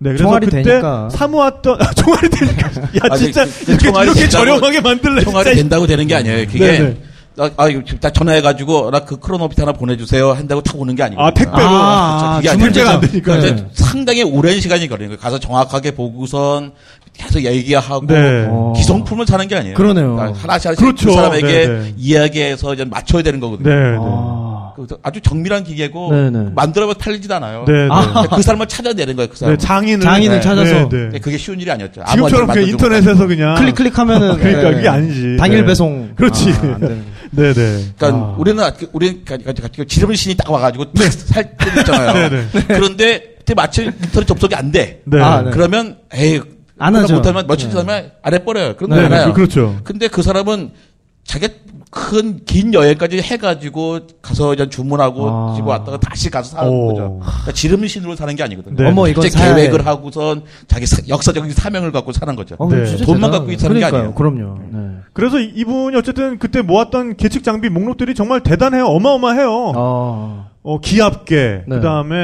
네, 0.00 0.10
그래서 0.10 0.24
총알이 0.24 0.46
그때 0.46 0.62
되니까. 0.62 1.08
사모았던 1.10 1.82
아, 1.82 1.92
총알이 1.92 2.28
되니까 2.30 2.68
야 2.96 3.00
아니, 3.10 3.18
진짜 3.24 3.44
그- 3.44 3.50
그 3.64 3.70
이렇게, 3.72 3.84
총알이 3.86 4.06
이렇게 4.10 4.20
된다고- 4.26 4.30
저렴하게 4.30 4.80
만들래 4.80 5.22
총알이 5.24 5.44
진짜. 5.50 5.56
된다고 5.62 5.86
되는 5.86 6.06
게 6.06 6.14
아니에요. 6.14 6.46
그게 6.46 6.58
네네. 6.78 6.96
아, 7.40 7.50
아 7.56 7.68
이거 7.68 7.82
지금 7.84 8.00
딱 8.00 8.12
전화해가지고 8.12 8.90
나 8.90 9.00
그 9.04 9.16
크로노비트 9.18 9.60
하나 9.60 9.72
보내주세요 9.72 10.32
한다고 10.32 10.60
탁 10.60 10.76
오는 10.78 10.94
게 10.96 11.02
아니고. 11.04 11.22
아 11.22 11.30
택배로 11.32 11.56
아, 11.68 12.36
그게 12.36 12.48
아, 12.48 12.52
아니라 12.52 12.66
택배가 12.72 12.90
안. 12.94 13.00
되니까 13.00 13.38
네. 13.38 13.46
이제 13.48 13.66
상당히 13.74 14.22
오랜 14.24 14.60
시간이 14.60 14.88
걸리는 14.88 15.08
거예요. 15.10 15.20
가서 15.20 15.38
정확하게 15.38 15.92
보고선 15.92 16.72
계속 17.14 17.42
얘기하고 17.44 18.06
네. 18.06 18.46
어. 18.48 18.72
기성품을 18.76 19.26
사는 19.26 19.46
게 19.48 19.56
아니에요. 19.56 19.74
그러네요. 19.74 20.14
그러니까 20.16 20.38
하나씩 20.40 20.66
하나씩 20.66 20.78
그렇죠. 20.84 21.08
그 21.08 21.14
사람에게 21.14 21.46
네, 21.46 21.66
네. 21.66 21.94
이야기해서 21.96 22.74
이제 22.74 22.84
맞춰야 22.84 23.22
되는 23.22 23.38
거거든요. 23.40 23.68
네, 23.68 23.74
네. 23.92 23.96
아. 24.00 24.47
그 24.86 24.96
아주 25.02 25.20
정밀한 25.20 25.64
기계고 25.64 26.12
네, 26.12 26.30
네. 26.30 26.46
만들어면 26.54 26.94
팔리지도 26.98 27.34
않아요. 27.34 27.64
네, 27.66 27.72
네. 27.72 27.88
근데 27.88 28.28
그 28.34 28.42
사람을 28.42 28.68
찾아내는 28.68 29.16
거예요. 29.16 29.28
그 29.28 29.36
사람. 29.36 29.56
네, 29.56 29.58
장인을 29.58 30.00
장인을 30.00 30.36
네, 30.36 30.40
찾아서 30.40 30.88
네, 30.88 31.08
네. 31.10 31.18
그게 31.18 31.36
쉬운 31.36 31.60
일이 31.60 31.70
아니었죠. 31.70 32.02
지금처럼 32.08 32.46
그냥 32.48 32.68
인터넷에서 32.68 33.26
그냥 33.26 33.56
클릭 33.56 33.74
클릭하면은 33.74 34.38
그러니까 34.40 34.70
네. 34.70 34.74
그게 34.76 34.88
아니지. 34.88 35.36
당일 35.38 35.60
네. 35.60 35.66
배송. 35.66 36.14
그렇지. 36.14 36.50
아, 36.50 36.62
안 36.74 36.80
되는. 36.80 37.04
네, 37.30 37.52
네. 37.52 37.84
그러니까 37.96 38.08
아. 38.08 38.36
우리는 38.38 38.64
우리는 38.92 39.24
지름신 39.86 40.14
신이 40.14 40.34
딱 40.36 40.50
와가지고 40.50 40.86
살 41.26 41.56
때도 41.56 41.80
있잖아요. 41.80 42.28
네, 42.30 42.46
네. 42.52 42.64
그런데 42.68 43.34
그때 43.38 43.54
마침 43.54 43.86
인터넷 43.86 44.26
접속이 44.26 44.54
안 44.54 44.70
돼. 44.70 45.02
네. 45.04 45.20
아, 45.20 45.42
네. 45.42 45.50
그러면 45.50 45.96
에이 46.12 46.40
안 46.78 46.94
하죠. 46.94 47.14
못하면 47.14 47.46
며칠 47.46 47.70
지나면 47.70 48.12
안 48.22 48.34
해버려요. 48.34 48.76
그런 48.76 48.90
거 48.90 48.96
네, 48.96 49.02
많아요. 49.02 49.26
네, 49.28 49.32
그렇죠. 49.32 49.80
근데 49.84 50.06
그 50.06 50.22
사람은 50.22 50.70
자기 51.28 51.46
큰긴 51.90 52.74
여행까지 52.74 53.18
해가지고 53.20 54.00
가서 54.22 54.52
이제 54.54 54.68
주문하고 54.68 55.28
아. 55.28 55.52
집어 55.56 55.68
왔다가 55.70 55.98
다시 55.98 56.30
가서 56.30 56.56
사는 56.56 56.70
오. 56.70 56.88
거죠. 56.88 57.18
그러니까 57.20 57.52
지름신으로 57.52 58.14
사는 58.16 58.34
게 58.34 58.42
아니거든요. 58.42 58.76
네. 58.76 58.88
어머 58.88 59.08
이건 59.08 59.24
돼. 59.24 59.30
계획을 59.30 59.86
하고선 59.86 60.42
자기 60.66 60.86
사- 60.86 61.02
역사적인 61.08 61.50
사명을 61.52 61.92
갖고 61.92 62.12
사는 62.12 62.34
거죠. 62.34 62.56
어, 62.58 62.68
네. 62.70 62.96
돈만. 62.98 63.30
갖고 63.30 63.46
사는 63.56 63.56
게 63.56 63.80
그러니까요. 63.80 63.94
아니에요. 63.96 64.14
그럼요. 64.14 64.58
네. 64.70 64.96
그래서 65.12 65.38
이- 65.38 65.52
이분이 65.54 65.96
어쨌든 65.96 66.38
그때 66.38 66.60
모았던 66.62 67.16
계측 67.16 67.42
장비 67.44 67.68
목록들이 67.68 68.14
정말 68.14 68.42
대단해요. 68.42 68.86
어마어마해요. 68.86 69.72
아. 69.76 70.48
어, 70.62 70.80
기압계, 70.80 71.62
네. 71.66 71.76
그 71.76 71.80
다음에 71.80 72.16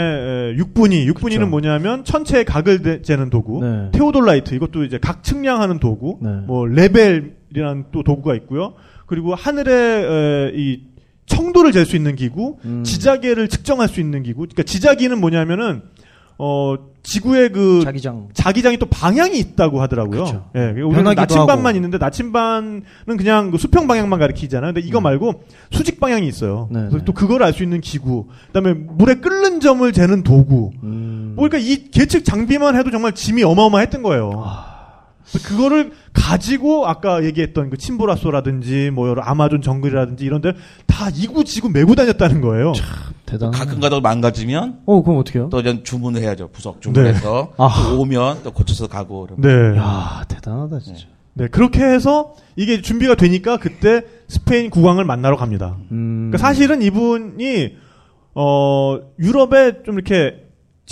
육분위. 0.57 1.07
육분위는 1.07 1.47
그쵸. 1.47 1.51
뭐냐면 1.51 2.05
천체의 2.05 2.45
각을 2.45 2.83
대- 2.83 3.03
재는 3.03 3.31
도구. 3.31 3.65
네. 3.65 3.91
테오돌라이트, 3.93 4.55
이것도 4.55 4.85
이제 4.85 4.99
각 5.01 5.23
측량하는 5.23 5.79
도구. 5.79 6.19
네. 6.21 6.29
뭐 6.47 6.67
레벨이라는 6.67 7.85
또 7.93 8.03
도구가 8.03 8.35
있고요. 8.37 8.75
그리고 9.07 9.35
하늘의 9.35 10.05
에, 10.05 10.53
이 10.55 10.81
청도를 11.27 11.73
잴 11.73 11.85
수 11.87 11.97
있는 11.97 12.17
기구, 12.17 12.57
음. 12.65 12.83
지자계를 12.85 13.49
측정할 13.49 13.89
수 13.89 14.01
있는 14.01 14.23
기구. 14.23 14.41
그러니까 14.41 14.63
지자기는 14.63 15.19
뭐냐면은 15.21 15.83
어 16.37 16.75
지구의 17.05 17.51
그 17.53 17.83
자기장. 17.85 18.29
자기장이 18.35 18.77
또 18.79 18.87
방향이 18.87 19.39
있다고 19.39 19.81
하더라고요. 19.81 20.25
그쵸. 20.25 20.51
예, 20.57 20.61
우리는 20.71 20.91
변하기도 20.91 21.21
나침반만 21.21 21.67
하고. 21.67 21.77
있는데 21.77 21.99
나침반은 21.99 22.83
그냥 23.19 23.51
그 23.53 23.59
수평 23.59 23.87
방향만 23.87 24.19
가리키잖아요. 24.19 24.73
근데 24.75 24.87
이거 24.87 25.01
말고 25.01 25.45
수직 25.71 26.01
방향이 26.01 26.27
있어요. 26.27 26.69
음. 26.71 26.75
네, 26.75 26.81
그래서 26.81 26.99
네. 26.99 27.05
또 27.05 27.13
그걸 27.13 27.43
알 27.45 27.53
수 27.53 27.63
있는 27.63 27.81
기구, 27.81 28.27
그다음에 28.53 28.73
물에 28.75 29.17
끓는 29.17 29.61
점을 29.61 29.91
재는 29.93 30.23
도구. 30.25 30.73
음. 30.83 31.35
뭐 31.37 31.49
그러니까 31.49 31.71
이 31.71 31.91
계측 31.91 32.25
장비만 32.25 32.75
해도 32.77 32.91
정말 32.91 33.13
짐이 33.13 33.45
어마어마했던 33.45 34.03
거예요. 34.03 34.33
아. 34.45 34.74
그거를 35.45 35.93
가지고 36.13 36.87
아까 36.87 37.25
얘기했던 37.25 37.71
그 37.71 37.77
침보라소라든지 37.77 38.91
뭐 38.93 39.09
여러 39.09 39.23
아마존 39.23 39.63
정글이라든지 39.63 40.25
이런 40.25 40.41
데를 40.41 40.57
다 40.87 41.09
이구지구 41.11 41.71
메고 41.71 41.95
다녔다는 41.95 42.41
거예요. 42.41 42.73
대단. 43.27 43.51
가끔 43.51 43.81
가다가 43.81 44.01
망가지면 44.01 44.81
어, 44.87 45.03
그럼 45.03 45.19
어떻게요? 45.19 45.49
또 45.51 45.61
이제 45.61 45.83
주문을 45.83 46.21
해야죠. 46.23 46.49
부석 46.53 46.81
주문해서 46.81 47.53
아. 47.57 47.89
또 47.89 48.01
오면 48.01 48.41
또 48.45 48.53
고쳐서 48.53 48.87
가고. 48.87 49.27
그러면. 49.27 49.73
네. 49.73 49.79
야, 49.79 50.25
대단하다 50.29 50.81
진짜. 50.81 51.07
네, 51.35 51.49
그렇게 51.49 51.83
해서 51.83 52.35
이게 52.55 52.81
준비가 52.81 53.17
되니까 53.17 53.57
그때 53.57 54.03
스페인 54.29 54.71
국왕을 54.71 55.05
만나러 55.05 55.37
갑니다. 55.37 55.77
음. 55.91 56.31
그러니까 56.31 56.39
사실은 56.39 56.81
이분이 56.81 57.77
어 58.37 58.99
유럽에 59.19 59.83
좀 59.85 59.95
이렇게 59.95 60.44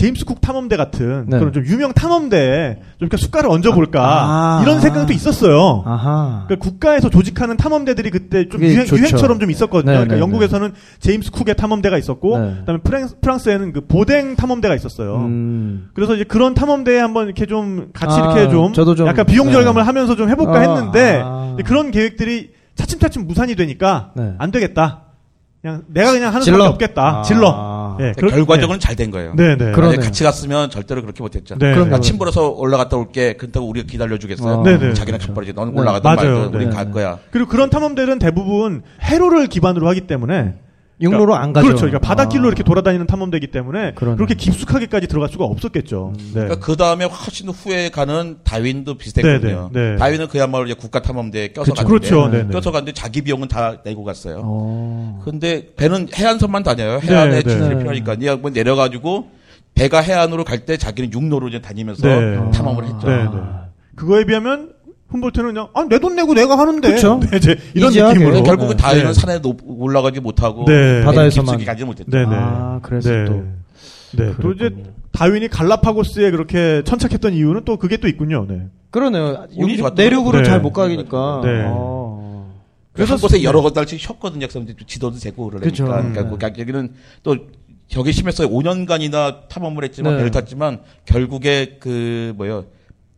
제임스 0.02 0.24
쿡 0.24 0.40
탐험대 0.40 0.76
같은 0.76 1.26
네. 1.28 1.38
그런 1.38 1.52
좀 1.52 1.64
유명 1.64 1.92
탐험대에 1.92 2.74
좀 2.74 3.06
이렇게 3.06 3.16
숟갈을 3.16 3.48
얹어볼까 3.48 4.00
아. 4.02 4.60
이런 4.64 4.80
생각도 4.80 5.12
있었어요. 5.12 5.84
아하. 5.86 6.42
그러니까 6.48 6.56
국가에서 6.56 7.08
조직하는 7.08 7.56
탐험대들이 7.56 8.10
그때 8.10 8.48
좀 8.48 8.62
유행, 8.62 8.84
좋죠. 8.84 8.96
유행처럼 8.96 9.38
좀 9.38 9.48
있었거든요. 9.52 9.92
네, 9.92 9.96
그러니까 9.98 10.14
네, 10.16 10.20
영국에서는 10.20 10.72
제임스 10.98 11.30
쿡의 11.30 11.54
탐험대가 11.54 11.98
있었고, 11.98 12.36
네. 12.36 12.54
그다음에 12.58 12.80
프랑스, 12.82 13.16
프랑스 13.20 13.48
에는 13.50 13.72
그 13.72 13.82
보댕 13.86 14.34
탐험대가 14.34 14.74
있었어요. 14.74 15.18
음. 15.18 15.90
그래서 15.94 16.16
이제 16.16 16.24
그런 16.24 16.54
탐험대에 16.54 16.98
한번 16.98 17.26
이렇게 17.26 17.46
좀 17.46 17.90
같이 17.92 18.18
아, 18.18 18.24
이렇게 18.24 18.50
좀, 18.50 18.72
좀, 18.72 19.06
약간 19.06 19.24
비용 19.24 19.46
네. 19.46 19.52
절감을 19.52 19.86
하면서 19.86 20.16
좀 20.16 20.28
해볼까 20.28 20.56
아, 20.56 20.60
했는데 20.62 21.22
그런 21.64 21.92
계획들이 21.92 22.50
차츰차츰 22.74 23.28
무산이 23.28 23.54
되니까 23.54 24.10
네. 24.16 24.34
안 24.38 24.50
되겠다. 24.50 25.11
그냥 25.62 25.84
내가 25.86 26.10
그냥 26.10 26.30
하는 26.30 26.40
질러. 26.42 26.56
수밖에 26.56 26.72
없겠다. 26.72 27.18
아. 27.20 27.22
질러. 27.22 27.96
예, 28.00 28.12
그렇- 28.16 28.30
결과적으로는 28.30 28.80
잘 28.80 28.96
된 28.96 29.10
거예요. 29.12 29.32
네, 29.36 29.50
네. 29.50 29.56
그런- 29.56 29.70
만약에 29.70 29.74
그러네요. 29.74 30.00
같이 30.00 30.24
갔으면 30.24 30.70
절대로 30.70 31.02
그렇게 31.02 31.22
못했죠. 31.22 31.56
네. 31.56 31.72
그럼요. 31.74 31.90
나 31.90 32.00
침보라서 32.00 32.48
올라갔다 32.48 32.96
올게. 32.96 33.34
그렇다고 33.34 33.68
우리가 33.68 33.86
기다려주겠어요. 33.86 34.60
아, 34.60 34.62
네 34.64 34.76
네. 34.78 34.92
자기는 34.92 35.20
족발이지. 35.20 35.52
너는 35.52 35.74
네. 35.74 35.80
올라가다 35.80 36.14
맞아요. 36.16 36.38
말든 36.40 36.54
우린 36.54 36.70
네. 36.70 36.74
갈 36.74 36.90
거야. 36.90 37.18
그리고 37.30 37.48
그런 37.48 37.70
탐험대는 37.70 38.18
대부분 38.18 38.82
해로를 39.02 39.46
기반으로 39.46 39.88
하기 39.90 40.02
때문에 40.08 40.54
육로로 41.02 41.34
안 41.34 41.52
가죠. 41.52 41.66
그렇죠. 41.66 41.86
그러니까 41.86 41.98
바닷길로 42.06 42.44
아. 42.44 42.46
이렇게 42.48 42.62
돌아다니는 42.62 43.06
탐험대이기 43.06 43.48
때문에 43.48 43.92
그러네. 43.94 44.16
그렇게 44.16 44.34
깊숙하게까지 44.34 45.08
들어갈 45.08 45.28
수가 45.28 45.44
없었겠죠. 45.44 46.12
네. 46.16 46.32
그러니까 46.32 46.56
그 46.60 46.76
다음에 46.76 47.04
훨씬 47.04 47.48
후에 47.48 47.88
가는 47.90 48.38
다윈도 48.44 48.96
비슷했거든요. 48.96 49.70
네, 49.72 49.80
네, 49.80 49.90
네. 49.92 49.96
다윈은 49.96 50.28
그야말로 50.28 50.66
이제 50.66 50.74
국가 50.74 51.02
탐험대에 51.02 51.48
껴서. 51.48 51.74
갔는데 51.74 51.88
그렇죠. 51.88 52.28
네, 52.28 52.44
네. 52.44 52.52
껴서 52.52 52.70
갔는데 52.70 52.92
자기 52.92 53.22
비용은 53.22 53.48
다 53.48 53.78
내고 53.84 54.04
갔어요. 54.04 54.40
어. 54.44 55.20
근데 55.24 55.68
배는 55.76 56.08
해안선만 56.14 56.62
다녀요. 56.62 57.00
해안에 57.02 57.42
네. 57.42 57.78
필요하니까 57.78 58.16
이 58.20 58.26
양반 58.26 58.52
내려가지고 58.52 59.30
배가 59.74 60.00
해안으로 60.00 60.44
갈 60.44 60.66
때 60.66 60.76
자기는 60.76 61.12
육로로 61.12 61.48
이제 61.48 61.60
다니면서 61.60 62.06
네. 62.06 62.50
탐험을 62.52 62.84
했죠. 62.84 63.06
네, 63.08 63.24
네. 63.24 63.30
그거에 63.96 64.24
비하면 64.24 64.72
훔볼트는 65.12 65.54
그냥 65.54 65.68
아, 65.74 65.84
내 65.84 65.98
돈 65.98 66.16
내고 66.16 66.34
내가 66.34 66.58
하는데. 66.58 66.90
그쵸. 66.94 67.20
네, 67.30 67.36
이제 67.36 67.56
이런 67.74 67.90
이지하게. 67.90 68.14
느낌으로. 68.14 68.34
근데 68.36 68.46
결국은 68.48 68.76
네. 68.76 68.82
다윈은 68.82 69.06
네. 69.06 69.12
산에 69.12 69.40
높- 69.40 69.60
올라가지 69.64 70.20
못하고 70.20 70.64
네. 70.66 71.02
바다에서만. 71.04 71.46
깊숙이 71.56 71.64
가지 71.64 71.84
못했죠. 71.84 72.10
네, 72.10 72.24
네. 72.24 72.30
아, 72.34 72.80
그래서 72.82 73.10
네. 73.10 73.24
또. 73.26 73.44
네. 74.16 74.32
또 74.40 74.52
이제. 74.52 74.70
다윈이 75.12 75.48
갈라파고스에 75.48 76.30
그렇게 76.30 76.82
천착했던 76.84 77.34
이유는 77.34 77.62
또 77.66 77.76
그게 77.76 77.98
또 77.98 78.08
있군요. 78.08 78.46
네. 78.48 78.66
그러네요. 78.90 79.46
육- 79.58 79.94
내륙으로. 79.94 80.42
잘 80.42 80.56
네. 80.56 80.62
못 80.62 80.72
가니까. 80.72 81.40
네. 81.44 81.64
아. 81.66 82.44
그래서 82.94 83.14
한 83.14 83.20
곳에 83.20 83.42
여러 83.42 83.62
달씩 83.70 84.00
쉬었거든요. 84.00 84.46
그래서 84.48 84.60
이제 84.60 84.74
지도도 84.86 85.18
재고 85.18 85.44
그러니까. 85.46 85.68
그쵸. 85.70 85.84
그러니까 85.84 86.22
네. 86.24 86.50
그 86.54 86.60
여기는 86.60 86.92
또 87.22 87.36
저기 87.88 88.12
심했어요. 88.12 88.48
5년간이나 88.48 89.48
탐험을 89.48 89.84
했지만 89.84 90.12
네. 90.14 90.16
배를 90.18 90.30
탔지만 90.30 90.80
결국에 91.04 91.76
그 91.80 92.32
뭐요 92.36 92.64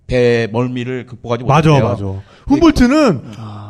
배 0.06 0.48
멀미를 0.52 1.06
극복하지 1.06 1.44
맞아, 1.44 1.70
못했대요. 1.70 1.88
맞아. 2.12 2.22
훔볼트는 2.48 3.22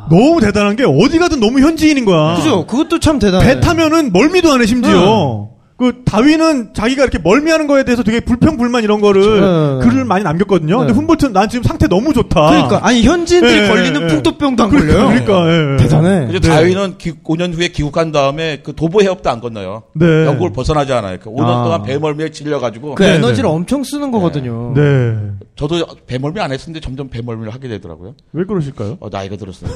너무 0.09 0.39
대단한 0.41 0.75
게 0.75 0.83
어디 0.83 1.17
가든 1.17 1.39
너무 1.39 1.59
현지인인 1.59 2.05
거야. 2.05 2.33
아. 2.33 2.35
그죠? 2.35 2.65
그것도 2.65 2.99
참 2.99 3.19
대단해. 3.19 3.45
배 3.45 3.59
타면은 3.61 4.11
멀미도 4.11 4.51
안 4.51 4.61
해, 4.61 4.65
심지어. 4.65 5.49
그 5.77 6.03
다윈은 6.05 6.73
자기가 6.73 7.03
이렇게 7.03 7.19
멀미하는 7.19 7.67
거에 7.67 7.83
대해서 7.83 8.01
되게 8.01 8.21
불평 8.21 8.55
불만 8.55 8.83
이런 8.83 9.01
거를. 9.01 9.41
네. 9.81 9.85
글을 9.89 10.05
많이 10.05 10.23
남겼거든요. 10.23 10.77
근데 10.77 10.93
네. 10.93 10.97
훔볼트는 10.97 11.33
난 11.33 11.49
지금 11.49 11.63
상태 11.63 11.87
너무 11.87 12.13
좋다. 12.13 12.47
그러니까 12.49 12.79
아니 12.87 13.03
현지인들이 13.03 13.63
예, 13.63 13.67
걸리는 13.67 14.01
예. 14.03 14.07
풍토병도 14.07 14.63
안 14.63 14.69
그러니까, 14.69 14.93
걸려요. 14.93 15.25
그러니까 15.25 15.73
예. 15.73 15.77
대단해. 15.77 16.27
그래서 16.27 16.39
네. 16.47 16.47
다윈은 16.49 16.97
기- 16.97 17.11
5년 17.21 17.53
후에 17.53 17.67
귀국한 17.69 18.13
다음에 18.13 18.61
그 18.63 18.73
도버 18.73 19.01
해협도 19.01 19.29
안 19.29 19.41
건너요. 19.41 19.83
네. 19.93 20.25
영국을 20.25 20.53
벗어나지 20.53 20.93
않아요. 20.93 21.17
그 21.21 21.29
5년 21.29 21.43
아. 21.49 21.63
동안 21.63 21.83
배멀미에 21.83 22.31
질려가지고 22.31 22.95
그 22.95 23.03
네, 23.03 23.15
에너지를 23.15 23.49
네. 23.49 23.53
엄청 23.53 23.83
쓰는 23.83 24.11
거거든요. 24.11 24.71
네. 24.75 25.17
저도 25.57 25.85
배멀미 26.07 26.39
안 26.39 26.53
했었는데 26.53 26.79
점점 26.79 27.09
배멀미를 27.09 27.53
하게 27.53 27.67
되더라고요. 27.67 28.13
왜 28.31 28.45
그러실까요? 28.45 28.95
어, 29.01 29.09
나이가 29.11 29.35
들었어요. 29.35 29.69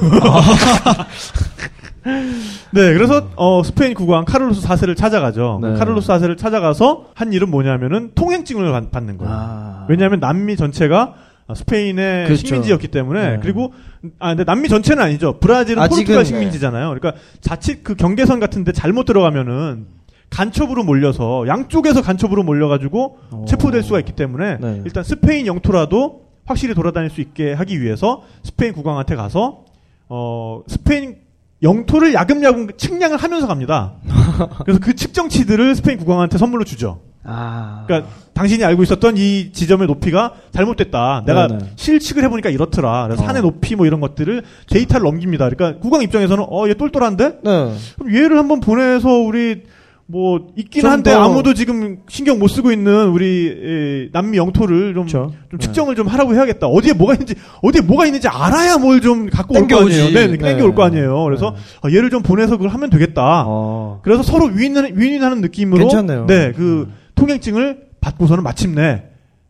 네, 2.04 2.94
그래서 2.94 3.28
어, 3.36 3.62
스페인 3.62 3.94
국왕 3.94 4.24
카를로스 4.24 4.66
4세를 4.66 4.96
찾아가죠. 4.96 5.58
네. 5.62 5.74
카를로스 5.74 6.08
4세를 6.08 6.36
찾아가서 6.38 7.06
한 7.14 7.32
일은 7.32 7.50
뭐냐면은 7.50 8.12
통행증을 8.14 8.70
받- 8.72 8.90
받는 8.90 9.18
거예요. 9.18 9.32
아. 9.34 9.86
왜냐하면 9.88 10.20
남미 10.20 10.56
전체가 10.56 11.14
스페인의 11.52 12.26
그렇죠. 12.26 12.46
식민지였기 12.46 12.88
때문에 12.88 13.30
네. 13.32 13.38
그리고 13.42 13.72
아 14.20 14.28
근데 14.28 14.44
남미 14.44 14.68
전체는 14.68 15.02
아니죠. 15.02 15.38
브라질은 15.40 15.82
아직은- 15.82 15.88
포르투갈 15.90 16.18
네. 16.22 16.24
식민지잖아요. 16.24 16.88
그러니까 16.94 17.14
자칫 17.40 17.82
그 17.82 17.96
경계선 17.96 18.38
같은데 18.38 18.70
잘못 18.72 19.04
들어가면은 19.04 19.86
간첩으로 20.30 20.84
몰려서 20.84 21.44
양쪽에서 21.48 22.02
간첩으로 22.02 22.44
몰려가지고 22.44 23.18
오. 23.32 23.44
체포될 23.46 23.82
수가 23.82 23.98
있기 23.98 24.12
때문에 24.12 24.58
네. 24.60 24.82
일단 24.84 25.02
스페인 25.02 25.46
영토라도 25.48 26.22
확실히 26.46 26.72
돌아다닐 26.74 27.10
수 27.10 27.20
있게 27.20 27.52
하기 27.52 27.80
위해서 27.82 28.22
스페인 28.44 28.72
국왕한테 28.72 29.16
가서 29.16 29.64
어 30.08 30.62
스페인 30.68 31.16
영토를 31.62 32.14
야금야금 32.14 32.68
측량을 32.76 33.16
하면서 33.18 33.46
갑니다. 33.46 33.94
그래서 34.64 34.80
그 34.80 34.94
측정치들을 34.94 35.74
스페인 35.74 35.98
국왕한테 35.98 36.38
선물로 36.38 36.64
주죠. 36.64 37.00
아. 37.22 37.84
그러니까 37.86 38.10
당신이 38.32 38.64
알고 38.64 38.82
있었던 38.82 39.18
이 39.18 39.52
지점의 39.52 39.86
높이가 39.86 40.32
잘못됐다. 40.52 41.24
내가 41.26 41.48
네네. 41.48 41.72
실측을 41.76 42.24
해보니까 42.24 42.48
이렇더라. 42.48 43.04
그래서 43.08 43.22
어. 43.22 43.26
산의 43.26 43.42
높이 43.42 43.76
뭐 43.76 43.84
이런 43.84 44.00
것들을 44.00 44.42
데이터를 44.70 45.04
넘깁니다. 45.04 45.50
그러니까 45.50 45.80
국왕 45.80 46.02
입장에서는 46.02 46.46
어 46.48 46.66
얘 46.68 46.74
똘똘한데? 46.74 47.40
네. 47.44 47.74
그럼 47.98 48.14
얘를 48.14 48.38
한번 48.38 48.60
보내서 48.60 49.10
우리 49.10 49.64
뭐 50.10 50.48
있긴 50.56 50.82
좀 50.82 50.90
한데 50.90 51.12
더- 51.12 51.22
아무도 51.22 51.54
지금 51.54 51.98
신경 52.08 52.38
못 52.38 52.48
쓰고 52.48 52.72
있는 52.72 53.08
우리 53.10 53.46
에, 53.48 54.10
남미 54.12 54.38
영토를 54.38 54.92
좀, 54.94 55.04
그렇죠. 55.06 55.32
좀 55.50 55.60
측정을 55.60 55.94
좀 55.94 56.08
하라고 56.08 56.34
해야겠다. 56.34 56.66
어디에 56.66 56.92
뭐가 56.94 57.14
있는지 57.14 57.34
어디에 57.62 57.80
뭐가 57.82 58.06
있는지 58.06 58.26
알아야 58.28 58.76
뭘 58.78 59.00
좀 59.00 59.30
갖고 59.30 59.54
올 59.58 59.68
거. 59.68 59.80
아니에요. 59.80 60.06
네, 60.10 60.26
네, 60.26 60.36
네. 60.36 60.38
땡겨 60.38 60.64
올 60.64 60.74
거 60.74 60.82
아니에요. 60.84 61.22
그래서 61.24 61.54
아, 61.82 61.88
얘를 61.90 62.10
좀 62.10 62.22
보내서 62.22 62.56
그걸 62.56 62.70
하면 62.70 62.90
되겠다. 62.90 63.44
어. 63.46 64.00
그래서 64.02 64.22
서로 64.22 64.46
위인하는 64.46 65.40
느낌으로 65.40 65.78
괜찮네요. 65.80 66.26
네, 66.26 66.52
그 66.56 66.88
통행증을 67.14 67.78
받고서는 68.00 68.42
마침내 68.42 69.04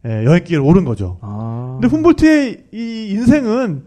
예, 0.06 0.24
여행길을 0.24 0.60
오른 0.62 0.84
거죠. 0.84 1.18
아. 1.20 1.78
근데 1.80 1.94
훔볼트의 1.94 2.56
이 2.72 3.08
인생은 3.10 3.82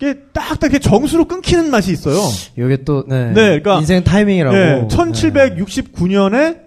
이게 0.00 0.14
딱딱 0.32 0.70
이렇게 0.70 0.78
정수로 0.78 1.24
끊기는 1.24 1.70
맛이 1.70 1.92
있어요. 1.92 2.16
이게 2.56 2.76
또, 2.84 3.04
네. 3.08 3.26
네, 3.26 3.60
그러니까- 3.60 3.78
인생 3.80 4.04
타이밍이라고. 4.04 4.56
네, 4.56 4.80
네. 4.82 4.88
1769년에 4.88 6.58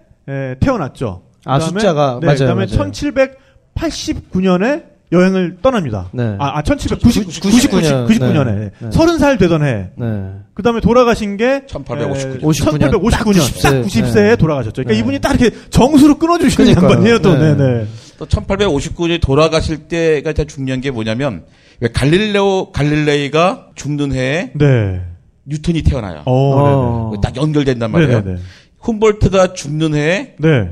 태어났죠. 0.59 1.23
아, 1.45 1.59
숫자가, 1.59 2.19
네, 2.21 2.27
맞아요, 2.27 2.37
그 2.39 2.45
다음에 2.45 2.65
맞아요. 2.65 2.91
1789년에 2.91 4.91
여행을 5.13 5.57
떠납니다. 5.61 6.09
네. 6.13 6.35
아, 6.39 6.57
아 6.57 6.61
1799, 6.61 7.49
99년. 7.49 8.07
99년에 8.07 8.45
네. 8.45 8.71
네. 8.79 8.89
30살 8.89 9.37
되던 9.39 9.63
해. 9.63 9.89
네. 9.97 10.31
그 10.53 10.63
다음에 10.63 10.79
돌아가신 10.79 11.35
게 11.35 11.63
1859년. 11.67 12.41
59년. 12.41 12.91
1859년 12.91 13.11
딱 13.11 13.25
90세. 13.25 13.85
90세에 13.85 14.13
네. 14.13 14.35
돌아가셨죠. 14.37 14.83
그러니까 14.83 14.93
네. 14.93 14.99
이분이 14.99 15.19
딱 15.19 15.37
이렇게 15.39 15.53
정수로 15.69 16.17
끊어주시는. 16.17 16.75
양반이에요, 16.75 17.19
또. 17.19 17.37
네. 17.37 17.55
네, 17.55 17.57
네. 17.57 17.87
또 18.17 18.25
1859년에 18.25 19.19
돌아가실 19.19 19.89
때가 19.89 20.31
진짜 20.31 20.53
중요한 20.53 20.79
게 20.79 20.91
뭐냐면 20.91 21.41
왜 21.41 21.60
갈릴레오 21.87 22.71
갈릴레이가 22.71 23.69
죽는 23.75 24.11
해에 24.13 24.51
네. 24.53 25.01
뉴턴이 25.45 25.81
태어나요. 25.83 26.21
어, 26.25 27.11
어. 27.13 27.21
딱 27.21 27.35
연결된단 27.35 27.91
네네. 27.91 28.05
말이에요. 28.05 28.21
네네네. 28.23 28.41
훔볼트가 28.79 29.53
죽는 29.53 29.95
해에 29.95 30.35
네. 30.39 30.71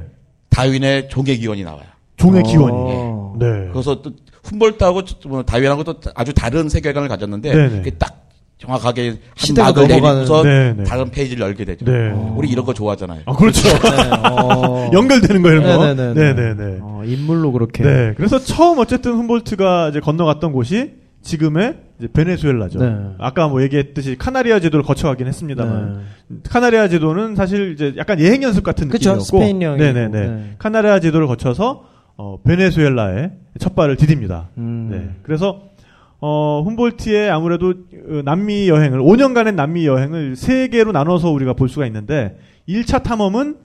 다윈의 0.50 1.10
종의 1.10 1.38
기원이 1.40 1.64
나와요. 1.64 1.86
종의 2.18 2.42
어. 2.42 2.44
기원이. 2.44 3.40
네. 3.40 3.70
그래서 3.72 4.02
또 4.02 4.12
훔볼트하고 4.44 5.02
뭐 5.28 5.44
다윈하고 5.44 5.84
또 5.84 6.00
아주 6.16 6.34
다른 6.34 6.70
세계관을 6.70 7.08
가졌는데 7.08 7.54
네네. 7.54 7.70
그게 7.70 7.92
딱 7.92 8.29
정확하게 8.60 9.10
한 9.10 9.18
넘어가는- 9.56 9.88
내리고서 9.88 10.44
네 10.44 10.74
네. 10.74 10.84
다른 10.84 11.10
페이지를 11.10 11.44
열게 11.46 11.64
되죠. 11.66 11.86
네. 11.86 12.12
우리 12.36 12.50
이런 12.50 12.66
거 12.66 12.74
좋아하잖아요. 12.74 13.22
아, 13.26 13.34
그렇죠. 13.34 13.68
네. 13.70 13.70
어. 14.54 14.90
연결되는 14.92 15.42
거 15.42 15.50
이런 15.50 15.64
거. 15.64 15.94
네네네. 15.94 16.34
네네네. 16.34 16.80
어, 16.82 17.02
인물로 17.06 17.54
그렇게. 17.54 17.84
네. 17.84 18.14
그래서 18.18 18.38
처음 18.38 18.80
어쨌든 18.80 19.14
훔볼트가 19.14 19.90
이제 19.90 20.00
건너갔던 20.02 20.52
곳이 20.52 20.92
지금의 21.22 21.78
이제 22.00 22.08
베네수엘라죠. 22.12 22.80
네. 22.80 22.96
아까 23.18 23.48
뭐 23.48 23.62
얘기했듯이 23.62 24.18
카나리아 24.18 24.60
제도를 24.60 24.84
거쳐가긴 24.84 25.28
했습니다만 25.28 26.04
네. 26.28 26.38
카나리아 26.50 26.90
제도는 26.90 27.36
사실 27.36 27.72
이제 27.74 27.94
약간 27.98 28.20
예행 28.20 28.44
연습 28.44 28.64
같은 28.64 28.90
그쵸, 28.90 29.12
느낌이었고 29.12 29.24
스페인령이고. 29.24 29.84
네네네. 29.84 30.28
네. 30.28 30.56
카나리아 30.60 31.00
제도를 31.00 31.28
거쳐서 31.28 31.84
어, 32.18 32.38
베네수엘라에 32.44 33.32
첫 33.60 33.76
발을 33.76 33.96
디딥니다. 33.96 34.50
음. 34.58 34.90
네. 34.92 35.10
그래서 35.24 35.62
어, 36.22 36.62
훔볼트의 36.66 37.30
아무래도 37.30 37.70
어, 37.70 38.22
남미 38.26 38.68
여행을 38.70 39.00
5년간의 39.00 39.56
남미 39.56 39.86
여행을 39.88 40.36
세 40.36 40.68
개로 40.68 40.92
나눠서 40.92 41.32
우리가 41.32 41.54
볼 41.54 41.70
수가 41.70 41.86
있는데 41.88 42.38
1차 42.68 43.04
탐험은 43.04 43.58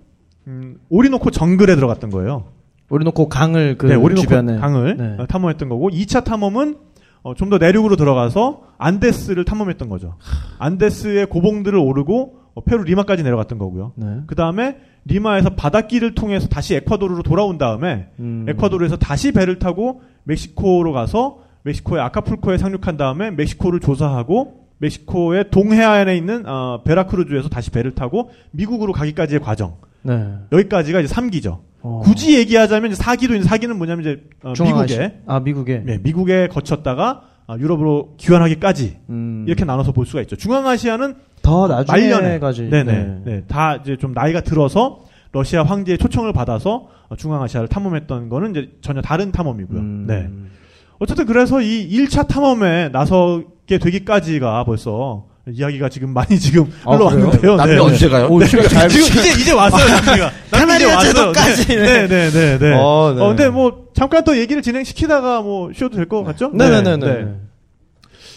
음, 0.46 0.76
오리노코 0.88 1.30
정글에 1.30 1.74
들어갔던 1.74 2.10
거예요. 2.10 2.44
오리노코 2.90 3.28
강을 3.28 3.76
그 3.78 3.86
네, 3.86 3.94
오리노코 3.94 4.22
주변에 4.22 4.58
강을 4.58 4.96
네. 4.96 5.16
어, 5.22 5.26
탐험했던 5.26 5.68
거고 5.68 5.90
2차 5.90 6.24
탐험은 6.24 6.76
어, 7.22 7.34
좀 7.34 7.48
더 7.48 7.56
내륙으로 7.58 7.96
들어가서 7.96 8.62
안데스를 8.78 9.44
탐험했던 9.46 9.88
거죠. 9.88 10.16
안데스의 10.58 11.26
고봉들을 11.26 11.78
오르고 11.78 12.38
어, 12.54 12.60
페루 12.60 12.84
리마까지 12.84 13.22
내려갔던 13.22 13.58
거고요. 13.58 13.92
네. 13.96 14.06
그 14.26 14.34
다음에 14.34 14.76
리마에서 15.06 15.50
바닷길을 15.50 16.14
통해서 16.14 16.46
다시 16.48 16.74
에콰도르로 16.76 17.22
돌아온 17.22 17.58
다음에 17.58 18.08
음. 18.20 18.44
에콰도르에서 18.48 18.96
다시 18.98 19.32
배를 19.32 19.58
타고 19.58 20.02
멕시코로 20.24 20.92
가서 20.92 21.38
멕시코의 21.64 22.02
아카풀코에 22.02 22.58
상륙한 22.58 22.96
다음에 22.96 23.30
멕시코를 23.30 23.80
조사하고 23.80 24.64
멕시코의 24.78 25.50
동해안에 25.50 26.16
있는 26.16 26.46
어, 26.46 26.82
베라크루즈에서 26.84 27.48
다시 27.48 27.70
배를 27.70 27.94
타고 27.94 28.30
미국으로 28.52 28.92
가기까지의 28.92 29.40
과정. 29.40 29.76
네. 30.02 30.34
여기까지가 30.52 31.00
이제 31.00 31.12
3기죠. 31.12 31.60
어. 31.80 32.00
굳이 32.04 32.38
얘기하자면 32.38 32.92
이제 32.92 33.02
4기도 33.02 33.32
있는 33.32 33.42
4기는 33.42 33.76
뭐냐면 33.76 34.00
이제 34.00 34.22
어, 34.42 34.52
미국에 34.62 35.20
아 35.26 35.40
미국에 35.40 35.82
네, 35.84 35.98
미국에 36.02 36.48
거쳤다가 36.48 37.22
아, 37.46 37.58
유럽으로 37.58 38.14
귀환하기까지 38.18 38.98
음. 39.10 39.44
이렇게 39.46 39.64
나눠서 39.64 39.92
볼 39.92 40.06
수가 40.06 40.22
있죠. 40.22 40.36
중앙아시아는 40.36 41.14
더 41.42 41.68
나중에 41.68 42.00
말년에 42.00 42.38
가지 42.38 42.62
네네 42.62 42.92
네. 42.92 43.20
네. 43.24 43.44
다 43.46 43.76
이제 43.76 43.96
좀 43.96 44.12
나이가 44.14 44.40
들어서 44.40 45.02
러시아 45.32 45.62
황제의 45.62 45.98
초청을 45.98 46.32
받아서 46.32 46.88
어, 47.08 47.16
중앙아시아를 47.16 47.68
탐험했던 47.68 48.28
거는 48.30 48.50
이제 48.52 48.70
전혀 48.80 49.02
다른 49.02 49.30
탐험이고요. 49.30 49.78
음. 49.78 50.06
네. 50.06 50.30
어쨌든 50.98 51.26
그래서 51.26 51.60
이 51.60 51.88
1차 51.90 52.26
탐험에 52.28 52.88
나서게 52.90 53.78
되기까지가 53.78 54.64
벌써 54.64 55.24
이야기가 55.46 55.88
지금 55.90 56.10
많이 56.14 56.38
지금 56.38 56.72
아, 56.84 56.94
흘러왔는데요. 56.94 57.56
남미 57.56 57.72
네, 57.74 57.78
언제 57.78 58.08
가요? 58.08 58.28
오, 58.30 58.42
잘 58.44 58.88
지금 58.88 59.04
이제 59.20 59.30
이제 59.42 59.52
왔어요, 59.52 59.86
남미가. 59.86 60.30
남미 60.50 60.76
이제 60.76 60.84
왔어요. 60.86 61.12
제도까지. 61.12 61.66
네, 61.66 62.08
네, 62.08 62.30
네, 62.30 62.58
네. 62.58 62.72
어, 62.74 63.12
네. 63.14 63.22
어, 63.22 63.28
근데 63.28 63.50
뭐 63.50 63.88
잠깐 63.94 64.24
또 64.24 64.38
얘기를 64.38 64.62
진행시키다가 64.62 65.42
뭐 65.42 65.70
쉬어도 65.74 65.96
될 65.96 66.06
것 66.06 66.22
같죠? 66.24 66.50
네네네 66.54 66.96
네. 66.96 67.34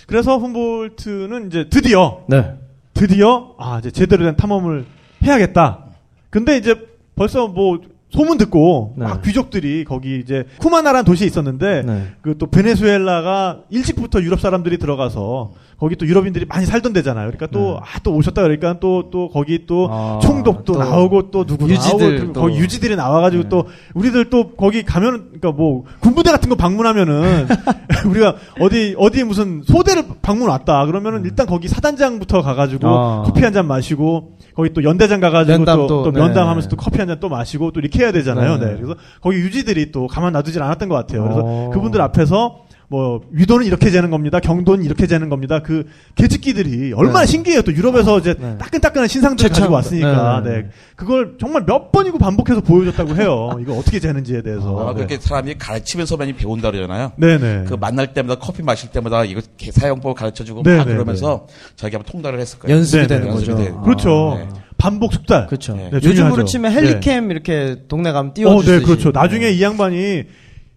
그래서 0.08 0.38
훔볼트는 0.38 1.48
이제 1.48 1.68
드디어 1.70 2.22
네. 2.28 2.56
드디어 2.94 3.54
아 3.58 3.78
이제 3.80 3.92
제대로 3.92 4.26
된 4.26 4.36
탐험을 4.36 4.86
해야겠다. 5.24 5.86
근데 6.30 6.58
이제 6.58 6.76
벌써 7.16 7.48
뭐 7.48 7.80
소문 8.10 8.38
듣고 8.38 8.96
네. 8.98 9.06
막 9.06 9.22
귀족들이 9.22 9.84
거기 9.84 10.20
이제 10.20 10.46
쿠마나라는 10.60 11.04
도시에 11.06 11.28
있었는데 11.28 11.84
네. 11.84 12.08
그또 12.22 12.50
베네수엘라가 12.50 13.64
일찍부터 13.70 14.22
유럽 14.22 14.40
사람들이 14.40 14.78
들어가서 14.78 15.52
거기 15.80 15.96
또 15.96 16.08
유럽인들이 16.08 16.46
많이 16.46 16.66
살던 16.66 16.92
데잖아요. 16.94 17.30
그러니까 17.32 17.48
또아또 17.48 18.14
오셨다 18.16 18.42
그러니까 18.42 18.80
또또 18.80 19.30
거기 19.30 19.66
또 19.68 19.88
네. 19.88 19.94
아, 19.94 20.20
총독도 20.24 20.74
또 20.74 20.80
나오고 20.80 21.30
또 21.30 21.46
누구 21.46 21.70
유지들 21.70 22.16
나오고 22.20 22.34
또. 22.34 22.42
거기 22.42 22.58
유지들이 22.58 22.96
나와가지고 22.96 23.44
네. 23.44 23.50
또 23.50 23.66
우리들 23.94 24.30
또 24.32 24.50
거기 24.56 24.84
가면 24.84 25.26
그러니까 25.40 25.52
뭐 25.52 25.84
군부대 26.00 26.32
같은 26.32 26.50
거 26.50 26.56
방문하면은 26.56 27.48
우리가 28.10 28.36
어디 28.60 28.96
어디 28.98 29.24
무슨 29.24 29.62
소대를 29.64 30.04
방문 30.24 30.50
왔다 30.50 30.86
그러면은 30.88 31.24
일단 31.26 31.46
거기 31.46 31.68
사단장부터 31.68 32.42
가가지고 32.42 32.88
음. 32.88 32.92
아. 32.94 33.24
커피 33.26 33.44
한 33.44 33.54
잔 33.54 33.68
마시고 33.68 34.38
거기 34.56 34.74
또 34.74 34.84
연대장 34.84 35.20
가가지고 35.20 35.64
또, 35.66 35.88
또, 35.88 36.04
또 36.06 36.12
네. 36.12 36.20
면담하면서 36.22 36.70
또 36.70 36.76
커피 36.76 36.98
한 36.98 37.08
잔 37.08 37.20
또 37.20 37.30
마시고 37.30 37.72
또 37.72 37.80
이렇게 37.80 38.00
해야 38.04 38.12
되잖아요. 38.12 38.58
네. 38.58 38.66
네. 38.66 38.76
그래서 38.76 38.96
거기 39.22 39.38
유지들이 39.38 39.92
또 39.92 40.08
가만 40.08 40.34
놔두질 40.34 40.62
않았던 40.62 40.90
것 40.90 40.96
같아요. 40.96 41.24
그래서 41.24 41.42
어. 41.44 41.70
그분들 41.74 42.02
앞에서 42.02 42.67
뭐 42.90 43.20
위도는 43.32 43.66
이렇게 43.66 43.90
재는 43.92 44.10
겁니다. 44.12 44.40
경도는 44.40 44.86
이렇게 44.86 45.08
재는 45.08 45.28
겁니다. 45.28 45.62
그 45.62 45.86
계집기들이 46.16 46.94
얼마나 46.94 47.22
네. 47.22 47.26
신기해요. 47.26 47.62
또 47.64 47.74
유럽에서 47.74 48.18
이제 48.20 48.34
네. 48.40 48.58
따끈따끈한 48.58 49.10
신상들을 49.10 49.50
최첨- 49.50 49.64
가지고 49.64 49.74
왔으니까 49.76 50.42
네. 50.46 50.50
네. 50.50 50.66
그걸 50.96 51.36
정말 51.38 51.66
몇 51.66 51.92
번이고 51.92 52.18
반복해서 52.18 52.62
보여줬다고 52.62 53.18
해요. 53.18 53.58
이거 53.62 53.74
어떻게 53.78 54.00
재는지에 54.00 54.42
대해서. 54.42 54.80
아마 54.80 54.92
네. 54.92 54.96
그렇게 54.96 55.18
사람이 55.20 55.56
가르치면서 55.58 56.16
많이 56.16 56.32
배운다 56.32 56.72
그러잖아요. 56.72 57.12
네네. 57.18 57.66
그 57.68 57.74
만날 57.74 58.14
때마다 58.14 58.40
커피 58.40 58.64
마실 58.64 58.90
때마다 58.90 59.26
이거 59.26 59.42
개- 59.58 59.70
사용법 59.72 60.16
가르쳐주고 60.16 60.64
네, 60.64 60.78
막 60.78 60.88
네, 60.88 60.94
그러면서 60.94 61.46
자기가 61.76 62.04
통달을 62.04 62.40
했을 62.40 62.58
거예요. 62.60 62.78
연습이 62.78 63.02
네, 63.02 63.08
되는 63.08 63.24
네, 63.28 63.34
거죠. 63.34 63.52
연습이 63.52 63.70
돼요. 63.70 63.82
그렇죠. 63.82 64.36
네. 64.40 64.48
반복 64.78 65.12
숙달. 65.12 65.48
그렇죠. 65.48 65.76
네. 65.76 65.90
네, 65.92 66.00
요즘으로. 66.02 66.46
치면 66.46 66.74
네. 66.74 66.78
헬리캠 66.82 67.32
이렇게 67.32 67.82
동네 67.90 68.14
가면 68.14 68.32
어, 68.32 68.34
띄워주듯이. 68.34 68.80
네, 68.80 68.86
그렇죠. 68.86 69.12
나중에 69.12 69.50
이 69.50 69.62
양반이 69.62 70.24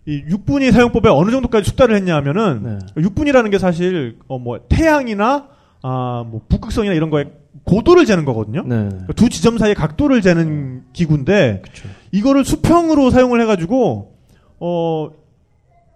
이 0.07 0.23
육분위 0.29 0.73
사용법에 0.73 1.09
어느 1.09 1.31
정도까지 1.31 1.69
숙달을 1.69 1.95
했냐면은 1.97 2.79
네. 2.97 3.03
육분이라는 3.03 3.51
게 3.51 3.59
사실 3.59 4.17
어 4.29 4.39
뭐 4.39 4.61
태양이나 4.69 5.49
아뭐 5.83 6.43
북극성이나 6.49 6.95
이런 6.95 7.11
거에 7.11 7.27
고도를 7.65 8.07
재는 8.07 8.25
거거든요. 8.25 8.63
네. 8.67 8.89
그두 9.07 9.29
지점 9.29 9.59
사이의 9.59 9.75
각도를 9.75 10.23
재는 10.23 10.85
기구인데 10.93 11.63
그렇죠. 11.63 11.89
이거를 12.13 12.45
수평으로 12.45 13.11
사용을 13.11 13.41
해가지고 13.43 14.15
어 14.59 15.11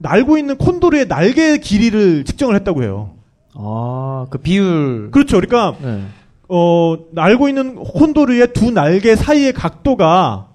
날고 0.01 0.37
있는 0.39 0.57
콘도르의 0.59 1.09
날개 1.09 1.59
길이를 1.59 2.25
측정을 2.25 2.55
했다고 2.57 2.83
해요. 2.83 3.13
아, 3.55 4.27
그 4.31 4.39
비율. 4.39 5.11
그렇죠. 5.13 5.41
그러니까 5.41 5.77
네. 5.81 6.03
어 6.49 6.97
날고 7.13 7.49
있는 7.49 7.77
콘도르의 7.77 8.53
두 8.53 8.71
날개 8.71 9.17
사이의 9.17 9.53
각도가 9.55 10.49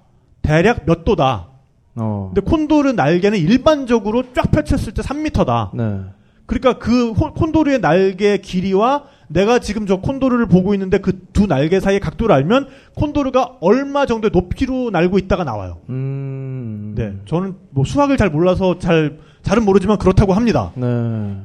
대략 0.43 0.85
몇 0.85 1.03
도다. 1.03 1.48
어. 1.99 2.31
근데 2.33 2.49
콘도르 2.49 2.91
날개는 2.91 3.37
일반적으로 3.39 4.23
쫙 4.33 4.49
펼쳤을 4.51 4.93
때 4.93 5.01
3m다. 5.01 5.71
네. 5.75 5.99
그러니까 6.45 6.79
그 6.79 7.11
호- 7.11 7.33
콘도르의 7.33 7.79
날개 7.81 8.37
길이와 8.37 9.03
내가 9.27 9.59
지금 9.59 9.85
저 9.85 9.97
콘도르를 9.97 10.47
보고 10.47 10.73
있는데 10.73 10.97
그 10.97 11.13
두 11.33 11.45
날개 11.47 11.79
사이의 11.79 11.99
각도를 11.99 12.33
알면 12.35 12.67
콘도르가 12.95 13.57
얼마 13.61 14.05
정도의 14.07 14.31
높이로 14.33 14.89
날고 14.89 15.19
있다가 15.19 15.43
나와요. 15.43 15.77
음. 15.89 16.93
네. 16.97 17.13
저는 17.25 17.55
뭐 17.69 17.85
수학을 17.85 18.17
잘 18.17 18.29
몰라서 18.29 18.77
잘 18.79 19.17
잘은 19.43 19.63
모르지만 19.63 19.97
그렇다고 19.99 20.33
합니다. 20.33 20.71
네. 20.75 20.85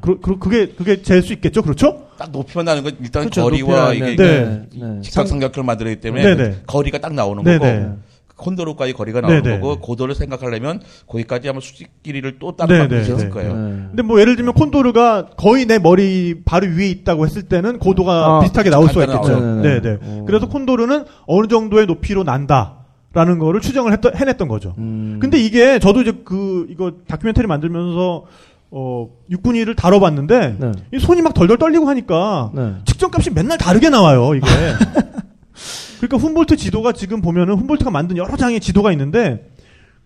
그, 0.00 0.18
그, 0.20 0.38
그게, 0.38 0.66
그게 0.68 1.00
잴 1.02 1.22
수 1.22 1.32
있겠죠? 1.34 1.62
그렇죠? 1.62 2.07
딱 2.18 2.30
높이만 2.32 2.64
나는 2.64 2.82
건 2.82 2.96
일단 3.00 3.22
그렇죠. 3.22 3.42
거리와 3.42 3.86
높이가 3.86 3.92
이게 4.11 4.16
네. 4.16 4.66
네. 4.74 5.00
직각삼각형을 5.02 5.64
만들기 5.64 6.00
때문에 6.00 6.22
네네. 6.34 6.55
거리가 6.66 6.98
딱 6.98 7.14
나오는 7.14 7.44
네네. 7.44 7.59
거고 7.59 7.96
콘도로까지 8.45 8.92
거리가 8.92 9.20
나오는 9.20 9.42
네네. 9.42 9.61
거고 9.61 9.80
고도를 9.80 10.14
생각하려면 10.14 10.80
거기까지 11.07 11.49
아마 11.49 11.61
수직 11.61 12.03
길이를 12.03 12.38
또 12.38 12.55
따로 12.57 12.68
네네. 12.68 12.80
만들었을 12.80 13.16
네. 13.16 13.28
거예요. 13.30 13.55
네. 13.55 13.70
근데 13.88 14.03
뭐 14.03 14.20
예를 14.20 14.36
들면 14.36 14.55
콘도르가 14.55 15.30
거의 15.36 15.66
내 15.66 15.78
머리 15.78 16.42
바로 16.45 16.66
위에 16.66 16.88
있다고 16.88 17.24
했을 17.24 17.42
때는 17.42 17.78
고도가 17.78 18.36
아, 18.36 18.40
비슷하게 18.40 18.70
나올 18.70 18.88
수가 18.88 19.05
있겠죠. 19.05 19.28
나오죠. 19.28 19.40
네, 19.62 19.62
네 19.62 19.80
네. 19.80 19.99
네. 19.99 20.20
오. 20.20 20.24
그래서 20.26 20.49
콘도르는 20.49 21.05
어느 21.26 21.47
정도의 21.47 21.86
높이로 21.86 22.24
난다 22.24 22.84
라는 23.12 23.38
거를 23.38 23.61
추정을 23.61 23.92
했던, 23.92 24.16
해냈던 24.16 24.49
거죠. 24.49 24.74
음. 24.78 25.18
근데 25.20 25.38
이게 25.38 25.78
저도 25.78 26.03
이제 26.03 26.12
그 26.24 26.66
이거 26.68 26.92
다큐멘터리 27.07 27.47
만들면서 27.47 28.24
어 28.72 29.09
육군이를 29.30 29.76
다뤄봤는데 29.76 30.57
네. 30.59 30.72
이 30.92 30.99
손이 30.99 31.22
막 31.22 31.32
덜덜 31.32 31.59
떨리고 31.59 31.88
하니까 31.88 32.51
네. 32.55 32.72
측정값이 32.84 33.30
맨날 33.30 33.57
다르게 33.57 33.88
나와요 33.88 34.34
이게. 34.34 34.47
그러니까 36.07 36.16
훔볼트 36.28 36.57
지도가 36.57 36.92
지금 36.92 37.20
보면은 37.22 37.55
훔볼트가 37.55 37.90
만든 37.90 38.16
여러 38.16 38.36
장의 38.36 38.61
지도가 38.61 38.92
있는데 38.92 39.50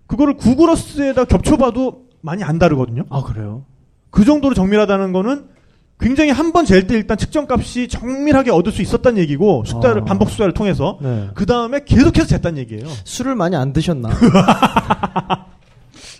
그거를 0.07 0.35
구글어스에다 0.37 1.25
겹쳐봐도 1.25 2.05
많이 2.21 2.45
안 2.45 2.59
다르거든요. 2.59 3.05
아 3.11 3.23
그래요? 3.23 3.65
그 4.11 4.25
정도로 4.25 4.55
정밀하다는 4.55 5.13
거는 5.13 5.47
굉장히 6.01 6.31
한 6.31 6.53
번 6.53 6.65
잴 6.65 6.87
때 6.87 6.95
일단 6.95 7.19
측정값이 7.19 7.89
정밀하게 7.89 8.53
얻을 8.53 8.71
수 8.71 8.83
있었다는 8.83 9.19
얘기고 9.23 9.65
숫자를 9.67 10.03
아. 10.03 10.05
반복 10.05 10.31
숫자를 10.31 10.55
통해서 10.55 10.99
네. 11.03 11.29
그 11.35 11.45
다음에 11.45 11.81
계속해서 11.85 12.37
쟀다는 12.37 12.59
얘기예요. 12.59 12.87
술을 13.05 13.35
많이 13.35 13.57
안 13.57 13.73
드셨나? 13.73 14.09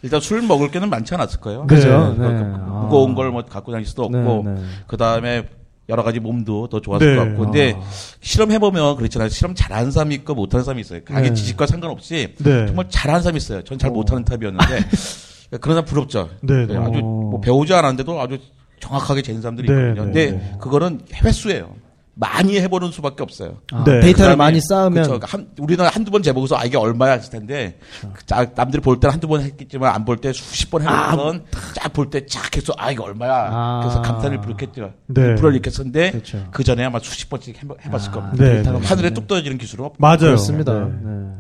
일단 0.03 0.21
술 0.21 0.43
먹을 0.43 0.71
게는 0.71 0.91
많지 0.91 1.15
않았을 1.15 1.41
거예요. 1.41 1.67
그죠? 1.67 2.15
네. 2.19 2.29
네. 2.29 2.43
무거운 2.43 3.15
걸 3.15 3.31
뭐 3.31 3.43
갖고 3.45 3.71
다닐 3.73 3.87
수도 3.87 4.09
네, 4.11 4.19
없고 4.19 4.43
네. 4.51 4.57
그 4.87 4.97
다음에 4.97 5.49
여러 5.89 6.03
가지 6.03 6.21
몸도 6.21 6.69
더 6.69 6.81
좋았을 6.81 7.11
네. 7.11 7.17
것 7.17 7.25
같고 7.25 7.45
근데 7.45 7.75
아. 7.77 7.83
실험해 8.21 8.59
보면 8.59 8.97
그렇잖아요. 8.97 9.29
실험 9.31 9.55
잘하는 9.55 9.91
사람이 9.91 10.15
있고 10.17 10.35
못하는 10.35 10.65
사람이 10.65 10.81
있어요. 10.83 11.01
자기 11.09 11.29
네. 11.31 11.35
지식과 11.35 11.67
상관없이 11.67 12.35
네. 12.39 12.67
정말 12.67 12.87
잘하는 12.91 13.23
사람이 13.23 13.37
있어요. 13.39 13.63
전 13.65 13.79
잘 13.79 13.91
못하는 13.91 14.25
타입이었는데 14.25 14.67
그런 15.61 15.77
사람 15.77 15.85
부럽죠. 15.85 16.29
네, 16.43 16.67
네. 16.67 16.75
네, 16.75 16.77
아주 16.77 16.99
어. 16.99 17.01
뭐 17.03 17.41
배우지 17.41 17.73
않았는데도 17.73 18.21
아주 18.21 18.39
정확하게 18.81 19.23
재는 19.23 19.41
사람들이 19.41 19.67
네, 19.69 19.75
있거든요. 19.75 19.95
네, 19.95 20.13
근데 20.13 20.31
네. 20.33 20.57
그거는 20.61 21.01
횟수예요. 21.25 21.75
많이 22.21 22.59
해보는 22.59 22.91
수밖에 22.91 23.23
없어요. 23.23 23.59
아, 23.73 23.85
네. 23.85 23.93
데이터를 24.01 24.13
그다음에 24.15 24.35
많이 24.37 24.61
쌓으면 24.61 25.03
그쵸. 25.05 25.21
한, 25.23 25.49
우리는 25.61 25.85
한두 25.87 26.11
번 26.11 26.21
재보고서 26.23 26.57
아, 26.57 26.65
이게 26.65 26.77
얼마야 26.77 27.13
했을 27.13 27.31
텐데 27.31 27.79
그 28.13 28.27
자, 28.27 28.45
남들이 28.57 28.83
볼 28.83 28.99
때는 28.99 29.13
한두 29.13 29.29
번 29.29 29.41
했겠지만 29.43 29.95
안 29.95 30.05
볼 30.05 30.17
때 30.17 30.33
수십 30.33 30.69
번 30.71 30.83
해보고선 30.83 31.45
쫙볼 31.75 32.11
때쫙 32.11 32.57
해서 32.57 32.73
아 32.77 32.91
이거 32.91 33.05
얼마야 33.05 33.49
아. 33.53 33.81
그래서 33.85 34.03
감탄을 34.03 34.41
부르겠죠. 34.41 34.93
네. 35.07 35.37
불어일으켰었는데 35.37 36.11
그렇죠. 36.11 36.45
그 36.51 36.65
전에 36.65 36.85
아마 36.85 36.99
수십 36.99 37.29
번씩 37.31 37.57
해봤을 37.63 38.09
아, 38.09 38.11
겁니다. 38.11 38.45
네, 38.45 38.55
데이터가 38.55 38.81
네. 38.81 38.87
하늘에. 38.87 39.11
뚝 39.11 39.29
떨어지는 39.29 39.57
기술은 39.59 39.85
없. 39.85 39.95
맞아요. 39.99 40.19
그렇습니다. 40.19 40.73
네. 40.75 40.91
네. 41.03 41.33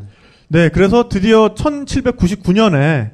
네, 0.50 0.68
그래서 0.70 1.08
드디어 1.08 1.54
1799년에 1.54 3.10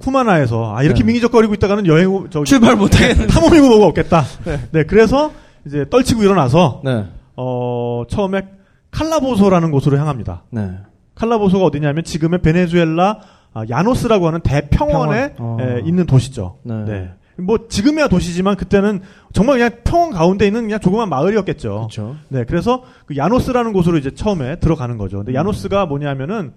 쿠마나에서 0.00 0.74
아, 0.74 0.82
이렇게 0.82 1.00
네. 1.00 1.04
민기적거리고 1.06 1.54
있다가는 1.54 1.86
여행 1.86 2.08
오- 2.10 2.28
저기 2.30 2.46
출발 2.46 2.76
못하겠네. 2.76 3.26
탐험이고 3.28 3.68
뭐가 3.68 3.86
없겠다. 3.86 4.24
네. 4.72 4.84
그래서 4.84 5.30
이제 5.66 5.88
떨치고 5.88 6.22
일어나서 6.22 6.82
네. 6.84 7.06
어, 7.36 8.04
처음에 8.08 8.48
칼라보소라는 8.90 9.70
곳으로 9.70 9.98
향합니다. 9.98 10.44
네. 10.50 10.70
칼라보소가 11.14 11.64
어디냐면 11.64 12.04
지금의 12.04 12.42
베네수엘라 12.42 13.20
아, 13.54 13.64
야노스라고 13.68 14.26
하는 14.26 14.40
대평원에 14.40 15.34
평원. 15.34 15.60
어. 15.60 15.62
에, 15.62 15.80
있는 15.84 16.06
도시죠. 16.06 16.58
네. 16.62 17.10
뭐 17.38 17.66
지금이야 17.68 18.08
도시지만 18.08 18.56
그때는 18.56 19.00
정말 19.32 19.56
그냥 19.58 19.70
평원 19.84 20.10
가운데 20.10 20.46
있는 20.46 20.62
그냥 20.62 20.80
조그만 20.80 21.08
마을이었겠죠. 21.08 21.72
그렇죠. 21.74 22.16
네, 22.28 22.44
그래서 22.44 22.82
그 23.06 23.16
야노스라는 23.16 23.72
곳으로 23.72 23.98
이제 23.98 24.10
처음에 24.10 24.56
들어가는 24.56 24.98
거죠. 24.98 25.18
근데 25.18 25.34
야노스가 25.34 25.86
뭐냐면은 25.86 26.52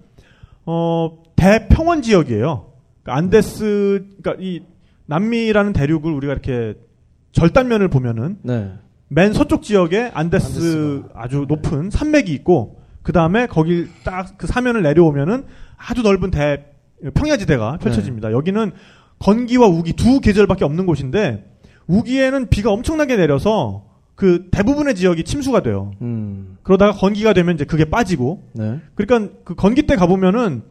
어 0.66 1.18
대평원 1.36 2.02
지역이에요. 2.02 2.66
그러니까 3.02 3.18
안데스, 3.18 4.04
그러니까 4.22 4.42
이 4.42 4.62
남미라는 5.06 5.72
대륙을 5.72 6.12
우리가 6.12 6.32
이렇게 6.32 6.74
절단면을 7.32 7.88
보면은 7.88 8.38
네. 8.42 8.72
맨 9.08 9.32
서쪽 9.32 9.62
지역에 9.62 10.10
안데스. 10.14 11.04
아주 11.14 11.46
높은 11.48 11.90
산맥이 11.90 12.32
있고 12.34 12.80
그 13.02 13.12
다음에 13.12 13.46
거길 13.46 13.88
딱 14.04 14.36
그 14.36 14.46
사면을 14.46 14.82
내려오면은 14.82 15.44
아주 15.76 16.02
넓은 16.02 16.30
대 16.30 16.64
평야지대가 17.14 17.78
펼쳐집니다. 17.78 18.32
여기는 18.32 18.72
건기와 19.18 19.66
우기 19.68 19.92
두 19.92 20.20
계절밖에 20.20 20.64
없는 20.64 20.86
곳인데 20.86 21.44
우기에는 21.86 22.48
비가 22.48 22.70
엄청나게 22.72 23.16
내려서 23.16 23.84
그 24.16 24.48
대부분의 24.50 24.94
지역이 24.94 25.24
침수가 25.24 25.62
돼요. 25.62 25.92
음. 26.02 26.56
그러다가 26.62 26.92
건기가 26.92 27.32
되면 27.32 27.54
이제 27.54 27.64
그게 27.64 27.84
빠지고 27.84 28.42
네. 28.54 28.80
그러니까 28.94 29.32
그 29.44 29.54
건기 29.54 29.82
때 29.86 29.94
가보면은 29.96 30.62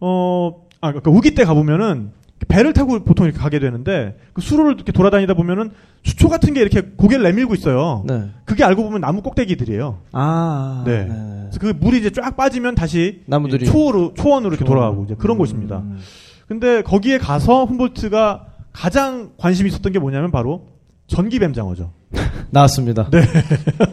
어 0.00 0.64
아 0.80 0.88
그러니까 0.88 1.10
우기 1.10 1.34
때 1.34 1.44
가보면은 1.44 2.12
배를 2.48 2.72
타고 2.72 3.02
보통 3.04 3.26
이렇게 3.26 3.38
가게 3.38 3.58
되는데 3.58 4.16
그 4.32 4.40
수로를 4.42 4.74
이렇게 4.74 4.92
돌아다니다 4.92 5.34
보면은 5.34 5.70
수초 6.02 6.28
같은 6.28 6.52
게 6.54 6.60
이렇게 6.60 6.82
고개를 6.82 7.24
내밀고 7.24 7.54
있어요. 7.54 8.04
네. 8.06 8.30
그게 8.44 8.64
알고 8.64 8.84
보면 8.84 9.00
나무 9.00 9.22
꼭대기들이에요. 9.22 9.98
아. 10.12 10.82
네. 10.86 11.06
그래서 11.06 11.58
그 11.60 11.74
물이 11.78 11.98
이제 11.98 12.10
쫙 12.10 12.36
빠지면 12.36 12.74
다시 12.74 13.22
나무들이 13.26 13.64
초원으로 13.66 14.14
초원으로 14.14 14.50
이렇게 14.50 14.64
초원. 14.64 14.78
돌아가고 14.78 15.04
이제 15.04 15.14
그런 15.16 15.36
음. 15.36 15.38
곳입니다. 15.38 15.82
근데 16.48 16.82
거기에 16.82 17.18
가서 17.18 17.64
훔볼트가 17.64 18.46
가장 18.72 19.30
관심이 19.38 19.68
있었던 19.70 19.92
게 19.92 19.98
뭐냐면 19.98 20.30
바로 20.30 20.66
전기 21.06 21.38
뱀장어죠. 21.38 21.92
나왔습니다. 22.50 23.08
네. 23.10 23.22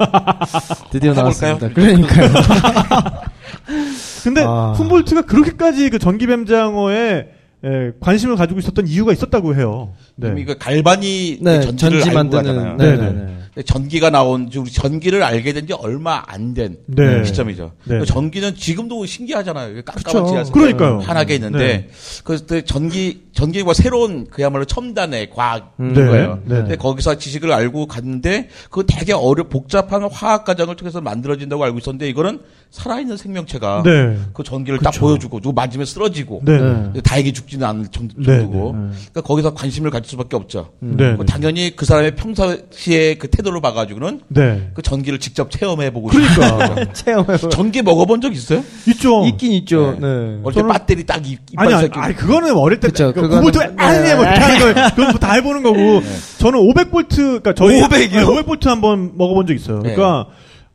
드디어? 0.92 1.14
나왔습니다. 1.14 1.70
그러니까요. 1.70 2.30
근데 4.24 4.44
아. 4.46 4.74
훔볼트가 4.74 5.24
그렇게까지 5.24 5.90
그 5.90 6.00
전기 6.00 6.28
뱀장어에 6.28 7.30
에, 7.64 7.92
관심을 8.00 8.36
가지고 8.38 8.60
있었던 8.60 8.88
이유가 8.88 9.12
있었다고 9.14 9.56
해요. 9.56 9.94
네. 10.16 10.34
이거 10.38 10.56
갈바니 10.56 11.40
네. 11.42 11.62
전기를 11.62 11.78
전지 11.78 12.10
알고 12.10 12.14
만드는. 12.14 12.44
가잖아요. 12.44 12.78
네. 12.78 12.96
네, 12.98 13.12
네. 13.12 13.38
네. 13.56 13.64
전기가 13.64 14.10
나온 14.10 14.50
지 14.50 14.60
우리 14.60 14.72
전기를 14.72 15.22
알게 15.24 15.52
된 15.54 15.68
지 15.68 15.74
얼마 15.74 16.24
안된 16.26 16.78
네. 16.88 17.24
시점이죠. 17.26 17.74
네. 17.84 18.04
전기는 18.06 18.56
지금도 18.56 19.06
신기하잖아요. 19.06 19.84
깜깜한 19.84 19.96
그쵸. 19.96 20.26
지하철 20.26 20.54
그러니까요. 20.54 21.00
환하게 21.00 21.36
있는데 21.36 21.58
네. 21.60 21.90
그래서 22.24 22.46
그 22.48 22.64
전기 22.66 23.24
전기와 23.34 23.74
새로운 23.74 24.26
그야말로 24.28 24.66
첨단의 24.66 25.30
과학인 25.30 25.66
음. 25.82 25.94
네. 25.94 26.06
거예요. 26.06 26.40
네. 26.46 26.56
근데 26.56 26.76
거기서 26.78 27.18
지식을 27.18 27.52
알고 27.52 27.88
갔는데 27.88 28.48
그 28.70 28.86
되게 28.88 29.14
어려 29.14 29.44
복잡한 29.50 30.04
화학 30.10 30.46
과정을 30.46 30.76
통해서 30.78 31.02
만들어진다고 31.02 31.64
알고 31.64 31.78
있었는데 31.80 32.08
이거는 32.10 32.40
살아있는 32.72 33.18
생명체가 33.18 33.84
네. 33.84 34.18
그 34.34 34.44
전기를 34.44 34.80
딱 34.80 34.92
그쵸. 34.92 35.02
보여주고 35.02 35.42
누구 35.42 35.54
만지면 35.54 35.86
쓰러지고 35.86 36.42
네. 36.46 36.58
네. 36.94 37.02
다행히 37.02 37.34
죽지는 37.34 37.68
않을 37.68 37.88
정- 37.92 38.08
네, 38.16 38.38
정도고 38.40 38.72
네, 38.74 38.80
네. 38.84 38.90
그러니까 39.12 39.22
거기서 39.22 39.54
관심을 39.54 39.92
가질 39.92 40.10
수밖에 40.10 40.38
없죠. 40.38 40.70
네. 40.80 41.12
뭐 41.14 41.26
당연히 41.26 41.76
그 41.76 41.86
사람의 41.86 42.16
평소시의 42.16 43.16
그 43.20 43.30
태도를 43.30 43.60
봐가지고는 43.60 44.22
네. 44.30 44.70
그 44.74 44.82
전기를 44.82 45.20
직접 45.20 45.52
체험해보고 45.52 46.08
그러니까. 46.08 46.92
체험해보 46.94 47.50
전기 47.50 47.82
먹어본 47.82 48.22
적 48.22 48.34
있어요? 48.34 48.64
있죠. 48.88 49.26
있긴 49.26 49.52
있죠. 49.52 49.98
네. 50.00 50.40
어릴 50.42 50.56
때 50.56 50.62
저는- 50.62 50.72
배터리 50.72 51.06
딱 51.06 51.30
입, 51.30 51.40
아니, 51.58 51.74
아니, 51.74 52.16
그거는 52.16 52.56
어릴 52.56 52.80
때, 52.80 52.88
그쵸, 52.88 53.12
그 53.14 53.22
그거는- 53.22 53.52
9볼트, 53.52 53.80
아니, 53.80 54.16
뭐, 54.16 54.24
이렇게 54.24 54.40
하는 54.40 54.60
거예요. 54.60 54.74
그건 54.96 55.06
뭐다 55.12 55.34
해보는 55.34 55.64
거고. 55.64 56.02
저는 56.38 56.58
500볼트, 56.60 57.16
그니까 57.44 57.54
저희. 57.54 57.82
500 57.84 58.14
이요? 58.14 58.28
500볼트 58.28 58.66
한번 58.68 59.12
먹어본 59.18 59.46
적 59.48 59.54
있어요. 59.54 59.82
네. 59.82 59.94
그러니까 59.94 60.28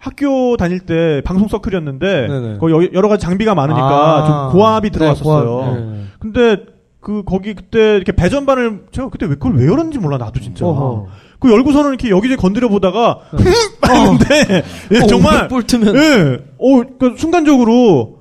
학교 0.07 0.57
다닐 0.57 0.81
때 0.81 1.21
방송 1.25 1.49
서클이었는데, 1.49 2.27
네네. 2.29 2.59
거기 2.59 2.73
여- 2.73 2.89
여러 2.93 3.09
가지 3.09 3.25
장비가 3.25 3.55
많으니까 3.55 3.87
아. 3.87 4.27
좀 4.51 4.59
고압이 4.59 4.91
네, 4.91 4.99
들어갔었어요. 4.99 5.47
고압, 5.47 5.77
네. 5.77 6.05
근데 6.21 6.57
그, 7.01 7.23
거기 7.25 7.55
그때 7.55 7.97
이렇게 7.97 8.13
배전반을, 8.13 8.87
제가 8.93 9.09
그때 9.11 9.27
왜 9.27 9.35
그걸 9.35 9.57
왜 9.57 9.67
열었는지 9.67 9.99
몰라, 9.99 10.17
나도 10.19 10.41
진짜. 10.41 10.65
어허. 10.65 11.07
그 11.39 11.53
열고서는 11.53 11.91
이렇게 11.91 12.11
여기저기 12.11 12.41
건드려 12.41 12.69
보다가, 12.69 13.19
하는데, 13.83 14.65
예, 14.93 14.99
어, 15.03 15.07
정말, 15.07 15.49
500볼트면 15.49 15.97
예, 15.97 16.39
어, 16.59 16.83
그 16.99 17.15
순간적으로 17.19 18.19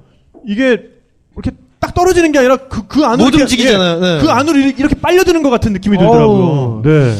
이게 0.48 0.82
이렇게 1.34 1.52
딱 1.80 1.94
떨어지는 1.94 2.32
게 2.32 2.40
아니라 2.40 2.58
그, 2.58 2.88
그 2.88 3.04
안으로. 3.06 3.26
못 3.26 3.30
이렇게- 3.30 3.42
움직이잖아요. 3.44 4.00
네. 4.00 4.20
그 4.22 4.30
안으로 4.30 4.58
이렇게, 4.58 4.96
빨려드는 5.00 5.44
것 5.44 5.50
같은 5.50 5.74
느낌이 5.74 5.98
들더라고요. 5.98 6.38
어우. 6.44 6.82
네. 6.84 7.14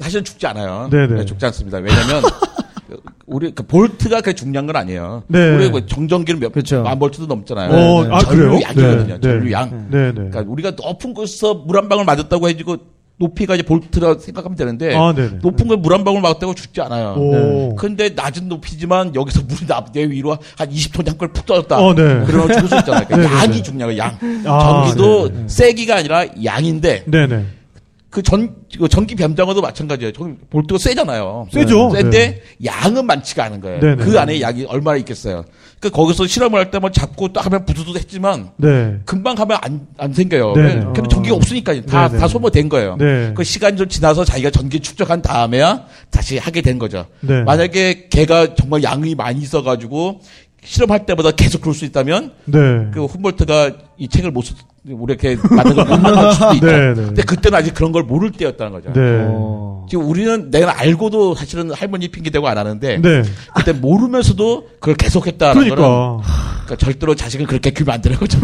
사실은 0.00 0.22
죽지 0.24 0.46
않아요. 0.48 0.88
네네. 0.90 1.14
네, 1.14 1.24
죽지 1.24 1.44
않습니다. 1.46 1.78
왜냐면 1.78 2.22
우리 3.28 3.52
그 3.54 3.62
볼트가 3.62 4.20
그 4.22 4.34
중요한 4.34 4.66
건 4.66 4.76
아니에요. 4.76 5.22
네. 5.28 5.54
우리 5.54 5.70
그 5.70 5.86
정전기는 5.86 6.40
몇 6.40 6.52
그쵸. 6.52 6.82
만 6.82 6.98
볼트도 6.98 7.26
넘잖아요. 7.26 7.70
어, 7.70 8.04
네. 8.04 8.08
아, 8.12 8.18
그래요? 8.20 8.50
전류 8.50 8.62
양이거든요. 8.62 9.14
네. 9.14 9.20
전류양. 9.20 9.88
네, 9.90 9.98
네. 10.06 10.12
그러니까 10.14 10.44
우리가 10.46 10.72
높은 10.72 11.12
곳에서 11.14 11.54
물 11.54 11.76
한 11.76 11.88
방울 11.88 12.04
맞았다고 12.04 12.48
해지고 12.48 12.76
높이가 13.20 13.54
이제 13.56 13.64
볼트라 13.64 14.16
생각하면 14.20 14.56
되는데 14.56 14.94
아, 14.96 15.12
네네. 15.12 15.38
높은 15.42 15.66
걸 15.68 15.76
물 15.78 15.92
한 15.92 16.04
방울 16.04 16.20
맞았다고 16.22 16.54
죽지 16.54 16.80
않아요. 16.82 17.14
오. 17.18 17.74
근데 17.76 18.10
낮은 18.10 18.48
높이지만 18.48 19.14
여기서 19.14 19.42
물이 19.42 19.66
나, 19.66 19.84
내 19.92 20.04
위로 20.08 20.38
한 20.56 20.70
20톤 20.70 21.06
한걸 21.08 21.32
푹 21.32 21.44
떨었다. 21.44 21.78
어, 21.78 21.94
네. 21.94 22.22
그러면 22.26 22.52
죽을 22.52 22.68
수 22.68 22.76
있잖아요. 22.78 23.04
그러니까 23.06 23.16
네, 23.16 23.22
네, 23.28 23.34
양이 23.34 23.56
네. 23.56 23.62
중요해요. 23.62 23.98
양. 23.98 24.16
아, 24.46 24.84
전기도 24.86 25.28
네, 25.28 25.34
네. 25.34 25.44
세기가 25.48 25.96
아니라 25.96 26.24
양인데 26.44 27.04
네네. 27.06 27.44
그 28.10 28.22
전, 28.22 28.56
그 28.78 28.88
전기 28.88 29.14
뱀장어도 29.14 29.60
마찬가지예요. 29.60 30.12
전 30.12 30.38
볼트가 30.48 30.78
세잖아요. 30.78 31.46
세죠. 31.52 31.90
센데 31.90 32.40
양은 32.64 33.04
많지가 33.04 33.44
않은 33.44 33.60
거예요. 33.60 33.80
네, 33.80 33.96
네. 33.96 34.02
그 34.04 34.18
안에 34.18 34.40
양이 34.40 34.64
얼마나 34.64 34.96
있겠어요. 34.96 35.44
그 35.78 35.90
거기서 35.90 36.26
실험을 36.26 36.58
할 36.58 36.70
때 36.70 36.78
뭐 36.78 36.90
잡고 36.90 37.32
딱 37.34 37.44
하면 37.44 37.66
부두도 37.66 37.98
했지만 37.98 38.50
네. 38.56 38.98
금방 39.04 39.34
가면 39.34 39.58
안, 39.60 39.86
안 39.98 40.14
생겨요. 40.14 40.54
네, 40.54 40.62
네, 40.62 40.74
네. 40.76 40.84
근데 40.94 41.08
전기가 41.08 41.36
없으니까 41.36 41.74
다, 41.82 42.08
네, 42.08 42.14
네. 42.14 42.18
다 42.20 42.28
소모된 42.28 42.70
거예요. 42.70 42.96
네. 42.96 43.32
그 43.36 43.44
시간이 43.44 43.76
좀 43.76 43.88
지나서 43.88 44.24
자기가 44.24 44.50
전기 44.50 44.80
축적한 44.80 45.20
다음에야 45.20 45.84
다시 46.10 46.38
하게 46.38 46.62
된 46.62 46.78
거죠. 46.78 47.04
네. 47.20 47.42
만약에 47.42 48.08
걔가 48.08 48.54
정말 48.54 48.82
양이 48.84 49.14
많이 49.14 49.40
있어가지고 49.40 50.20
실험할 50.64 51.04
때마다 51.06 51.30
계속 51.30 51.60
그럴 51.60 51.74
수 51.74 51.84
있다면 51.84 52.32
네. 52.46 52.58
그 52.94 53.04
훔볼트가 53.04 53.72
이 53.98 54.08
책을 54.08 54.30
못, 54.30 54.42
쓰, 54.42 54.54
우리 54.90 55.14
이렇게 55.14 55.36
만든 55.50 55.74
걸못 55.76 56.00
만들 56.00 56.32
수도 56.32 56.52
있다. 56.54 56.66
네, 56.66 56.94
네. 56.94 57.02
근데 57.06 57.22
그때는 57.22 57.58
아직 57.58 57.74
그런 57.74 57.92
걸 57.92 58.02
모를 58.04 58.30
때였다는 58.32 58.72
거죠. 58.72 58.92
네. 58.92 59.00
어. 59.28 59.86
지금 59.88 60.06
우리는 60.08 60.50
내가 60.50 60.78
알고도 60.80 61.34
사실은 61.34 61.72
할머니 61.72 62.08
핑계 62.08 62.30
대고 62.30 62.46
안 62.48 62.58
하는데 62.58 62.98
네. 63.00 63.22
그때 63.54 63.72
모르면서도 63.72 64.66
그걸 64.80 64.94
계속했다는 64.96 65.54
거는 65.54 65.74
그러니까. 65.74 66.20
그러니까 66.64 66.76
절대로 66.76 67.14
자식을 67.14 67.46
그렇게 67.46 67.70
키우면 67.70 67.94
안 67.94 68.00
되는 68.02 68.18
거죠. 68.18 68.38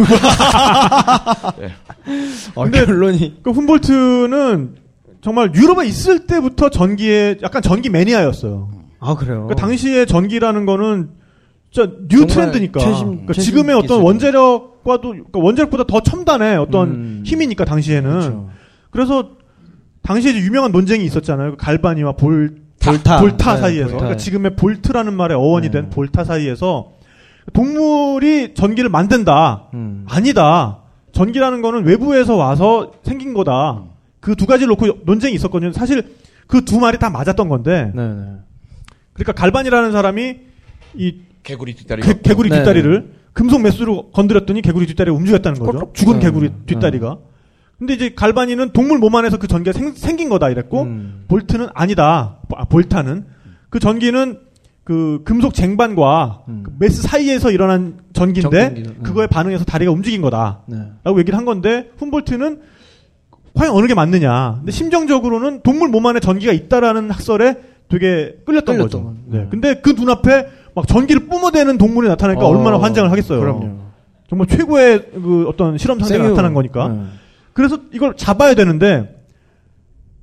아, 2.55 2.62
근데- 2.62 2.84
결론이 2.86 3.40
그 3.42 3.51
훔볼트는 3.51 4.76
정말 5.22 5.55
유럽에 5.55 5.86
있을 5.86 6.26
때부터 6.26 6.68
전기에 6.70 7.38
약간 7.42 7.62
전기 7.62 7.88
매니아였어요. 7.90 8.70
아 9.01 9.14
그래요. 9.14 9.45
그러니까 9.47 9.55
당시에 9.57 10.07
전기라는 10.07 10.66
거는 10.66 11.11
진짜 11.75 11.91
new 12.09 12.24
trend니까. 12.26 12.78
최신- 12.79 13.07
그러니까 13.07 13.33
최신 13.33 13.51
지금의 13.53 13.75
어떤 13.75 13.89
기술. 13.99 14.03
원자력과도 14.05 15.09
그러니까 15.09 15.41
원자력보다 15.41 15.85
더 15.89 16.01
첨단의 16.01 16.57
어떤 16.57 16.89
음. 16.89 17.22
힘이니까 17.27 17.64
당시에는. 17.64 18.11
그렇죠. 18.11 18.51
그래서 18.91 19.29
당시에 20.03 20.35
유명한 20.37 20.70
논쟁이 20.70 21.05
있었잖아요. 21.05 21.53
그 21.53 21.57
갈바니와 21.57 22.12
볼 22.12 22.59
볼타. 22.81 23.18
볼타 23.20 23.55
네, 23.55 23.61
사이에서 23.61 23.85
볼타. 23.89 23.97
그러니까 23.99 24.16
지금의 24.18 24.55
볼트라는 24.57 25.14
말의 25.14 25.37
어원이 25.37 25.68
네. 25.68 25.72
된 25.72 25.91
볼타 25.91 26.22
사이에서 26.22 26.93
동물이 27.53 28.55
전기를 28.55 28.89
만든다. 28.91 29.70
음. 29.75 30.05
아니다. 30.09 30.79
전기라는 31.12 31.61
거는 31.62 31.85
외부에서 31.85 32.37
와서 32.37 32.93
생긴 33.03 33.35
거다. 33.35 33.83
그 34.20 34.35
두 34.37 34.47
가지를 34.47 34.68
놓고 34.68 35.01
논쟁이 35.05 35.35
있었거든요. 35.35 35.72
사실 35.72 36.14
그 36.47 36.64
두 36.64 36.79
말이 36.79 36.99
다 36.99 37.11
맞았던 37.11 37.49
건데. 37.49 37.91
네네. 37.95 38.22
그러니까 39.14 39.33
갈바니라는 39.32 39.92
사람이 39.93 40.37
이 40.95 41.14
개구리 41.45 41.74
뒷다리. 41.74 42.03
개, 42.03 42.20
개구리 42.20 42.49
네. 42.51 42.59
뒷다리를 42.59 43.12
금속 43.32 43.62
메스로 43.62 44.11
건드렸더니 44.11 44.62
개구리 44.62 44.86
뒷다리가 44.86 45.16
움직였다는 45.16 45.61
거죠. 45.61 45.72
꼴깍. 45.72 45.95
죽은 45.95 46.18
네. 46.18 46.26
개구리 46.26 46.49
네. 46.49 46.55
뒷다리가. 46.66 47.18
근데 47.78 47.95
이제 47.95 48.12
갈바니는 48.14 48.70
동물 48.70 48.99
몸 48.99 49.14
안에서 49.14 49.36
그 49.36 49.47
전기가 49.47 49.76
생, 49.76 49.92
생긴 49.92 50.28
거다 50.28 50.49
이랬고 50.49 50.82
음. 50.82 51.24
볼트는 51.28 51.68
아니다. 51.74 52.38
아, 52.57 52.64
볼타는 52.64 53.26
그 53.68 53.78
전기는 53.78 54.38
그 54.84 55.22
금속 55.24 55.55
쟁반과 55.55 56.45
음. 56.49 56.62
그 56.64 56.72
메스 56.78 57.03
사이에서 57.03 57.51
일어난 57.51 57.99
전기인데 58.12 58.61
전기는, 58.61 58.90
음. 58.90 59.03
그거에 59.03 59.26
반응해서 59.26 59.64
다리가 59.64 59.90
움직인 59.90 60.22
거다. 60.22 60.62
네. 60.66 60.76
라고 61.03 61.18
얘기를 61.18 61.36
한 61.36 61.45
건데 61.45 61.90
훔볼트는 61.99 62.61
과연 63.55 63.74
어느 63.74 63.86
게 63.86 63.95
맞느냐. 63.95 64.57
근데 64.59 64.72
심정적으로는 64.72 65.62
동물 65.62 65.88
몸 65.88 66.07
안에 66.07 66.20
전기가 66.20 66.53
있다라는 66.53 67.11
학설에 67.11 67.57
되게 67.88 68.36
끌렸던, 68.45 68.76
끌렸던 68.76 68.78
거죠. 68.78 69.03
건. 69.05 69.18
네. 69.26 69.47
근데 69.51 69.74
그 69.80 69.90
눈앞에 69.90 70.47
막 70.75 70.87
전기를 70.87 71.27
뿜어대는 71.29 71.79
동물이 71.79 72.09
나타나니까 72.09 72.45
어, 72.45 72.49
얼마나 72.49 72.81
환장을 72.81 73.11
하겠어요. 73.11 73.41
그럼요. 73.41 73.70
정말 74.29 74.47
최고의 74.49 75.11
그 75.14 75.47
어떤 75.49 75.79
실험 75.79 75.99
상대가 76.01 76.22
생유. 76.25 76.31
나타난 76.35 76.55
거니까. 76.55 76.89
네. 76.89 77.03
그래서 77.53 77.79
이걸 77.93 78.16
잡아야 78.16 78.55
되는데 78.55 79.22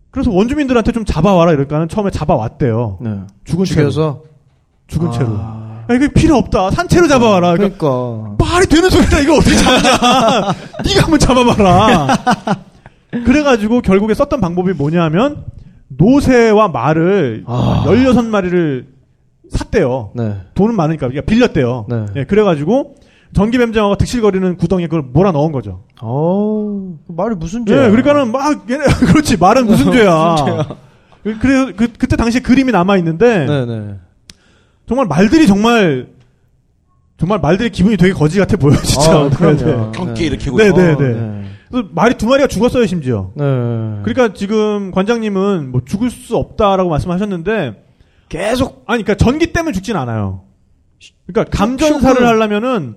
그래서 0.09 0.31
원주민들한테 0.31 0.91
좀 0.91 1.05
잡아와라 1.05 1.53
이럴까는 1.53 1.87
처음에 1.87 2.11
잡아왔대요. 2.11 2.97
네. 3.01 3.09
죽은 3.45 3.65
채로. 3.65 3.89
죽여서 3.89 4.23
죽은 4.87 5.07
아. 5.07 5.11
채로. 5.11 5.33
야, 5.35 5.95
이거 5.95 6.07
필요 6.13 6.35
없다. 6.35 6.71
산채로 6.71 7.07
잡아와라. 7.07 7.53
그러니까 7.53 7.77
그러니까. 7.79 8.35
말이 8.45 8.65
되는 8.67 8.89
소리다 8.89 9.19
이거 9.19 9.35
어떻게 9.37 9.55
잡냐 9.55 9.81
네가 10.83 11.03
한번 11.03 11.19
잡아봐라 11.19 12.07
그래가지고 13.25 13.81
결국에 13.81 14.13
썼던 14.13 14.41
방법이 14.41 14.73
뭐냐면 14.73 15.45
노새와 15.87 16.67
말을 16.69 17.43
아. 17.47 17.83
16마리를 17.85 18.85
샀대요 19.51 20.11
네. 20.15 20.35
돈은 20.55 20.75
많으니까 20.75 21.07
그러니까 21.07 21.25
빌렸대요 21.29 21.85
네. 21.89 22.05
예, 22.17 22.23
그래가지고 22.25 22.95
전기뱀장어가 23.33 23.95
득실거리는 23.95 24.57
구덩이에 24.57 24.87
그걸 24.87 25.03
몰아 25.03 25.31
넣은 25.31 25.51
거죠 25.51 25.83
어우, 26.01 26.95
그 27.07 27.13
말이 27.13 27.35
무슨 27.35 27.61
예, 27.67 27.73
죄야? 27.73 27.89
그러니까는 27.89 28.31
막 28.31 28.69
얘네 28.69 28.83
그렇지 29.07 29.37
말은 29.37 29.65
무슨 29.65 29.91
죄야 29.93 30.35
그- 31.23 31.37
그래서 31.39 31.71
그, 31.75 31.87
그때 31.97 32.15
당시 32.15 32.41
그림이 32.41 32.71
남아 32.71 32.97
있는데 32.97 33.45
네네. 33.45 33.95
정말 34.87 35.05
말들이 35.07 35.47
정말 35.47 36.07
정말 37.17 37.39
말들의 37.39 37.69
기분이 37.71 37.97
되게 37.97 38.13
거지 38.13 38.39
같아 38.39 38.57
보여 38.57 38.75
진짜 38.81 39.11
아, 39.19 39.29
그럼요. 39.29 39.91
경기 39.91 40.25
일으키고 40.25 40.57
네. 40.57 40.71
네, 40.71 40.93
어, 40.93 40.97
네. 40.97 41.43
그래서 41.69 41.87
말이 41.93 42.15
두 42.15 42.25
마리가 42.25 42.47
죽었어요 42.47 42.85
심지어. 42.87 43.29
네. 43.35 43.43
그러니까 44.03 44.33
지금 44.33 44.91
관장님은 44.91 45.71
뭐 45.71 45.81
죽을 45.85 46.09
수 46.09 46.35
없다라고 46.35 46.89
말씀하셨는데 46.89 47.83
계속 48.31 48.83
아니 48.87 49.03
그러니까 49.03 49.15
전기 49.23 49.51
때문에 49.51 49.73
죽진 49.73 49.97
않아요. 49.97 50.43
그러니까 51.27 51.55
감전사를 51.57 52.25
하려면은 52.25 52.95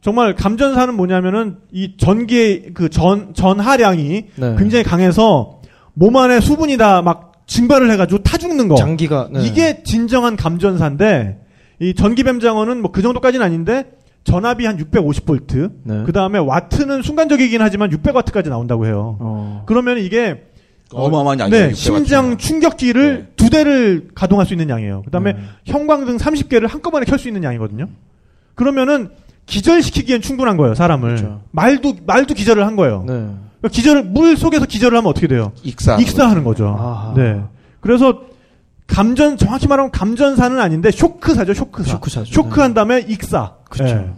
정말 0.00 0.34
감전사는 0.36 0.94
뭐냐면은 0.94 1.56
이 1.72 1.96
전기의 1.98 2.72
그 2.74 2.88
전 2.88 3.34
전하량이 3.34 4.24
네. 4.36 4.56
굉장히 4.56 4.84
강해서 4.84 5.60
몸 5.94 6.16
안에 6.16 6.40
수분이 6.40 6.76
다 6.76 7.02
막 7.02 7.32
증발을 7.48 7.90
해가지고 7.90 8.22
타 8.22 8.36
죽는 8.38 8.68
거. 8.68 8.76
장기가 8.76 9.30
네. 9.32 9.42
이게 9.44 9.82
진정한 9.82 10.36
감전사인데 10.36 11.40
이 11.80 11.94
전기뱀장어는 11.94 12.80
뭐 12.82 12.92
그 12.92 13.02
정도까지는 13.02 13.44
아닌데 13.44 13.90
전압이 14.24 14.66
한 14.66 14.76
650볼트. 14.76 15.72
네. 15.84 16.02
그 16.04 16.12
다음에 16.12 16.38
와트는 16.38 17.02
순간적이긴 17.02 17.62
하지만 17.62 17.90
600와트까지 17.90 18.50
나온다고 18.50 18.84
해요. 18.86 19.16
어. 19.20 19.62
그러면 19.66 19.96
이게 19.98 20.44
어마어마한 20.92 21.40
양이죠. 21.40 21.56
네, 21.56 21.62
600 21.70 21.76
심장. 21.76 22.36
충격기를 22.38 23.18
네. 23.18 23.26
두 23.36 23.50
대를 23.50 24.08
가동할 24.14 24.46
수 24.46 24.54
있는 24.54 24.68
양이에요. 24.70 25.02
그다음에 25.02 25.32
네. 25.34 25.38
형광등 25.66 26.16
30개를 26.16 26.68
한꺼번에 26.68 27.04
켤 27.04 27.16
수 27.18 27.28
있는 27.28 27.44
양이거든요. 27.44 27.88
그러면은 28.54 29.10
기절시키기엔 29.46 30.20
충분한 30.20 30.56
거예요, 30.56 30.74
사람을. 30.74 31.16
그렇죠. 31.16 31.40
말도 31.52 31.96
말도 32.06 32.34
기절을 32.34 32.66
한 32.66 32.76
거예요. 32.76 33.04
네. 33.06 33.12
그러니까 33.12 33.68
기절을 33.70 34.04
물 34.04 34.36
속에서 34.36 34.66
기절을 34.66 34.96
하면 34.98 35.10
어떻게 35.10 35.26
돼요? 35.26 35.52
익사. 35.62 35.96
익사하는 35.96 36.44
거죠. 36.44 36.68
아하. 36.78 37.14
네. 37.16 37.40
그래서 37.80 38.22
감전 38.86 39.36
정확히 39.36 39.66
말하면 39.68 39.90
감전사는 39.90 40.58
아닌데 40.58 40.90
쇼크사죠, 40.90 41.54
쇼크사. 41.54 41.90
쇼크사죠. 41.92 42.32
쇼크한 42.32 42.74
다음에 42.74 43.04
익사. 43.06 43.54
네. 43.78 44.10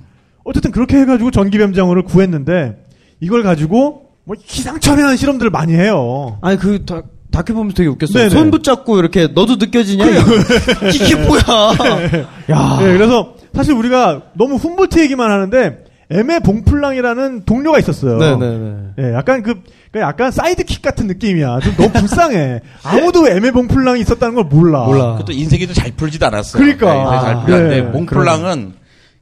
어쨌든 0.44 0.70
그렇게 0.70 0.96
해가지고 0.98 1.30
전기뱀장어를 1.30 2.02
구했는데 2.04 2.84
이걸 3.20 3.42
가지고 3.42 4.09
뭐 4.24 4.36
기상천외한 4.44 5.16
실험들을 5.16 5.50
많이 5.50 5.74
해요. 5.74 6.38
아니 6.42 6.58
그 6.58 6.84
다, 6.84 7.02
다큐 7.30 7.54
보면서 7.54 7.74
되게 7.74 7.88
웃겼어요. 7.88 8.24
네네. 8.24 8.30
손 8.30 8.50
붙잡고 8.50 8.98
이렇게 8.98 9.28
너도 9.28 9.56
느껴지냐? 9.56 10.04
이게 10.94 11.14
뭐야? 11.16 11.42
야. 12.50 12.76
네, 12.80 12.92
그래서 12.92 13.34
사실 13.54 13.74
우리가 13.74 14.22
너무 14.34 14.56
훔볼트 14.56 14.98
얘기만 15.00 15.30
하는데 15.30 15.84
에메 16.12 16.40
봉플랑이라는 16.40 17.44
동료가 17.44 17.78
있었어요. 17.78 18.18
네네네. 18.18 18.76
예, 18.98 19.14
약간 19.14 19.42
그, 19.44 19.62
그 19.92 20.00
약간 20.00 20.32
sidekick 20.32 20.82
같은 20.82 21.06
느낌이야. 21.06 21.60
좀 21.60 21.74
너무 21.76 21.92
불쌍해. 21.92 22.60
아무도 22.82 23.28
에메 23.28 23.52
봉플랑이 23.52 24.00
있었다는 24.00 24.34
걸 24.34 24.44
몰라. 24.44 24.84
몰라. 24.86 25.12
그것도 25.12 25.32
인생이 25.32 25.68
좀잘 25.68 25.92
풀지도 25.92 26.26
않았어요. 26.26 26.60
그러니까. 26.60 26.92
네, 26.92 27.20
잘 27.20 27.34
아, 27.36 27.44
풀렸는데 27.44 27.76
네, 27.76 27.82
봉플랑은 27.82 28.72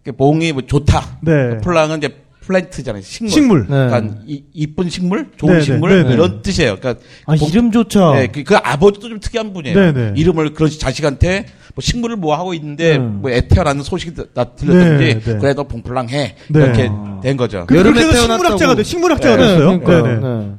이렇게 0.05 0.16
봉이 0.16 0.53
뭐 0.53 0.62
좋다. 0.62 1.18
네. 1.20 1.59
플랑은 1.59 1.99
이제 1.99 2.16
플랜트잖아요. 2.49 3.03
식물. 3.03 3.30
식물. 3.30 3.61
네. 3.62 3.66
그러니까 3.68 4.14
이, 4.26 4.42
이쁜 4.55 4.88
식물, 4.88 5.28
좋은 5.36 5.53
네, 5.53 5.59
네, 5.59 5.64
식물 5.64 5.90
네, 5.90 6.09
네. 6.09 6.14
이런 6.14 6.40
뜻이에요. 6.42 6.76
그러니까 6.76 7.05
아, 7.26 7.36
봉- 7.36 7.49
이름조차. 7.49 8.12
네, 8.14 8.26
그, 8.28 8.42
그 8.42 8.57
아버지도 8.57 9.09
좀 9.11 9.20
특이한 9.20 9.53
분이에요. 9.53 9.78
네, 9.78 9.92
네. 9.92 10.12
이름을 10.16 10.55
그런 10.55 10.70
자식한테 10.70 11.44
뭐 11.74 11.82
식물을 11.82 12.16
뭐 12.16 12.34
하고 12.36 12.55
있는데 12.55 12.92
네. 12.92 12.99
뭐애 12.99 13.46
태어나는 13.49 13.82
소식이 13.82 14.14
나- 14.14 14.24
나 14.34 14.44
들렸던지 14.44 15.05
네, 15.05 15.20
네. 15.20 15.38
그래 15.38 15.55
너 15.55 15.64
봉플랑 15.64 16.09
해 16.09 16.34
네. 16.49 16.61
이렇게 16.61 16.88
아. 16.90 17.20
된 17.22 17.36
거죠. 17.36 17.64
그, 17.68 17.76
여름에 17.76 18.01
해서 18.01 18.12
태어났다고. 18.12 18.38
식물학자가 18.59 18.74
돼, 18.74 18.82
식물학자가 18.82 19.36
네, 19.36 19.42
됐어요. 19.42 19.80
그러니까요. 19.80 20.03
네네. 20.03 20.46
네. 20.46 20.57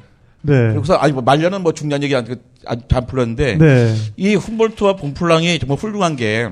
네. 0.68 0.74
그래서 0.76 0.94
아니 0.96 1.12
뭐 1.12 1.22
말년은 1.24 1.64
뭐 1.64 1.74
중요한 1.74 2.02
얘기 2.04 2.16
아주 2.16 2.36
아주 2.66 2.82
잘 2.90 3.06
풀렸는데 3.08 3.58
네. 3.58 3.96
이 4.16 4.36
훔볼트와 4.36 4.96
봉플랑이 4.96 5.58
정말 5.60 5.78
훌륭한 5.78 6.16
게 6.16 6.48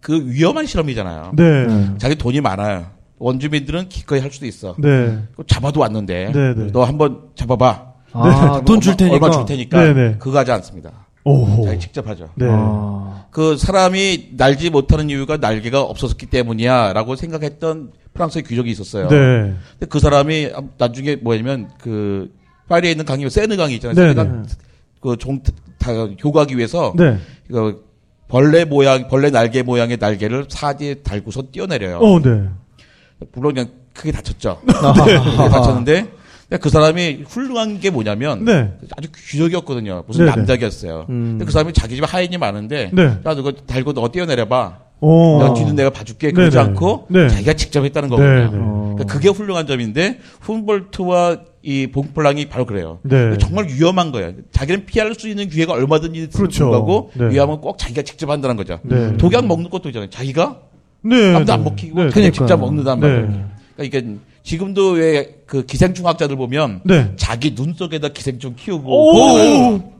그 0.00 0.20
위험한 0.26 0.66
실험이잖아요. 0.66 1.30
네. 1.36 1.66
자기 1.98 2.16
돈이 2.16 2.40
많아요. 2.40 2.86
원주민들은 3.22 3.88
기꺼이 3.88 4.18
할 4.18 4.32
수도 4.32 4.46
있어. 4.46 4.74
네. 4.78 5.16
잡아도 5.46 5.80
왔는데 5.80 6.32
네, 6.34 6.54
네. 6.54 6.66
너 6.72 6.82
한번 6.82 7.28
잡아봐. 7.36 7.92
아, 8.14 8.62
돈줄 8.66 8.96
테니까. 8.96 9.14
얼마 9.14 9.30
줄 9.30 9.44
테니까 9.46 9.84
네, 9.84 9.94
네. 9.94 10.16
그거 10.18 10.38
하지 10.38 10.50
않습니다. 10.50 10.90
오. 11.24 11.64
자기 11.64 11.78
직접 11.78 12.06
하죠. 12.08 12.28
네. 12.34 12.46
아. 12.50 13.26
그 13.30 13.56
사람이 13.56 14.30
날지 14.36 14.70
못하는 14.70 15.08
이유가 15.08 15.36
날개가 15.36 15.82
없었기 15.82 16.26
때문이야라고 16.26 17.14
생각했던 17.14 17.92
프랑스의 18.12 18.42
귀족이 18.42 18.70
있었어요. 18.72 19.08
네. 19.08 19.54
근데 19.72 19.86
그 19.88 20.00
사람이 20.00 20.50
나중에 20.76 21.16
뭐냐면 21.16 21.70
그 21.80 22.32
파리에 22.68 22.90
있는 22.90 23.04
강이 23.04 23.30
세느 23.30 23.56
강이 23.56 23.74
있잖아요. 23.76 23.94
네, 23.94 24.02
세느 24.02 24.14
강 24.14 24.46
그종 25.00 25.42
다 25.78 25.92
교과하기 26.18 26.56
위해서 26.56 26.92
네. 26.96 27.18
이거 27.48 27.76
벌레 28.26 28.64
모양 28.64 29.06
벌레 29.06 29.30
날개 29.30 29.62
모양의 29.62 29.98
날개를 30.00 30.46
사지에 30.48 30.94
달고서 30.94 31.50
뛰어내려요. 31.52 31.98
어, 31.98 32.20
네. 32.20 32.48
물론 33.34 33.54
그냥 33.54 33.70
크게 33.94 34.12
다쳤죠. 34.12 34.60
아. 34.66 34.92
크게 34.92 35.48
다쳤는데 35.48 36.08
그 36.60 36.68
사람이 36.68 37.24
훌륭한 37.28 37.80
게 37.80 37.90
뭐냐면 37.90 38.44
네. 38.44 38.72
아주 38.96 39.08
귀족이었거든요. 39.30 40.04
무슨 40.06 40.26
네네. 40.26 40.36
남작이었어요. 40.36 41.06
음. 41.08 41.24
근데 41.32 41.44
그 41.44 41.52
사람이 41.52 41.72
자기 41.72 41.94
집에 41.94 42.06
하인이 42.06 42.36
많은데 42.36 42.90
네. 42.92 43.02
야 43.04 43.34
너가 43.34 43.52
달고 43.66 43.92
너 43.94 44.08
뛰어내려봐. 44.08 44.78
어. 45.04 45.38
너 45.40 45.54
뒤는 45.54 45.74
내가 45.74 45.90
봐줄게. 45.90 46.30
그러지 46.30 46.56
네네. 46.56 46.68
않고 46.68 47.06
네. 47.10 47.28
자기가 47.28 47.54
직접 47.54 47.84
했다는 47.84 48.08
네, 48.08 48.16
거거든요. 48.16 48.50
네. 48.50 48.58
어. 48.60 48.94
그러니까 48.94 49.12
그게 49.12 49.28
훌륭한 49.28 49.66
점인데 49.66 50.20
훔볼트와 50.42 51.38
이 51.62 51.88
봉플랑이 51.88 52.46
바로 52.46 52.66
그래요. 52.66 52.98
네. 53.02 53.36
정말 53.38 53.66
위험한 53.66 54.12
거예요. 54.12 54.32
자기는 54.52 54.86
피할 54.86 55.14
수 55.14 55.28
있는 55.28 55.48
기회가 55.48 55.72
얼마든지 55.72 56.18
있음에도 56.20 56.36
그렇죠. 56.36 57.10
네. 57.14 57.30
위험은 57.30 57.60
꼭 57.60 57.78
자기가 57.78 58.02
직접 58.02 58.30
한다는 58.30 58.56
거죠. 58.56 58.78
네. 58.82 59.16
독약 59.16 59.46
먹는 59.46 59.70
것도 59.70 59.88
있잖아요. 59.88 60.10
자기가 60.10 60.60
네. 61.02 61.32
남도 61.32 61.52
안 61.52 61.60
네. 61.64 61.70
먹히고 61.70 62.04
네. 62.04 62.10
그냥 62.10 62.32
직접. 62.32 62.56
먹는단 62.56 63.00
네. 63.00 63.06
말이에요. 63.06 63.48
그러니까 63.76 63.98
이게 63.98 64.16
지금도 64.42 64.90
왜 64.92 65.42
그 65.52 65.66
기생충 65.66 66.06
학자들 66.06 66.34
보면 66.36 66.80
네. 66.82 67.12
자기 67.16 67.54
눈 67.54 67.74
속에다 67.74 68.08
기생충 68.08 68.54
키우고 68.56 68.88
오! 68.90 69.92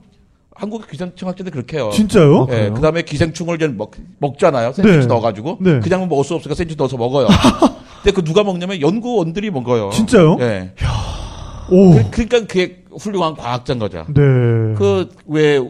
한국 0.54 0.88
기생충 0.90 1.28
학자들 1.28 1.52
그렇게 1.52 1.76
해요. 1.76 1.90
진짜요? 1.92 2.46
예, 2.50 2.70
그 2.74 2.80
다음에 2.80 3.02
기생충을 3.02 3.58
그냥 3.58 3.76
먹, 3.76 3.90
먹잖아요. 4.18 4.72
샌드위치 4.72 5.00
네. 5.00 5.06
넣어가지고. 5.08 5.58
네. 5.60 5.80
그냥 5.80 6.08
먹을 6.08 6.24
수 6.24 6.34
없으니까 6.34 6.54
샌드위치 6.54 6.78
넣어서 6.78 6.96
먹어요. 6.96 7.28
근데 8.02 8.14
그 8.14 8.24
누가 8.24 8.42
먹냐면 8.44 8.80
연구원들이 8.80 9.50
먹어요. 9.50 9.90
진짜요? 9.92 10.38
예. 10.40 10.72
오. 11.70 11.92
그, 11.92 12.10
그러니까 12.10 12.40
그게 12.46 12.81
훌륭한 12.98 13.34
과학자인 13.34 13.78
거죠. 13.78 14.04
네. 14.08 14.22
그, 14.76 15.08
왜, 15.26 15.60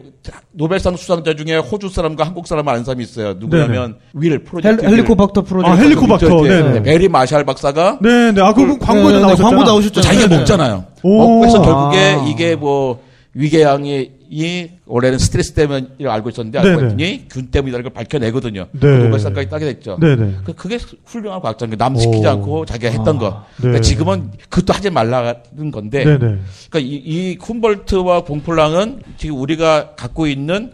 노벨상 0.51 0.95
수상자 0.95 1.33
중에 1.35 1.57
호주 1.57 1.89
사람과 1.89 2.25
한국 2.25 2.47
사람 2.47 2.67
아는 2.67 2.83
사람이 2.83 3.03
있어요. 3.03 3.33
누구냐면, 3.33 3.97
윌, 4.13 4.43
프로젝트. 4.43 4.83
헬, 4.83 4.91
헬리코박터 4.91 5.41
프로젝트. 5.43 5.71
아, 5.71 5.75
헬리코박터. 5.75 6.41
윌. 6.41 6.49
네. 6.49 6.71
네. 6.73 6.83
베리 6.83 7.07
마샬 7.09 7.45
박사가 7.45 7.99
네, 8.01 8.31
네. 8.31 8.41
아, 8.41 8.53
그분 8.53 8.79
광고에도 8.79 9.09
네, 9.09 9.15
네, 9.15 9.21
나오셨잖아. 9.21 9.49
광고 9.49 9.63
나오셨잖아요. 9.63 10.11
자기가 10.11 10.27
네. 10.27 10.37
먹잖아요. 10.39 10.83
오. 11.03 11.17
먹고 11.17 11.45
해서 11.45 11.61
결국에 11.61 11.97
아. 11.97 12.25
이게 12.27 12.55
뭐, 12.55 13.01
위궤양이, 13.33 14.11
이 14.33 14.67
원래는 14.87 15.19
스트레스 15.19 15.53
때문에 15.53 15.87
알고 16.07 16.29
있었는데 16.29 16.57
알고 16.57 16.69
네네. 16.69 16.83
했더니 16.83 17.25
균 17.29 17.51
때문이라는 17.51 17.83
걸 17.83 17.93
밝혀내거든요. 17.93 18.67
네. 18.71 18.79
그 18.79 18.87
노벨상까지 18.87 19.47
따게 19.47 19.65
됐죠. 19.65 19.97
네, 20.01 20.15
네. 20.15 20.33
그, 20.43 20.53
그게 20.53 20.79
훌륭한 21.05 21.39
과학자인 21.39 21.69
거예요. 21.69 21.77
남 21.77 21.95
시키지 21.95 22.25
오. 22.25 22.29
않고 22.29 22.65
자기가 22.65 22.91
했던 22.91 23.19
거. 23.19 23.45
네. 23.57 23.61
근데 23.61 23.81
지금은 23.81 24.31
그것도 24.49 24.73
하지 24.73 24.89
말라는 24.89 25.69
건데. 25.71 26.03
네, 26.03 26.17
네. 26.17 26.39
그러니까 26.69 26.79
이, 26.79 26.95
이 26.95 27.37
훔볼트와 27.39 28.23
봉플랑은 28.23 29.03
지금 29.17 29.37
우리가 29.37 29.93
갖고 29.95 30.25
있는 30.25 30.71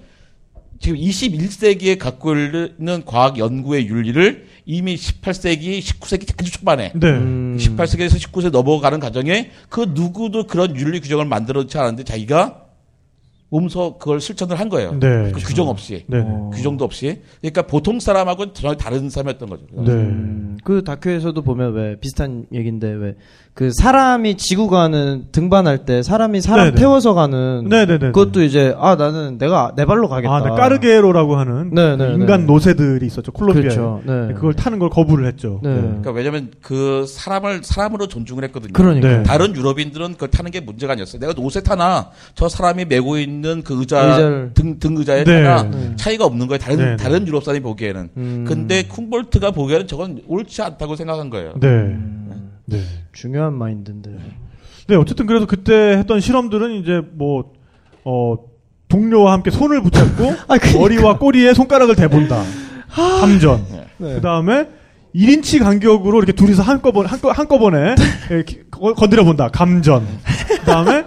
지금 0.79 0.97
21세기에 0.97 1.97
갖고 1.97 2.33
있는 2.33 3.03
과학 3.05 3.37
연구의 3.37 3.87
윤리를 3.87 4.47
이미 4.65 4.95
18세기, 4.95 5.79
19세기 5.79 6.33
아주 6.39 6.51
초반에 6.51 6.93
네. 6.95 7.09
음. 7.09 7.57
18세기에서 7.59 8.15
19세 8.15 8.51
넘어가는 8.51 9.01
과정에 9.01 9.51
그 9.67 9.91
누구도 9.93 10.47
그런 10.47 10.77
윤리 10.77 11.01
규정을 11.01 11.25
만들어 11.25 11.63
놓지 11.63 11.77
않았는데 11.77 12.03
자기가 12.05 12.68
몸소 13.49 13.97
그걸 13.97 14.21
실천을 14.21 14.59
한 14.59 14.69
거예요. 14.69 14.91
네. 14.99 15.31
그 15.31 15.39
규정 15.41 15.67
없이. 15.69 16.05
네. 16.07 16.23
네. 16.23 16.29
규정도 16.53 16.85
없이. 16.85 17.21
그러니까 17.41 17.63
보통 17.63 17.99
사람하고는 17.99 18.53
전혀 18.53 18.75
다른 18.75 19.09
사람이었던 19.09 19.49
거죠. 19.49 19.65
네. 19.71 19.91
음, 19.91 20.57
그 20.63 20.83
다큐에서도 20.83 21.41
보면 21.41 21.73
왜 21.73 21.99
비슷한 21.99 22.45
얘기인데 22.53 22.87
왜 22.91 23.15
그 23.59 23.71
사람이 23.73 24.37
지구 24.37 24.69
가는 24.69 25.25
등반할 25.33 25.79
때 25.79 26.01
사람이 26.01 26.39
사람 26.39 26.67
네네. 26.67 26.79
태워서 26.79 27.13
가는 27.13 27.65
네네네. 27.67 28.13
그것도 28.13 28.41
이제 28.41 28.73
아 28.79 28.95
나는 28.95 29.37
내가 29.37 29.73
내 29.75 29.83
발로 29.83 30.07
가겠다. 30.07 30.33
아, 30.33 30.41
네. 30.41 30.49
까르게로라고 30.51 31.35
하는 31.35 31.69
네, 31.73 31.97
네, 31.97 32.13
인간 32.13 32.39
네. 32.39 32.45
노새들이 32.45 33.05
있었죠. 33.05 33.33
콜롬비아에. 33.33 33.63
그렇죠. 33.63 34.01
네. 34.05 34.33
그걸 34.33 34.53
타는 34.53 34.79
걸 34.79 34.89
거부를 34.89 35.27
했죠. 35.27 35.59
네. 35.61 35.75
그러니까 35.75 36.11
왜냐면 36.11 36.51
그 36.61 37.05
사람을 37.05 37.59
사람으로 37.65 38.07
존중을 38.07 38.45
했거든요. 38.45 38.71
그러니까. 38.71 39.07
네. 39.09 39.23
다른 39.23 39.53
유럽인들은 39.53 40.13
그걸 40.13 40.29
타는 40.29 40.51
게 40.51 40.61
문제가 40.61 40.93
아니었어요. 40.93 41.19
내가 41.19 41.33
노새 41.33 41.61
타나 41.61 42.11
저 42.35 42.47
사람이 42.47 42.85
메고 42.85 43.17
있는 43.17 43.63
그 43.63 43.77
의자 43.77 44.51
등, 44.53 44.79
등 44.79 44.95
의자에 44.95 45.25
네. 45.25 45.43
타나 45.43 45.63
네. 45.63 45.95
차이가 45.97 46.23
없는 46.23 46.47
거예요. 46.47 46.59
다른 46.59 46.77
네, 46.77 46.85
네. 46.91 46.95
다른 46.95 47.27
유럽 47.27 47.43
사람이 47.43 47.61
보기에는. 47.61 48.09
음. 48.15 48.45
근데 48.47 48.87
쿰볼트가 48.87 49.51
보기에는 49.51 49.85
저건 49.85 50.21
옳지 50.27 50.61
않다고 50.61 50.95
생각한 50.95 51.29
거예요. 51.29 51.55
네. 51.59 51.97
네. 52.69 52.81
중요한 53.13 53.53
마인드인데. 53.53 54.11
네, 54.87 54.95
어쨌든 54.95 55.25
그래서 55.25 55.45
그때 55.45 55.73
했던 55.97 56.19
실험들은 56.19 56.71
이제 56.81 57.01
뭐, 57.13 57.53
어, 58.03 58.35
동료와 58.87 59.33
함께 59.33 59.51
손을 59.51 59.81
붙잡고 59.83 60.31
아, 60.47 60.57
그러니까. 60.57 60.79
머리와 60.79 61.17
꼬리에 61.19 61.53
손가락을 61.53 61.95
대본다. 61.95 62.43
감전. 63.21 63.65
네. 63.97 64.15
그 64.15 64.21
다음에 64.21 64.67
1인치 65.15 65.59
간격으로 65.59 66.17
이렇게 66.17 66.31
둘이서 66.31 66.63
한꺼번에, 66.63 67.07
한꺼, 67.09 67.31
한꺼번에 67.31 67.95
이렇게 68.31 68.63
거- 68.71 68.93
건드려본다. 68.93 69.49
감전. 69.49 70.07
그 70.47 70.61
다음에 70.65 71.03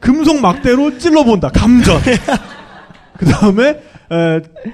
금속 0.00 0.40
막대로 0.40 0.96
찔러본다. 0.98 1.50
감전. 1.50 2.00
그 3.18 3.26
다음에 3.26 3.80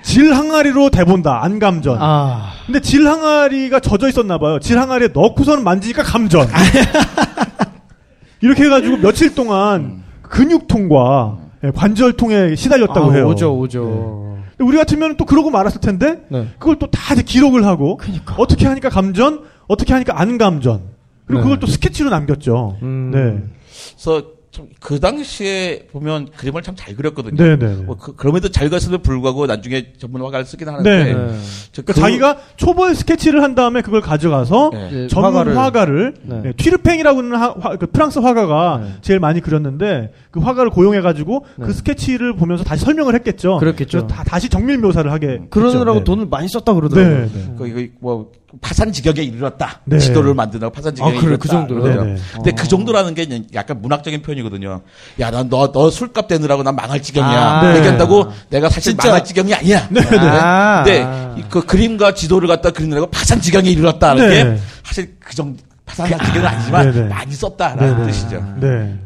질 0.02 0.34
항아리로 0.34 0.90
대본다. 0.90 1.42
안감전. 1.44 1.98
아. 2.00 2.52
근데 2.66 2.80
질 2.80 3.06
항아리가 3.06 3.80
젖어 3.80 4.08
있었나 4.08 4.38
봐요. 4.38 4.58
질 4.58 4.78
항아리에 4.78 5.08
넣고선 5.14 5.64
만지니까 5.64 6.02
감전. 6.02 6.48
이렇게 8.40 8.64
해가지고 8.64 8.98
며칠 8.98 9.34
동안 9.34 10.02
근육통과 10.22 11.38
예, 11.64 11.70
관절통에 11.70 12.56
시달렸다고 12.56 13.10
아, 13.10 13.14
해요. 13.14 13.28
오죠, 13.28 13.56
오죠. 13.56 14.38
근데 14.56 14.64
우리 14.64 14.76
같으면 14.76 15.16
또 15.16 15.24
그러고 15.24 15.50
말았을 15.50 15.80
텐데 15.80 16.24
네. 16.28 16.48
그걸 16.58 16.78
또다 16.78 17.14
기록을 17.14 17.64
하고 17.64 18.00
어떻게 18.36 18.66
하니까 18.66 18.88
감전, 18.88 19.44
어떻게 19.68 19.92
하니까 19.92 20.20
안 20.20 20.38
감전. 20.38 20.82
그리고 21.24 21.40
네. 21.40 21.42
그걸 21.44 21.60
또 21.60 21.66
스케치로 21.66 22.10
남겼죠. 22.10 22.78
음. 22.82 23.10
네. 23.12 23.48
그래서 23.92 24.26
참 24.52 24.68
그 24.80 25.00
당시에 25.00 25.86
보면 25.92 26.28
그림을 26.36 26.60
참 26.62 26.76
잘 26.76 26.94
그렸거든요. 26.94 27.36
네, 27.42 27.56
네. 27.56 27.74
네. 27.74 27.82
뭐 27.82 27.96
그, 27.96 28.14
그럼에도 28.14 28.48
잘 28.50 28.68
그렸음에도 28.68 29.02
불구하고 29.02 29.46
나중에 29.46 29.94
전문 29.98 30.20
화가를 30.22 30.44
쓰긴 30.44 30.68
하는데 30.68 31.04
네. 31.04 31.14
네. 31.14 31.38
저 31.72 31.82
그러니까 31.82 31.92
그- 31.94 32.00
자기가 32.00 32.38
초벌 32.56 32.94
스케치를 32.94 33.42
한 33.42 33.54
다음에 33.54 33.80
그걸 33.80 34.00
가져가서 34.02 34.70
네. 34.74 35.06
전문 35.08 35.56
화가를, 35.56 36.14
네. 36.22 36.40
네, 36.42 36.52
튀르팽이라고 36.56 37.18
하는 37.18 37.34
화- 37.36 37.54
화- 37.58 37.76
그 37.76 37.86
프랑스 37.86 38.18
화가가 38.18 38.80
네. 38.84 38.92
제일 39.00 39.20
많이 39.20 39.40
그렸는데 39.40 40.12
그 40.30 40.40
화가를 40.40 40.70
고용해가지고 40.70 41.46
네. 41.56 41.66
그 41.66 41.72
스케치를 41.72 42.36
보면서 42.36 42.62
다시 42.64 42.84
설명을 42.84 43.14
했겠죠. 43.14 43.56
그렇겠죠. 43.58 44.06
다, 44.06 44.22
다시 44.24 44.48
정밀 44.50 44.76
묘사를 44.78 45.10
하게. 45.10 45.40
그러느라고. 45.48 46.04
돈을 46.04 46.26
많이 46.26 46.48
썼다 46.48 46.72
네. 46.72 46.80
그러더라고요. 46.80 47.18
네, 47.20 47.28
네. 47.32 47.54
그 47.56 47.66
이거 47.68 47.92
뭐 48.00 48.32
파산 48.60 48.92
지경에 48.92 49.22
이르렀다. 49.22 49.80
네. 49.84 49.98
지도를 49.98 50.34
만든다고 50.34 50.72
파산 50.72 50.94
지경에 50.94 51.12
아, 51.16 51.20
그래, 51.20 51.22
이르렀다. 51.34 51.42
그 51.42 51.48
정도로? 51.48 51.82
그러죠. 51.82 52.04
네, 52.04 52.14
네. 52.14 52.20
근데 52.34 52.50
그 52.52 52.68
정도라는 52.68 53.14
게 53.14 53.42
약간 53.54 53.80
문학적인 53.80 54.20
표현이거든요. 54.22 54.82
야, 55.20 55.30
난 55.30 55.48
너 55.48 55.72
너 55.72 55.90
술값 55.90 56.26
내느라고 56.28 56.62
난 56.62 56.76
망할 56.76 57.00
지경이야. 57.00 57.40
아, 57.40 57.62
네. 57.72 57.78
얘기한다고 57.78 58.30
내가 58.50 58.68
사실 58.68 58.92
진짜. 58.92 59.08
망할 59.08 59.24
지경이 59.24 59.54
아니야. 59.54 59.88
네. 59.90 60.00
아. 60.18 60.82
근데 60.84 61.40
이그 61.40 61.64
그림과 61.64 62.14
지도를 62.14 62.46
갖다 62.48 62.70
그리느라고 62.70 63.06
파산 63.06 63.40
지경에 63.40 63.70
이르렀다는 63.70 64.28
네. 64.28 64.44
게 64.44 64.58
사실 64.84 65.16
그 65.18 65.34
정도 65.34 65.62
파산 65.86 66.06
지경은 66.08 66.46
아니지만 66.46 66.92
네, 66.92 67.00
네. 67.00 67.08
많이 67.08 67.32
썼다라는 67.34 67.96
네, 67.98 68.04
네. 68.06 68.12
뜻이죠. 68.12 68.54
네. 68.60 68.98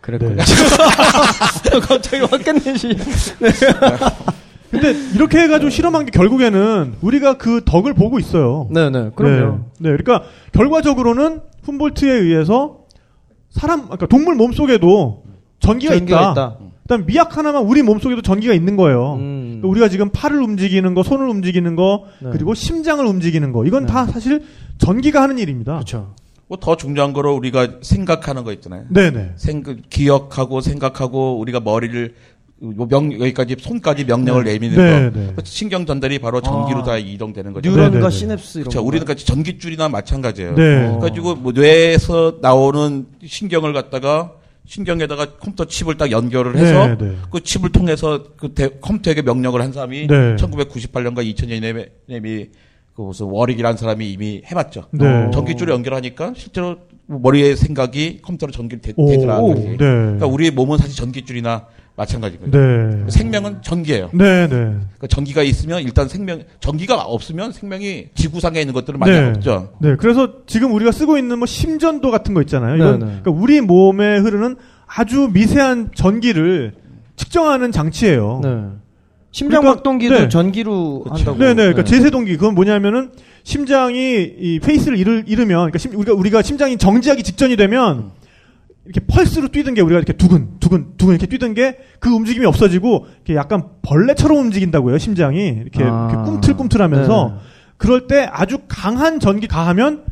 그랬군요. 0.00 0.36
네. 0.36 1.80
갑자기 1.80 2.22
확 2.24 2.42
끝내시. 2.42 2.96
근데 4.70 4.94
이렇게 5.14 5.38
해가지고 5.38 5.70
실험한 5.70 6.06
게 6.06 6.10
결국에는 6.10 6.94
우리가 7.00 7.38
그 7.38 7.62
덕을 7.64 7.94
보고 7.94 8.18
있어요. 8.18 8.68
네네. 8.70 9.10
그럼요. 9.14 9.58
네, 9.78 9.90
네, 9.90 9.96
그러니까 9.96 10.22
결과적으로는 10.52 11.40
훔볼트에 11.62 12.12
의해서 12.12 12.80
사람, 13.50 13.84
그러니까 13.84 14.06
동물 14.06 14.34
몸 14.34 14.52
속에도 14.52 15.24
전기가, 15.60 15.94
전기가 15.94 16.20
있다. 16.20 16.32
있다. 16.32 16.58
그다음 16.82 17.06
미약 17.06 17.36
하나만 17.36 17.64
우리 17.64 17.82
몸 17.82 17.98
속에도 17.98 18.22
전기가 18.22 18.54
있는 18.54 18.76
거예요. 18.76 19.14
음. 19.14 19.44
그러니까 19.60 19.68
우리가 19.68 19.88
지금 19.88 20.10
팔을 20.10 20.40
움직이는 20.40 20.94
거, 20.94 21.02
손을 21.02 21.28
움직이는 21.28 21.76
거, 21.76 22.04
네. 22.20 22.30
그리고 22.32 22.54
심장을 22.54 23.04
움직이는 23.04 23.52
거, 23.52 23.64
이건 23.66 23.86
네. 23.86 23.92
다 23.92 24.06
사실 24.06 24.42
전기가 24.78 25.22
하는 25.22 25.38
일입니다. 25.38 25.74
그렇죠. 25.74 26.14
뭐더 26.48 26.76
중요한 26.76 27.12
거로 27.12 27.34
우리가 27.36 27.68
생각하는 27.82 28.42
거 28.42 28.52
있잖아요. 28.54 28.84
네네. 28.88 29.32
생각, 29.36 29.76
기억하고 29.90 30.62
생각하고 30.62 31.38
우리가 31.38 31.60
머리를 31.60 32.14
뭐 32.37 32.37
명 32.60 33.12
여기까지 33.12 33.56
손까지 33.58 34.04
명령을 34.04 34.44
내미는 34.44 34.76
네, 34.76 35.10
거 35.10 35.18
네. 35.20 35.32
그 35.36 35.42
신경 35.44 35.86
전달이 35.86 36.18
바로 36.18 36.40
전기로 36.40 36.80
아. 36.80 36.82
다 36.82 36.98
이동되는 36.98 37.52
거죠. 37.52 37.68
뉴런- 37.70 37.76
뉴런과 37.90 37.98
네네네. 38.08 38.10
시냅스 38.10 38.58
이런 38.58 38.64
그렇죠. 38.64 38.80
거. 38.80 38.86
우리는 38.86 39.06
같이 39.06 39.24
전기줄이나 39.26 39.88
마찬가지예요. 39.88 40.54
네. 40.54 40.86
어. 40.86 40.98
그래가지고 40.98 41.36
뭐 41.36 41.52
뇌에서 41.52 42.38
나오는 42.40 43.06
신경을 43.24 43.72
갖다가 43.72 44.32
신경에다가 44.66 45.36
컴퓨터 45.38 45.64
칩을 45.64 45.96
딱 45.96 46.10
연결을 46.10 46.56
해서 46.58 46.88
네, 46.88 46.98
네. 46.98 47.16
그 47.30 47.40
칩을 47.42 47.70
통해서 47.72 48.24
그 48.36 48.52
대- 48.52 48.68
컴퓨터에게 48.80 49.22
명령을 49.22 49.62
한 49.62 49.72
사람이 49.72 50.06
네. 50.08 50.36
1998년과 50.36 51.24
2000년에 51.34 52.48
그 52.94 53.02
무슨 53.02 53.26
워릭이라는 53.26 53.76
사람이 53.78 54.10
이미 54.12 54.42
해봤죠. 54.50 54.86
네. 54.90 55.30
전기줄에 55.32 55.72
연결하니까 55.72 56.32
실제로 56.36 56.76
머리의 57.06 57.56
생각이 57.56 58.18
컴퓨터로 58.20 58.52
전기를 58.52 58.82
되, 58.82 58.92
오, 58.96 59.08
되더라. 59.08 59.40
네. 59.40 59.76
그러니까 59.78 60.26
우리의 60.26 60.50
몸은 60.50 60.76
사실 60.78 60.96
전기줄이나 60.96 61.66
마찬가지거든요. 61.98 62.56
네. 62.56 63.10
생명은 63.10 63.60
전기예요. 63.60 64.10
네, 64.14 64.46
네. 64.46 64.48
그러니까 64.48 65.06
전기가 65.08 65.42
있으면 65.42 65.82
일단 65.82 66.08
생명, 66.08 66.44
전기가 66.60 67.02
없으면 67.02 67.52
생명이 67.52 68.06
지구상에 68.14 68.60
있는 68.60 68.72
것들은 68.72 69.00
많이 69.00 69.12
네. 69.12 69.28
없죠. 69.30 69.72
네, 69.80 69.96
그래서 69.96 70.34
지금 70.46 70.72
우리가 70.72 70.92
쓰고 70.92 71.18
있는 71.18 71.38
뭐 71.38 71.46
심전도 71.46 72.10
같은 72.10 72.34
거 72.34 72.40
있잖아요. 72.42 72.76
이건 72.76 72.98
네, 73.00 73.04
네. 73.04 73.20
그러니까 73.20 73.30
우리 73.32 73.60
몸에 73.60 74.18
흐르는 74.18 74.56
아주 74.86 75.28
미세한 75.32 75.90
전기를 75.94 76.72
측정하는 77.16 77.72
장치예요. 77.72 78.40
네. 78.44 78.48
심장 79.32 79.60
그러니까, 79.60 79.74
박동기도 79.74 80.14
네. 80.14 80.28
전기로 80.28 81.04
한다고. 81.08 81.38
네, 81.38 81.48
네. 81.48 81.54
그러니까 81.54 81.84
제세동기 81.84 82.36
그건 82.36 82.54
뭐냐면은 82.54 83.10
심장이 83.42 84.22
이 84.22 84.60
페이스를 84.60 84.98
잃으, 84.98 85.24
잃으면 85.26 85.70
그러니까 85.70 85.78
심, 85.78 85.94
우리가 85.96 86.14
우리가 86.14 86.42
심장이 86.42 86.76
정지하기 86.78 87.24
직전이 87.24 87.56
되면 87.56 88.12
이렇게 88.88 89.06
펄스로 89.06 89.48
뛰던 89.48 89.74
게 89.74 89.82
우리가 89.82 89.98
이렇게 89.98 90.14
두근 90.14 90.58
두근 90.60 90.94
두근 90.96 91.14
이렇게 91.14 91.26
뛰던 91.26 91.54
게 91.54 91.78
그 92.00 92.10
움직임이 92.10 92.46
없어지고 92.46 93.06
이렇게 93.16 93.34
약간 93.34 93.64
벌레처럼 93.82 94.38
움직인다고요 94.38 94.98
심장이 94.98 95.48
이렇게, 95.48 95.82
아. 95.84 96.08
이렇게 96.10 96.30
꿈틀꿈틀하면서 96.30 97.32
네. 97.34 97.40
그럴 97.76 98.06
때 98.06 98.28
아주 98.30 98.58
강한 98.68 99.20
전기 99.20 99.46
가하면 99.46 100.04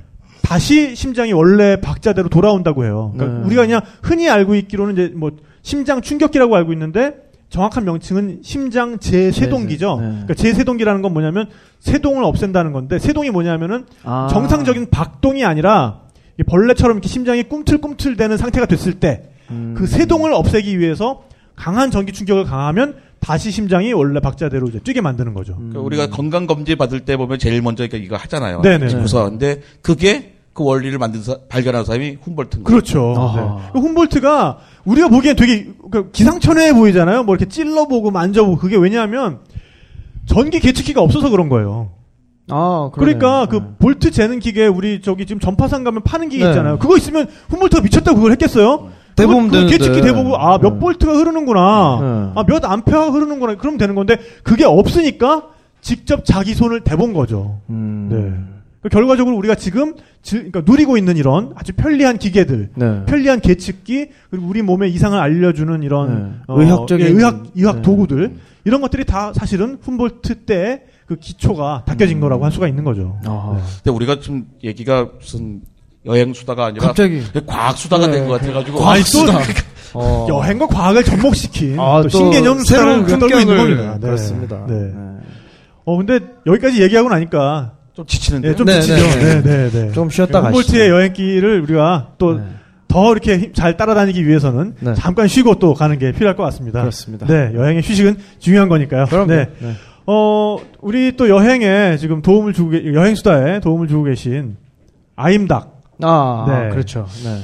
다시 0.43 0.95
심장이 0.95 1.33
원래 1.33 1.81
박자대로 1.81 2.29
돌아온다고 2.29 2.85
해요. 2.85 3.13
그러니까 3.17 3.41
네. 3.41 3.47
우리가 3.47 3.63
그냥 3.63 3.81
흔히 4.03 4.31
알고 4.31 4.55
있기로는 4.55 4.93
이제 4.95 5.13
뭐 5.17 5.33
심장 5.63 6.01
충격기라고 6.01 6.55
알고 6.55 6.73
있는데 6.73 7.15
정확한 7.49 7.85
명칭은 7.85 8.41
심장 8.43 8.99
제세동기죠. 8.99 9.97
네. 10.01 10.07
그러니까 10.07 10.35
제세동기라는 10.35 11.03
건 11.03 11.13
뭐냐면 11.13 11.49
세동을 11.81 12.23
없앤다는 12.23 12.73
건데 12.73 12.99
세동이 13.01 13.31
뭐냐면은 13.31 13.87
아. 14.05 14.29
정상적인 14.31 14.91
박동이 14.91 15.45
아니라 15.45 16.03
이 16.03 16.06
벌레처럼 16.45 16.97
이렇게 16.97 17.09
심장이 17.09 17.43
꿈틀꿈틀대는 17.45 18.37
상태가 18.37 18.67
됐을 18.67 18.95
때그 18.95 19.23
음. 19.51 19.75
세동을 19.87 20.33
없애기 20.33 20.79
위해서 20.79 21.25
강한 21.55 21.91
전기 21.91 22.13
충격을 22.13 22.45
가하면 22.45 22.97
다시 23.21 23.51
심장이 23.51 23.93
원래 23.93 24.21
박자대로 24.21 24.69
이제 24.69 24.79
뛰게 24.79 25.01
만드는 25.01 25.33
거죠. 25.35 25.57
그러니까 25.57 25.81
우리가 25.81 26.07
건강 26.11 26.47
검진 26.47 26.77
받을 26.77 27.01
때 27.01 27.17
보면 27.17 27.39
제일 27.39 27.63
먼저 27.63 27.85
이거- 27.85 28.17
하잖아요. 28.17 28.61
네네. 28.61 28.89
지구서. 28.89 29.31
근데 29.31 29.63
그게 29.83 30.35
그 30.53 30.65
원리를 30.65 30.97
만든 30.99 31.23
사, 31.23 31.37
발견한 31.49 31.85
사람이 31.85 32.19
훔볼트인 32.23 32.65
거예요. 32.65 32.65
그렇죠. 32.81 33.33
네. 33.37 33.71
그 33.73 33.79
훔볼트가 33.81 34.59
우리가 34.85 35.09
보기엔 35.09 35.37
되게 35.37 35.69
그 35.91 36.11
기상천외해 36.13 36.73
보이잖아요. 36.75 37.25
뭐 37.25 37.35
이렇게 37.35 37.49
찔러보고 37.51 38.11
만져보고 38.11 38.57
그게 38.59 38.77
왜냐하면 38.77 39.41
전기 40.27 40.61
계측기가 40.61 41.01
없어서 41.01 41.31
그런 41.31 41.49
거예요. 41.49 41.91
아, 42.51 42.91
그러네요. 42.93 43.19
그러니까 43.19 43.47
그 43.47 43.57
네. 43.57 43.63
볼트 43.79 44.11
재는 44.11 44.39
기계 44.39 44.67
우리 44.67 45.01
저기 45.01 45.27
지금 45.27 45.41
전파상 45.41 45.85
가면 45.85 46.03
파는 46.03 46.29
기계 46.29 46.45
네. 46.45 46.51
있잖아요. 46.51 46.79
그거 46.79 46.97
있으면 46.97 47.27
훔볼트가 47.49 47.83
미쳤다고 47.83 48.17
그걸 48.17 48.33
했겠어요? 48.33 48.89
그거 49.17 49.33
되는데. 49.33 49.67
계측기 49.67 50.03
대보고 50.03 50.37
아몇 50.37 50.75
네. 50.75 50.79
볼트가 50.79 51.13
흐르는구나. 51.15 51.99
네. 52.01 52.41
아몇 52.41 52.65
암페어가 52.65 53.11
흐르는구나. 53.13 53.57
그러면 53.57 53.79
되는 53.79 53.95
건데 53.95 54.19
그게 54.43 54.65
없으니까 54.65 55.49
직접 55.81 56.25
자기 56.25 56.55
손을 56.55 56.83
대본 56.83 57.13
거죠. 57.15 57.61
음. 57.71 58.09
네. 58.11 58.53
그 58.83 58.89
결과적으로 58.91 59.37
우리가 59.37 59.55
지금 59.57 59.95
지- 60.23 60.37
그러니까 60.37 60.63
누리고 60.65 60.97
있는 60.97 61.17
이런 61.17 61.53
아주 61.57 61.73
편리한 61.73 62.19
기계들, 62.19 62.71
네. 62.77 63.05
편리한 63.07 63.41
계측기 63.41 64.09
그리고 64.31 64.47
우리 64.47 64.63
몸의 64.63 64.93
이상을 64.93 65.19
알려주는 65.19 65.83
이런 65.83 66.43
네. 66.47 66.55
의학적인- 66.55 67.01
예, 67.01 67.07
의학 67.07 67.43
의학 67.57 67.77
네. 67.77 67.83
도구들 67.83 68.35
이런 68.65 68.81
것들이 68.81 69.05
다 69.05 69.33
사실은 69.35 69.79
훔볼트 69.81 70.45
때 70.45 70.83
그 71.07 71.17
기초가 71.17 71.85
닦여진 71.87 72.21
거라고 72.21 72.45
할 72.45 72.51
수가 72.53 72.67
있는 72.69 72.83
거죠. 72.85 73.19
아하. 73.25 73.59
근데 73.83 73.95
우리가 73.95 74.19
지금 74.21 74.47
얘기가 74.65 75.09
무슨 75.21 75.61
여행 76.05 76.33
수다가 76.35 76.67
아니라 76.67 76.87
갑자기. 76.89 77.23
과학 77.47 77.77
수다가 77.79 78.07
네. 78.07 78.15
된것 78.15 78.41
같아가지고 78.41 78.85
아니, 78.87 79.03
또 79.03 79.27
어. 79.99 80.27
여행과 80.29 80.67
과학을 80.67 81.05
접목시킨 81.05 81.79
아, 81.81 81.99
또또 82.03 82.09
신개념 82.11 82.59
새로운 82.65 83.07
떨고 83.07 83.39
있는 83.39 83.57
겁니다. 83.57 83.95
네. 83.95 84.01
그렇습니다. 84.01 84.67
네. 84.69 84.75
네. 84.75 84.93
어 85.85 85.97
근데 85.97 86.19
여기까지 86.47 86.83
얘기하고 86.83 87.09
나니까 87.09 87.73
좀 87.95 88.05
지치는데. 88.07 88.49
예, 88.49 88.55
좀 88.57 88.67
네, 88.67 88.81
지치죠. 88.81 89.03
네, 89.03 89.17
네, 89.17 89.43
네. 89.43 89.71
네, 89.71 89.71
네. 89.87 89.93
좀 89.93 90.11
쉬었다 90.11 90.41
가시죠. 90.43 90.49
홈볼트의 90.59 90.91
여행길을 90.91 91.61
우리가 91.63 92.15
또 92.19 92.35
네. 92.39 92.43
더 92.89 93.11
이렇게 93.13 93.39
힘- 93.39 93.53
잘 93.53 93.77
따라다니기 93.77 94.27
위해서는 94.27 94.75
네. 94.81 94.95
잠깐 94.95 95.29
쉬고 95.29 95.57
또 95.57 95.75
가는 95.75 95.99
게 95.99 96.13
필요할 96.13 96.37
것 96.37 96.43
같습니다. 96.45 96.81
그렇습니다. 96.81 97.27
네, 97.27 97.53
여행의 97.55 97.83
휴식은 97.83 98.17
중요한 98.39 98.69
거니까요. 98.69 99.07
그럼요. 99.07 99.27
네. 99.27 99.49
네. 100.07 100.13
어, 100.13 100.59
우리 100.81 101.17
또 101.17 101.29
여행에 101.29 101.97
지금 101.99 102.23
도움을 102.23 102.53
주고 102.53 102.71
계, 102.71 102.95
여행 102.95 103.15
수다에 103.15 103.61
도움을 103.61 103.89
주고 103.89 104.05
계신 104.05 104.57
아임닭 105.17 105.81
아, 106.03 106.45
네. 106.49 106.69
그렇죠. 106.71 107.07
네. 107.25 107.41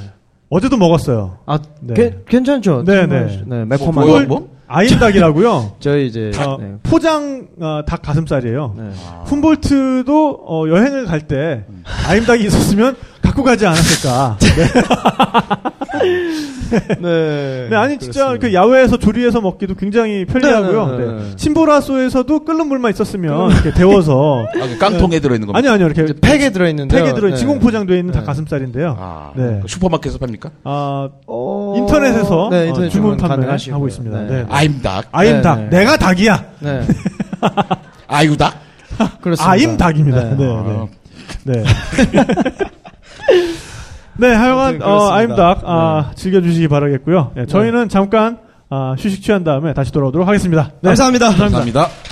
어제도 0.50 0.76
먹었어요. 0.76 1.38
아, 1.46 1.58
네. 1.80 1.94
게- 1.94 2.18
괜찮죠. 2.28 2.84
네, 2.84 3.00
정말, 3.00 3.26
네. 3.28 3.36
네, 3.46 3.56
뭐, 3.56 3.64
매콤한. 3.64 4.06
뭐요? 4.06 4.26
뭐? 4.28 4.52
아임닭이라고요. 4.68 5.76
저희 5.80 6.06
이제 6.06 6.30
어, 6.38 6.56
네. 6.60 6.74
포장 6.82 7.46
어, 7.60 7.82
닭 7.86 8.02
가슴살이에요. 8.02 8.74
네. 8.76 8.90
훔볼트도 9.24 10.44
어, 10.46 10.68
여행을 10.68 11.06
갈 11.06 11.22
때 11.22 11.64
아임닭이 12.06 12.44
있었으면 12.44 12.96
갖고 13.22 13.42
가지 13.42 13.66
않았을까. 13.66 14.36
네. 14.40 15.70
네, 17.00 17.68
아니 17.76 17.98
진짜 17.98 18.36
그 18.38 18.54
야외에서 18.54 18.96
조리해서 18.96 19.40
먹기도 19.40 19.74
굉장히 19.74 20.24
편리하고요. 20.24 20.86
네, 20.86 20.98
네, 20.98 21.04
네. 21.04 21.12
네, 21.12 21.22
네. 21.22 21.36
침보라소에서도 21.36 22.44
끓는 22.44 22.66
물만 22.66 22.92
있었으면 22.92 23.50
이렇게 23.52 23.72
데워서 23.72 24.46
아, 24.56 24.66
그 24.66 24.78
깡통에 24.78 25.20
들어 25.20 25.34
있는 25.34 25.48
겁니다. 25.48 25.58
아니요 25.58 25.72
아니요 25.72 25.86
이렇게 25.86 26.14
팩에 26.20 26.50
들어 26.50 26.68
있는데 26.68 26.96
팩에 26.96 27.14
들어 27.14 27.34
진공 27.34 27.60
포장되어 27.60 27.96
있는 27.96 28.12
네. 28.12 28.18
닭가슴살인데요. 28.18 28.96
아, 28.98 29.32
네. 29.36 29.60
그 29.62 29.68
슈퍼마켓에서 29.68 30.18
팝니까? 30.18 30.50
아 30.64 31.08
어... 31.26 31.74
인터넷에서 31.76 32.48
네, 32.50 32.62
어, 32.62 32.66
인터넷 32.66 32.88
주문 32.88 33.12
주문 33.12 33.16
판매 33.16 33.36
가능하시고요. 33.36 33.74
하고 33.74 33.88
있습니다. 33.88 34.22
네. 34.22 34.46
아임 34.48 34.80
닭, 34.80 35.08
아임닭 35.12 35.58
네, 35.58 35.68
네. 35.68 35.78
내가 35.78 35.96
닭이야. 35.96 36.44
네. 36.60 36.82
아유 38.08 38.36
닭. 38.36 38.54
그렇습니다. 39.20 39.50
아임 39.50 39.76
닭입니다. 39.76 40.22
네. 40.22 40.36
네. 40.36 40.46
아, 40.48 40.86
네. 41.44 41.64
네, 44.16 44.32
하여간 44.32 44.82
어. 44.82 45.10
아임닭 45.10 45.62
아, 45.64 46.10
즐겨주시기 46.14 46.68
바라겠고요. 46.68 47.32
네, 47.34 47.46
저희는 47.46 47.88
잠깐 47.88 48.38
아, 48.70 48.94
휴식 48.98 49.22
취한 49.22 49.44
다음에 49.44 49.74
다시 49.74 49.92
돌아오도록 49.92 50.26
하겠습니다. 50.26 50.70
네. 50.80 50.88
감사합니다. 50.88 51.34
감사합니다. 51.34 51.86
그래 51.86 52.11